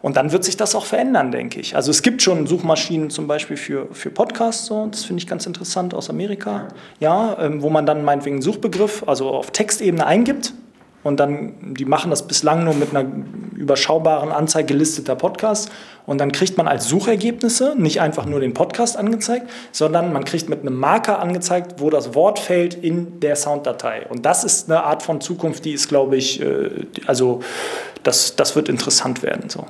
[0.00, 1.76] Und dann wird sich das auch verändern, denke ich.
[1.76, 5.44] Also es gibt schon Suchmaschinen zum Beispiel für, für Podcasts, so, das finde ich ganz
[5.44, 6.68] interessant aus Amerika,
[7.00, 10.54] ja, ähm, wo man dann meinetwegen einen Suchbegriff, also auf Textebene eingibt
[11.02, 13.08] und dann, die machen das bislang nur mit einer
[13.56, 15.70] überschaubaren Anzahl gelisteter Podcasts.
[16.06, 20.48] Und dann kriegt man als Suchergebnisse nicht einfach nur den Podcast angezeigt, sondern man kriegt
[20.48, 24.06] mit einem Marker angezeigt, wo das Wort fällt in der Sounddatei.
[24.08, 27.40] Und das ist eine Art von Zukunft, die ist, glaube ich, äh, also
[28.02, 29.48] das, das wird interessant werden.
[29.48, 29.66] So.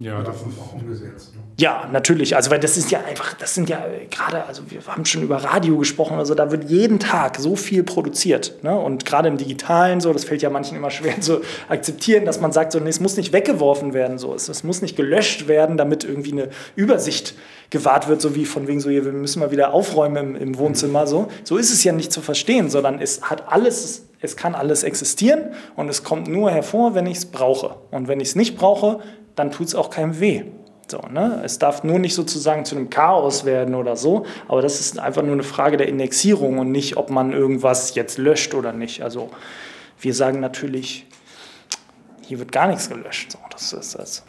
[0.00, 0.22] Ja.
[0.22, 1.34] Das ist auch umgesetzt.
[1.34, 1.40] Ne?
[1.58, 2.36] Ja, natürlich.
[2.36, 5.38] Also, weil das ist ja einfach, das sind ja gerade, also wir haben schon über
[5.38, 8.62] Radio gesprochen, also da wird jeden Tag so viel produziert.
[8.62, 8.78] Ne?
[8.78, 12.52] Und gerade im Digitalen so, das fällt ja manchen immer schwer zu akzeptieren, dass man
[12.52, 15.76] sagt, so, nee, es muss nicht weggeworfen werden, so, es, es muss nicht gelöscht werden,
[15.76, 17.34] damit irgendwie eine Übersicht
[17.70, 20.58] gewahrt wird, so wie von wegen so, hier, wir müssen mal wieder aufräumen im, im
[20.58, 21.08] Wohnzimmer.
[21.08, 21.26] So.
[21.42, 25.54] so ist es ja nicht zu verstehen, sondern es hat alles, es kann alles existieren
[25.74, 27.74] und es kommt nur hervor, wenn ich es brauche.
[27.90, 29.00] Und wenn ich es nicht brauche,
[29.38, 30.44] dann tut es auch keinem weh.
[30.90, 31.42] So, ne?
[31.44, 35.22] Es darf nur nicht sozusagen zu einem Chaos werden oder so, aber das ist einfach
[35.22, 39.02] nur eine Frage der Indexierung und nicht, ob man irgendwas jetzt löscht oder nicht.
[39.02, 39.30] Also
[40.00, 41.06] wir sagen natürlich,
[42.22, 43.32] hier wird gar nichts gelöscht.
[43.32, 44.24] So, das ist, das,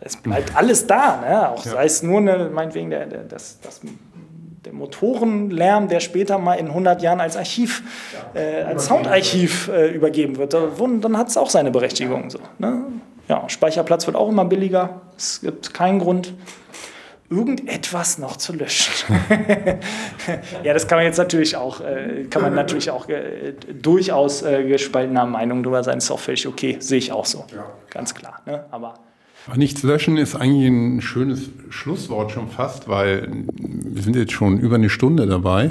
[0.00, 1.48] es bleibt alles da, ne?
[1.50, 1.72] auch ja.
[1.72, 3.80] sei es nur eine, meinetwegen der, der, das, das,
[4.64, 7.82] der Motorenlärm, der später mal in 100 Jahren als Archiv,
[8.34, 10.54] äh, als Soundarchiv äh, übergeben wird.
[10.54, 12.30] Dann hat es auch seine Berechtigung.
[12.30, 12.84] So, ne?
[13.30, 15.02] Ja, Speicherplatz wird auch immer billiger.
[15.16, 16.34] Es gibt keinen Grund,
[17.30, 19.14] irgendetwas noch zu löschen.
[20.64, 24.64] ja, das kann man jetzt natürlich auch, äh, kann man natürlich auch äh, durchaus äh,
[24.64, 25.98] gespaltener Meinung darüber sein.
[25.98, 27.44] Ist auch völlig okay, sehe ich auch so.
[27.54, 27.66] Ja.
[27.90, 28.40] Ganz klar.
[28.46, 28.64] Ne?
[28.72, 28.94] Aber
[29.54, 34.74] Nichts löschen ist eigentlich ein schönes Schlusswort schon fast, weil wir sind jetzt schon über
[34.74, 35.70] eine Stunde dabei.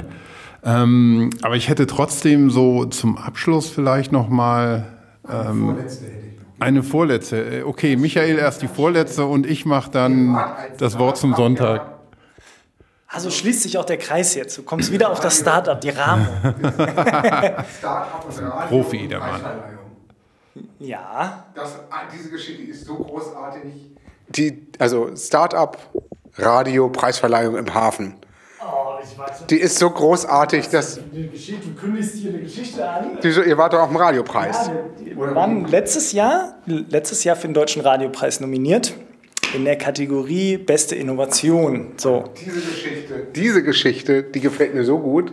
[0.64, 4.86] Ähm, aber ich hätte trotzdem so zum Abschluss vielleicht noch mal
[5.30, 5.76] ähm,
[6.60, 7.60] eine vorletzte.
[7.60, 10.38] Äh, okay, Michael erst die vorletzte und ich mache dann
[10.78, 11.98] das Wort zum Sonntag.
[13.08, 14.56] Also schließt sich auch der Kreis jetzt.
[14.56, 16.28] Du kommst wieder auf das Startup, die Rahmung.
[18.68, 19.40] Profi, der Mann.
[20.78, 21.44] Ja.
[21.54, 21.80] Das,
[22.14, 23.90] diese Geschichte ist so großartig.
[24.28, 25.76] Die, also Startup,
[26.36, 28.14] Radio, Preisverleihung im Hafen.
[28.62, 28.98] Oh,
[29.48, 30.96] Die ist so großartig, dass.
[30.96, 31.02] Du
[31.80, 33.18] kündigst hier eine Geschichte an.
[33.22, 34.68] Die, ihr wart doch auf dem Radiopreis.
[34.68, 38.94] Ja, wir waren letztes Jahr, letztes Jahr für den Deutschen Radiopreis nominiert.
[39.54, 41.92] In der Kategorie Beste Innovation.
[41.96, 42.24] So.
[42.38, 45.32] Diese Geschichte, diese Geschichte, die gefällt mir so gut,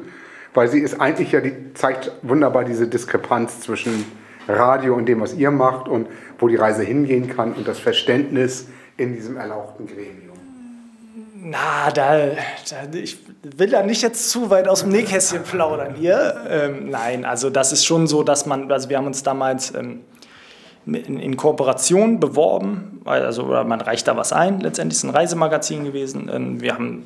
[0.53, 4.05] weil sie ist eigentlich ja, die zeigt wunderbar diese Diskrepanz zwischen
[4.47, 6.07] Radio und dem, was ihr macht und
[6.39, 10.26] wo die Reise hingehen kann und das Verständnis in diesem erlauchten Gremium.
[11.49, 12.17] Na, da,
[12.69, 16.41] da, ich will da nicht jetzt zu weit aus dem Nähkästchen plaudern hier.
[16.49, 20.01] Ähm, nein, also das ist schon so, dass man, also wir haben uns damals ähm,
[20.85, 24.59] in, in, Kooperation beworben, also man reicht da was ein.
[24.59, 26.29] Letztendlich ist ein Reisemagazin gewesen.
[26.33, 27.05] Ähm, wir haben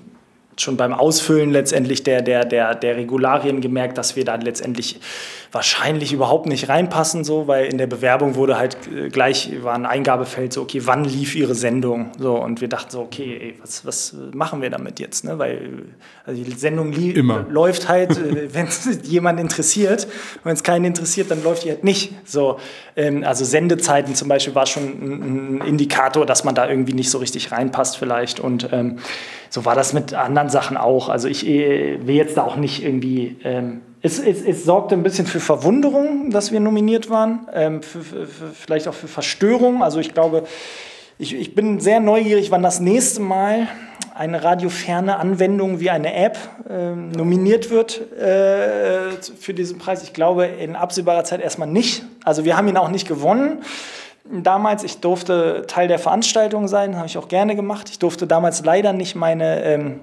[0.61, 4.99] schon beim Ausfüllen letztendlich der, der, der, der Regularien gemerkt, dass wir da letztendlich
[5.51, 9.85] wahrscheinlich überhaupt nicht reinpassen, so, weil in der Bewerbung wurde halt äh, gleich, war ein
[9.85, 12.11] Eingabefeld so, okay, wann lief Ihre Sendung?
[12.17, 15.25] So, und wir dachten so, okay, ey, was, was machen wir damit jetzt?
[15.25, 15.38] Ne?
[15.39, 15.83] Weil
[16.25, 16.93] also die Sendung
[17.49, 20.07] läuft halt, äh, wenn es jemand interessiert.
[20.43, 22.13] Wenn es keinen interessiert, dann läuft die halt nicht.
[22.25, 22.57] So,
[22.95, 27.09] ähm, also Sendezeiten zum Beispiel war schon ein, ein, Indikator, dass man da irgendwie nicht
[27.09, 28.39] so richtig reinpasst vielleicht.
[28.39, 28.99] Und ähm,
[29.51, 31.09] so war das mit anderen Sachen auch.
[31.09, 35.03] Also ich äh, will jetzt da auch nicht irgendwie ähm, es, es, es, sorgte ein
[35.03, 39.83] bisschen für Verwunderung, dass wir nominiert waren, ähm, für, für, für, vielleicht auch für Verstörung.
[39.83, 40.45] Also ich glaube,
[41.19, 43.67] ich, ich, bin sehr neugierig, wann das nächste Mal
[44.15, 46.37] eine radioferne Anwendung wie eine App
[46.67, 50.01] äh, nominiert wird äh, für diesen Preis.
[50.01, 52.03] Ich glaube in absehbarer Zeit erstmal nicht.
[52.23, 53.59] Also wir haben ihn auch nicht gewonnen.
[54.31, 57.89] Damals, ich durfte Teil der Veranstaltung sein, habe ich auch gerne gemacht.
[57.89, 59.99] Ich durfte damals leider nicht meine ähm,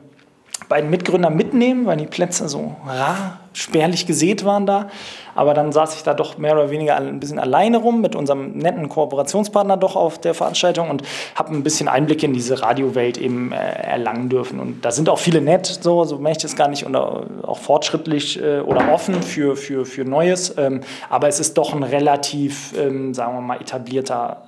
[0.68, 4.88] beiden Mitgründer mitnehmen, weil die Plätze so rar, spärlich gesät waren da.
[5.34, 8.58] Aber dann saß ich da doch mehr oder weniger ein bisschen alleine rum mit unserem
[8.58, 11.02] netten Kooperationspartner doch auf der Veranstaltung und
[11.34, 14.60] habe ein bisschen Einblick in diese Radiowelt eben äh, erlangen dürfen.
[14.60, 17.58] Und da sind auch viele nett, so, so möchte ich es gar nicht, und auch
[17.58, 20.54] fortschrittlich äh, oder offen für, für, für Neues.
[20.58, 24.42] Ähm, aber es ist doch ein relativ, ähm, sagen wir mal, etablierter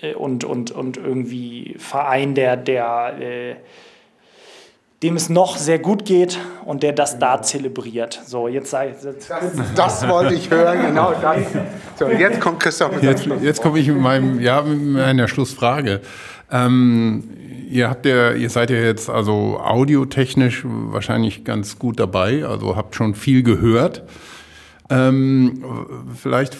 [0.00, 3.56] äh, und, und, und irgendwie Verein, der, der äh,
[5.02, 8.20] dem es noch sehr gut geht und der das da zelebriert.
[8.26, 9.40] So, jetzt sei das,
[9.74, 11.38] das wollte ich hören, genau das.
[11.98, 16.02] So, jetzt kommt Christoph mit Jetzt, jetzt komme ich mit, meinem, ja, mit meiner Schlussfrage.
[16.50, 17.24] Ähm,
[17.70, 22.94] ihr habt ja, ihr seid ja jetzt also audiotechnisch wahrscheinlich ganz gut dabei, also habt
[22.94, 24.02] schon viel gehört.
[24.90, 25.64] Ähm,
[26.14, 26.56] vielleicht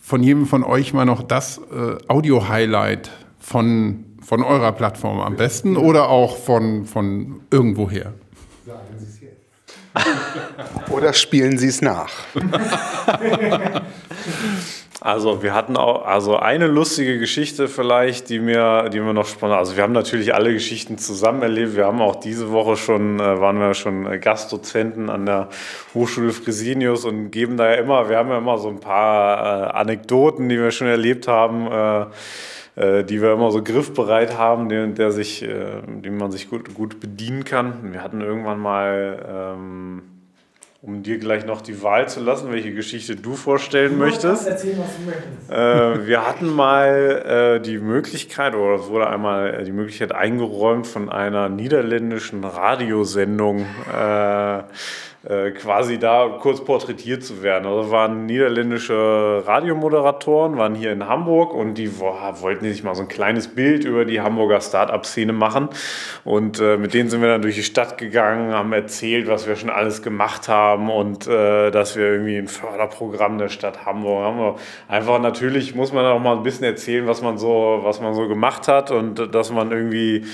[0.00, 5.78] von jedem von euch mal noch das äh, Audio-Highlight von von eurer Plattform am besten
[5.78, 8.12] oder auch von, von irgendwoher?
[8.66, 10.90] Sagen Sie es jetzt.
[10.90, 12.10] oder spielen Sie es nach?
[15.00, 19.56] Also wir hatten auch also eine lustige Geschichte vielleicht, die mir, die mir noch spannend.
[19.56, 21.76] Also wir haben natürlich alle Geschichten zusammen erlebt.
[21.76, 25.50] Wir haben auch diese Woche schon äh, waren wir schon Gastdozenten an der
[25.94, 28.08] Hochschule Fresenius und geben da ja immer.
[28.08, 31.68] Wir haben ja immer so ein paar äh, Anekdoten, die wir schon erlebt haben.
[31.68, 32.06] Äh,
[32.78, 36.74] äh, die wir immer so griffbereit haben, der, der sich, äh, den man sich gut,
[36.74, 37.92] gut bedienen kann.
[37.92, 40.02] Wir hatten irgendwann mal, ähm,
[40.80, 44.46] um dir gleich noch die Wahl zu lassen, welche Geschichte du vorstellen du möchtest.
[44.46, 45.50] Erzählen, was du möchtest.
[45.50, 51.08] Äh, wir hatten mal äh, die Möglichkeit, oder es wurde einmal die Möglichkeit eingeräumt von
[51.08, 53.66] einer niederländischen Radiosendung.
[55.24, 57.66] Äh, quasi da kurz porträtiert zu werden.
[57.66, 63.02] Also waren niederländische Radiomoderatoren, waren hier in Hamburg und die boah, wollten sich mal so
[63.02, 65.70] ein kleines Bild über die Hamburger Start-up-Szene machen.
[66.24, 69.56] Und äh, mit denen sind wir dann durch die Stadt gegangen, haben erzählt, was wir
[69.56, 74.54] schon alles gemacht haben und äh, dass wir irgendwie ein Förderprogramm der Stadt Hamburg haben.
[74.86, 78.28] Einfach natürlich muss man auch mal ein bisschen erzählen, was man so, was man so
[78.28, 80.26] gemacht hat und dass man irgendwie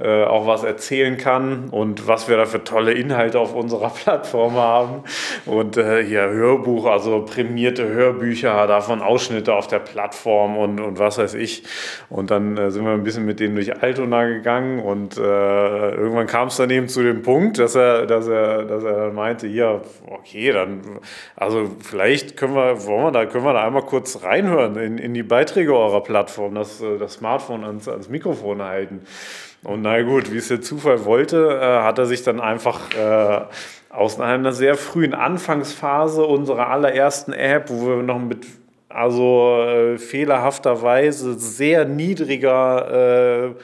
[0.00, 4.31] äh, auch was erzählen kann und was wir da für tolle Inhalte auf unserer Plattform
[4.32, 5.02] Plattform haben.
[5.46, 11.18] Und äh, hier Hörbuch, also prämierte Hörbücher, davon Ausschnitte auf der Plattform und, und was
[11.18, 11.64] weiß ich.
[12.08, 16.26] Und dann äh, sind wir ein bisschen mit denen durch Altona gegangen und äh, irgendwann
[16.26, 19.46] kam es dann eben zu dem Punkt, dass er, dass er, dass er dann meinte,
[19.46, 20.80] ja, okay, dann,
[21.36, 25.14] also vielleicht können wir, wollen wir da, können wir da einmal kurz reinhören in, in
[25.14, 29.02] die Beiträge eurer Plattform, das, äh, das Smartphone ans, ans Mikrofon halten.
[29.64, 33.42] Und na gut, wie es der Zufall wollte, äh, hat er sich dann einfach äh,
[33.92, 38.46] aus einer sehr frühen Anfangsphase unserer allerersten App, wo wir noch mit
[38.88, 43.54] also äh, fehlerhafterweise sehr niedriger äh,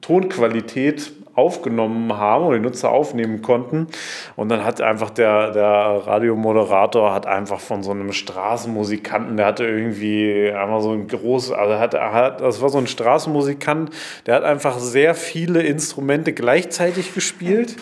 [0.00, 3.86] Tonqualität aufgenommen haben oder die Nutzer aufnehmen konnten.
[4.34, 5.66] Und dann hat einfach der, der
[6.06, 11.78] Radiomoderator hat einfach von so einem Straßenmusikanten, der hatte irgendwie einmal so ein großes, also
[11.78, 13.90] hat, hat, das war so ein Straßenmusikant,
[14.26, 17.76] der hat einfach sehr viele Instrumente gleichzeitig gespielt.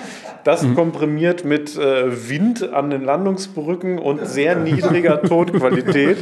[0.44, 0.74] Das mhm.
[0.74, 6.18] komprimiert mit äh, Wind an den Landungsbrücken und sehr niedriger Tonqualität.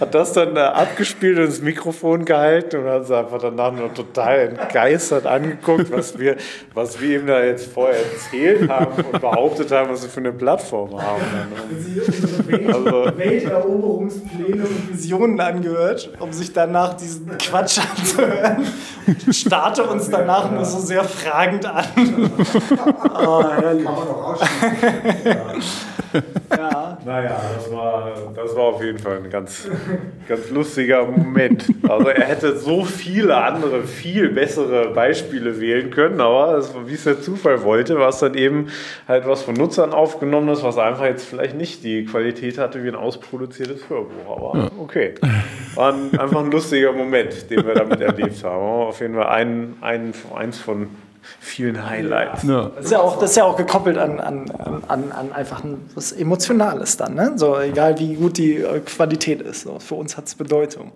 [0.00, 3.94] Hat das dann äh, abgespielt und ins Mikrofon gehalten und hat es einfach danach nur
[3.94, 6.36] total entgeistert angeguckt, was wir
[6.74, 10.32] was wir ihm da jetzt vorher erzählt haben und behauptet haben, was wir für eine
[10.32, 11.22] Plattform haben.
[12.68, 18.66] Also, Welteroberungspläne und Visionen angehört, um sich danach diesen Quatsch anzuhören.
[19.30, 21.84] Starte uns danach nur so sehr fragend an.
[23.26, 23.84] oh, herrlich.
[23.84, 24.40] Kann man doch
[26.56, 26.98] ja.
[27.04, 29.68] Naja, das war, das war auf jeden Fall ein ganz,
[30.28, 31.66] ganz lustiger Moment.
[31.88, 37.04] Also er hätte so viele andere, viel bessere Beispiele wählen können, aber das, wie es
[37.04, 38.68] der Zufall wollte, war es dann eben
[39.08, 42.88] halt was von Nutzern aufgenommen ist, was einfach jetzt vielleicht nicht die Qualität hatte wie
[42.88, 44.36] ein ausproduziertes Hörbuch.
[44.36, 45.14] Aber okay.
[45.74, 48.62] War ein, einfach ein lustiger Moment, den wir damit erlebt haben.
[48.62, 50.88] Auf jeden Fall ein, ein, eins von
[51.40, 52.42] vielen Highlights.
[52.44, 52.70] Ja.
[52.74, 54.50] Das, ist ja auch, das ist ja auch gekoppelt an, an,
[54.88, 55.62] an, an einfach
[55.94, 57.14] was Emotionales dann.
[57.14, 57.32] Ne?
[57.36, 59.62] So, egal wie gut die äh, Qualität ist.
[59.62, 60.92] So, für uns hat es Bedeutung.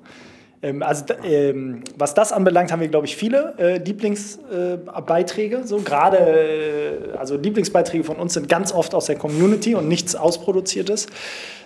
[0.66, 5.56] Ähm, also, ähm, was das anbelangt, haben wir, glaube ich, viele äh, Lieblingsbeiträge.
[5.58, 9.88] Äh, so gerade, äh, also Lieblingsbeiträge von uns sind ganz oft aus der Community und
[9.88, 11.06] nichts Ausproduziertes.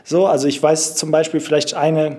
[0.04, 2.18] So, also ich weiß zum Beispiel vielleicht eine,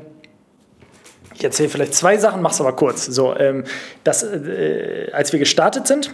[1.36, 3.06] ich erzähle vielleicht zwei Sachen, mach's aber kurz.
[3.06, 3.64] So, ähm,
[4.04, 6.14] dass, äh, als wir gestartet sind,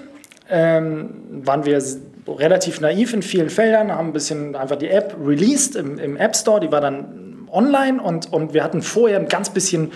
[0.49, 1.10] ähm,
[1.44, 1.81] waren wir
[2.27, 6.35] relativ naiv in vielen Feldern, haben ein bisschen einfach die App released im, im App
[6.35, 9.91] Store, die war dann online und, und wir hatten vorher ein ganz bisschen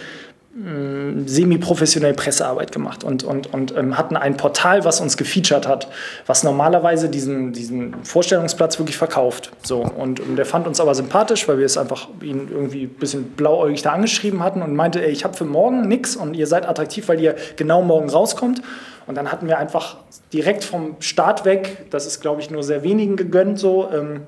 [0.53, 5.87] semi-professionell Pressearbeit gemacht und, und, und ähm, hatten ein Portal, was uns gefeatured hat,
[6.25, 9.51] was normalerweise diesen, diesen Vorstellungsplatz wirklich verkauft.
[9.63, 12.89] So, und, und der fand uns aber sympathisch, weil wir es einfach ihn irgendwie ein
[12.95, 16.47] bisschen blauäugig da angeschrieben hatten und meinte, ey, ich habe für morgen nichts und ihr
[16.47, 18.61] seid attraktiv, weil ihr genau morgen rauskommt.
[19.07, 19.97] Und dann hatten wir einfach
[20.33, 24.23] direkt vom Start weg, das ist, glaube ich, nur sehr wenigen gegönnt, so ähm,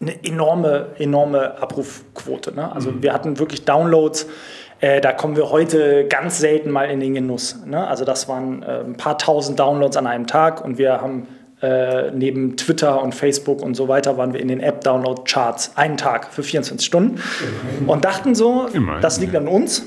[0.00, 2.54] eine enorme, enorme Abrufquote.
[2.54, 2.72] Ne?
[2.72, 3.02] Also mhm.
[3.02, 4.26] wir hatten wirklich Downloads,
[4.80, 7.58] äh, da kommen wir heute ganz selten mal in den Genuss.
[7.66, 7.86] Ne?
[7.86, 11.26] Also das waren äh, ein paar tausend Downloads an einem Tag und wir haben
[11.62, 16.32] Äh, neben Twitter und Facebook und so weiter waren wir in den App-Download-Charts einen Tag
[16.32, 17.20] für 24 Stunden
[17.86, 19.84] und dachten so, Immerhin, das liegt an uns.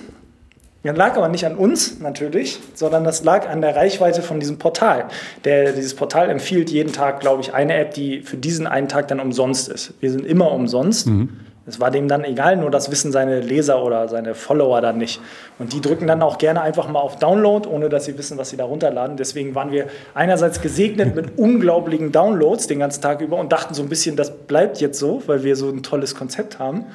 [0.83, 4.59] Das lag aber nicht an uns natürlich, sondern das lag an der Reichweite von diesem
[4.59, 5.05] Portal.
[5.45, 9.07] Der, dieses Portal empfiehlt jeden Tag, glaube ich, eine App, die für diesen einen Tag
[9.07, 9.95] dann umsonst ist.
[9.99, 11.07] Wir sind immer umsonst.
[11.65, 15.21] Es war dem dann egal, nur das wissen seine Leser oder seine Follower dann nicht.
[15.59, 18.49] Und die drücken dann auch gerne einfach mal auf Download, ohne dass sie wissen, was
[18.49, 19.15] sie da runterladen.
[19.15, 23.81] Deswegen waren wir einerseits gesegnet mit unglaublichen Downloads den ganzen Tag über und dachten so
[23.81, 26.85] ein bisschen, das bleibt jetzt so, weil wir so ein tolles Konzept haben.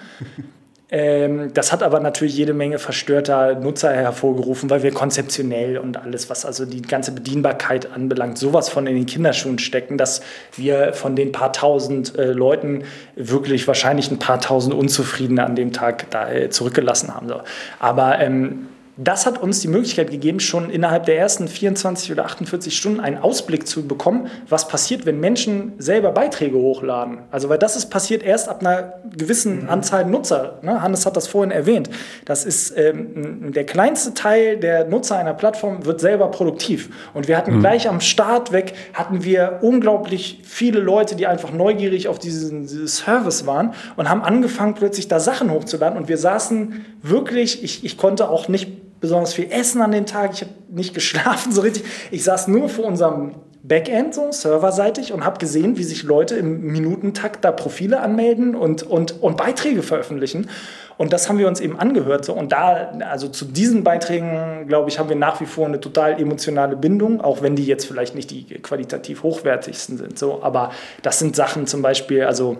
[0.91, 6.31] Ähm, das hat aber natürlich jede Menge verstörter Nutzer hervorgerufen, weil wir konzeptionell und alles,
[6.31, 10.23] was also die ganze Bedienbarkeit anbelangt, sowas von in den Kinderschuhen stecken, dass
[10.57, 12.85] wir von den paar tausend äh, Leuten
[13.17, 17.29] wirklich wahrscheinlich ein paar tausend Unzufriedene an dem Tag da äh, zurückgelassen haben.
[17.29, 17.43] So.
[17.79, 18.69] Aber ähm,
[19.01, 23.17] das hat uns die Möglichkeit gegeben, schon innerhalb der ersten 24 oder 48 Stunden einen
[23.17, 27.19] Ausblick zu bekommen, was passiert, wenn Menschen selber Beiträge hochladen.
[27.31, 30.59] Also, weil das ist passiert erst ab einer gewissen Anzahl Nutzer.
[30.63, 30.83] Ne?
[30.83, 31.89] Hannes hat das vorhin erwähnt.
[32.25, 36.91] Das ist ähm, der kleinste Teil der Nutzer einer Plattform wird selber produktiv.
[37.15, 42.09] Und wir hatten gleich am Start weg, hatten wir unglaublich viele Leute, die einfach neugierig
[42.09, 45.97] auf diesen, diesen Service waren und haben angefangen, plötzlich da Sachen hochzuladen.
[45.97, 50.33] Und wir saßen wirklich, ich, ich konnte auch nicht besonders viel essen an den Tag.
[50.35, 51.85] Ich habe nicht geschlafen so richtig.
[52.11, 56.63] Ich saß nur vor unserem Backend, so serverseitig, und habe gesehen, wie sich Leute im
[56.63, 60.49] Minutentakt da Profile anmelden und, und, und Beiträge veröffentlichen.
[60.97, 62.25] Und das haben wir uns eben angehört.
[62.25, 62.33] So.
[62.33, 66.21] Und da, also zu diesen Beiträgen, glaube ich, haben wir nach wie vor eine total
[66.21, 70.19] emotionale Bindung, auch wenn die jetzt vielleicht nicht die qualitativ hochwertigsten sind.
[70.19, 70.43] So.
[70.43, 70.73] Aber
[71.03, 72.59] das sind Sachen zum Beispiel, also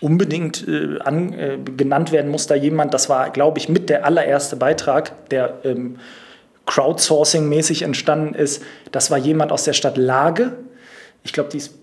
[0.00, 4.04] unbedingt äh, an, äh, genannt werden muss da jemand, das war, glaube ich, mit der
[4.04, 5.98] allererste Beitrag, der ähm,
[6.66, 8.62] Crowdsourcing-mäßig entstanden ist.
[8.92, 10.52] Das war jemand aus der Stadt Lage.
[11.22, 11.74] Ich glaube, die ist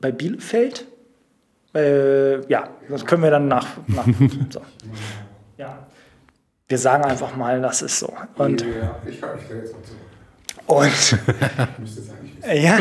[0.00, 0.86] bei Bielefeld.
[1.74, 3.66] Äh, ja, das können wir dann nach.
[3.86, 4.06] nach
[4.50, 4.62] so.
[5.56, 5.86] ja.
[6.68, 8.12] Wir sagen einfach mal, das ist so.
[8.36, 9.94] Und, ja, ich habe mich da jetzt noch zu.
[10.66, 10.84] und
[11.72, 12.62] Ich müsste sagen, ich wissen.
[12.62, 12.78] Ja,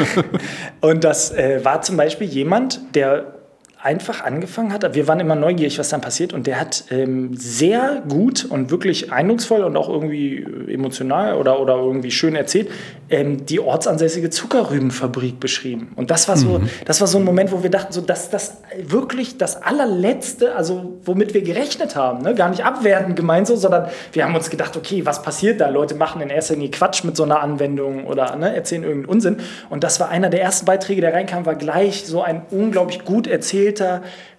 [0.81, 3.36] und das äh, war zum Beispiel jemand, der
[3.81, 4.95] einfach angefangen hat.
[4.95, 6.33] Wir waren immer neugierig, was dann passiert.
[6.33, 11.59] Und der hat ähm, sehr gut und wirklich eindrucksvoll und auch irgendwie äh, emotional oder,
[11.59, 12.69] oder irgendwie schön erzählt,
[13.09, 15.91] ähm, die ortsansässige Zuckerrübenfabrik beschrieben.
[15.95, 18.57] Und das war so, das war so ein Moment, wo wir dachten, so, dass das
[18.81, 22.33] wirklich das allerletzte, also womit wir gerechnet haben, ne?
[22.33, 25.69] gar nicht abwertend gemeint so, sondern wir haben uns gedacht, okay, was passiert da?
[25.69, 29.37] Leute machen in erster Linie Quatsch mit so einer Anwendung oder ne, erzählen irgendeinen Unsinn.
[29.69, 33.27] Und das war einer der ersten Beiträge, der reinkam, war gleich so ein unglaublich gut
[33.27, 33.66] erzählter,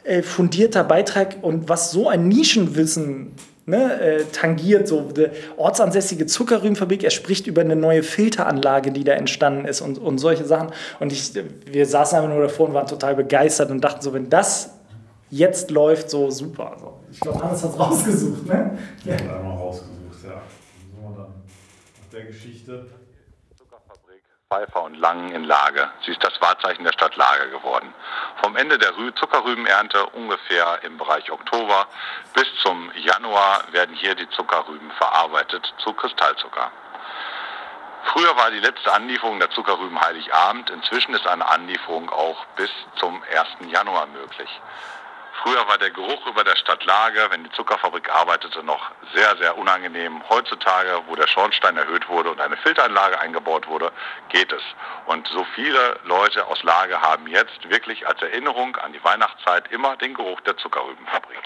[0.04, 3.32] äh, fundierter Beitrag und was so ein Nischenwissen
[3.68, 9.12] ne, äh, tangiert, so die ortsansässige Zuckerrübenfabrik, er spricht über eine neue Filteranlage, die da
[9.12, 10.70] entstanden ist und, und solche Sachen.
[10.98, 11.32] Und ich,
[11.66, 14.70] wir saßen einfach nur davor und waren total begeistert und dachten so, wenn das
[15.30, 16.76] jetzt läuft, so super.
[17.12, 18.78] Ich glaube, Hannes hat es rausgesucht, ne?
[19.04, 19.14] Ja.
[19.14, 20.42] Einmal rausgesucht, ja.
[21.02, 21.26] Dann nach
[22.12, 22.86] der Geschichte.
[24.50, 25.90] Pfeiffer und Langen in Lage.
[26.06, 27.92] Sie ist das Wahrzeichen der Stadt Lage geworden.
[28.42, 31.86] Vom Ende der Rü Zuckerrübenernte ungefähr im Bereich Oktober
[32.32, 36.72] bis zum Januar werden hier die Zuckerrüben verarbeitet zu Kristallzucker.
[38.04, 40.70] Früher war die letzte Anlieferung der Zuckerrüben Heiligabend.
[40.70, 43.70] Inzwischen ist eine Anlieferung auch bis zum 1.
[43.70, 44.48] Januar möglich.
[45.42, 49.56] Früher war der Geruch über der Stadt Lage, wenn die Zuckerfabrik arbeitete, noch sehr, sehr
[49.56, 50.20] unangenehm.
[50.28, 53.92] Heutzutage, wo der Schornstein erhöht wurde und eine Filteranlage eingebaut wurde,
[54.30, 54.62] geht es.
[55.06, 59.96] Und so viele Leute aus Lage haben jetzt wirklich als Erinnerung an die Weihnachtszeit immer
[59.96, 61.38] den Geruch der Zuckerrübenfabrik.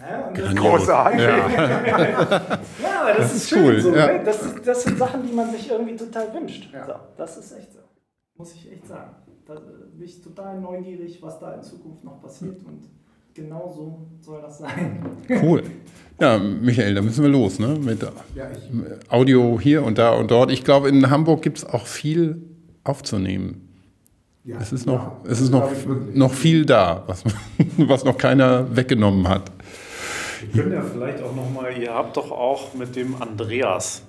[0.00, 1.20] Ja, und das, Großartig.
[2.82, 3.94] ja, aber das ist schön cool, so.
[3.94, 4.06] ja.
[4.06, 4.24] Ne?
[4.24, 6.70] Das, das sind Sachen, die man sich irgendwie total wünscht.
[6.86, 7.80] So, das ist echt so.
[8.36, 9.19] Muss ich echt sagen.
[9.50, 12.84] Da bin ich total neugierig, was da in Zukunft noch passiert und
[13.34, 15.04] genau so soll das sein.
[15.42, 15.64] Cool.
[16.20, 17.76] Ja, Michael, da müssen wir los, ne?
[17.80, 18.00] Mit
[18.36, 18.48] Ja,
[19.08, 20.52] Audio hier und da und dort.
[20.52, 22.40] Ich glaube, in Hamburg gibt es auch viel
[22.84, 23.68] aufzunehmen.
[24.44, 25.68] ja, Es ist ja, noch, es das ist noch,
[26.14, 27.24] noch viel da, was,
[27.76, 29.50] was noch keiner weggenommen hat.
[30.52, 34.02] Wir können ja vielleicht auch nochmal, ihr habt doch auch mit dem Andreas,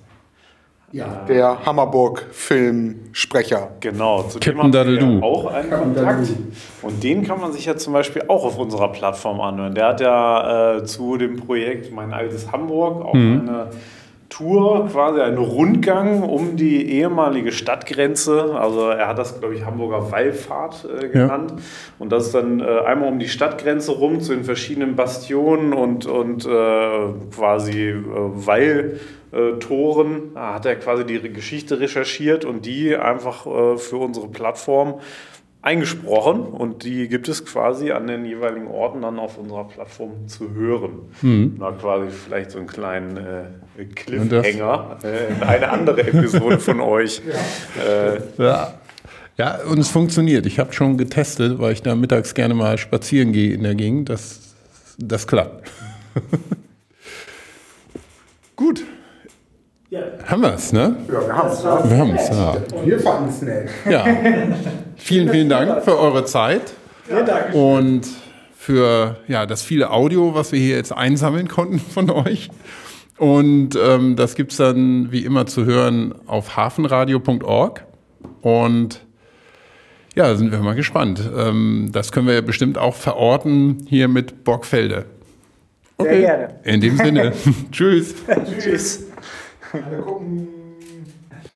[0.92, 3.70] Ja, Der Hammerburg-Filmsprecher.
[3.80, 5.16] genau, zu Captain dem Daddaloo.
[5.18, 6.28] ja auch einen Captain Kontakt.
[6.82, 9.74] Und den kann man sich ja zum Beispiel auch auf unserer Plattform anhören.
[9.74, 13.70] Der hat ja äh, zu dem Projekt Mein altes Hamburg auch eine
[14.28, 18.54] Tour, quasi einen Rundgang um die ehemalige Stadtgrenze.
[18.58, 21.54] Also er hat das, glaube ich, Hamburger Wallfahrt äh, genannt.
[21.98, 26.06] Und das ist dann äh, einmal um die Stadtgrenze rum zu den verschiedenen Bastionen und,
[26.06, 26.48] und äh,
[27.34, 29.00] quasi äh, Weil.
[29.32, 35.00] Äh, Toren hat er quasi die Geschichte recherchiert und die einfach äh, für unsere Plattform
[35.62, 40.52] eingesprochen und die gibt es quasi an den jeweiligen Orten dann auf unserer Plattform zu
[40.52, 41.12] hören.
[41.58, 47.22] Na, quasi vielleicht so einen kleinen äh, Cliffhanger äh, in eine andere Episode von euch.
[47.78, 48.12] Ja.
[48.12, 48.74] Äh, ja.
[49.38, 49.60] ja.
[49.70, 50.46] und es funktioniert.
[50.46, 54.08] Ich habe schon getestet, weil ich da mittags gerne mal spazieren gehe in der Gegend.
[54.08, 54.56] Das,
[54.98, 55.70] das klappt.
[58.56, 58.84] Gut.
[59.92, 60.00] Ja.
[60.26, 60.96] Haben wir es, ne?
[61.06, 61.62] Ja, wir haben es.
[61.62, 61.90] Ja.
[61.90, 62.56] Wir haben es, ja.
[62.82, 63.68] Wir fanden es nett.
[63.90, 64.06] Ja.
[64.96, 66.62] Vielen, vielen Dank für eure Zeit.
[67.10, 67.54] Ja, danke.
[67.54, 68.06] Und
[68.56, 72.48] für ja, das viele Audio, was wir hier jetzt einsammeln konnten von euch.
[73.18, 77.84] Und ähm, das gibt es dann wie immer zu hören auf hafenradio.org.
[78.40, 79.04] Und
[80.14, 81.20] ja, sind wir mal gespannt.
[81.36, 85.04] Ähm, das können wir ja bestimmt auch verorten hier mit Borgfelde.
[85.98, 86.08] Okay.
[86.12, 86.48] Sehr gerne.
[86.64, 87.32] In dem Sinne.
[87.70, 88.14] Tschüss.
[88.58, 89.11] Tschüss.
[89.72, 90.61] Alle gucken.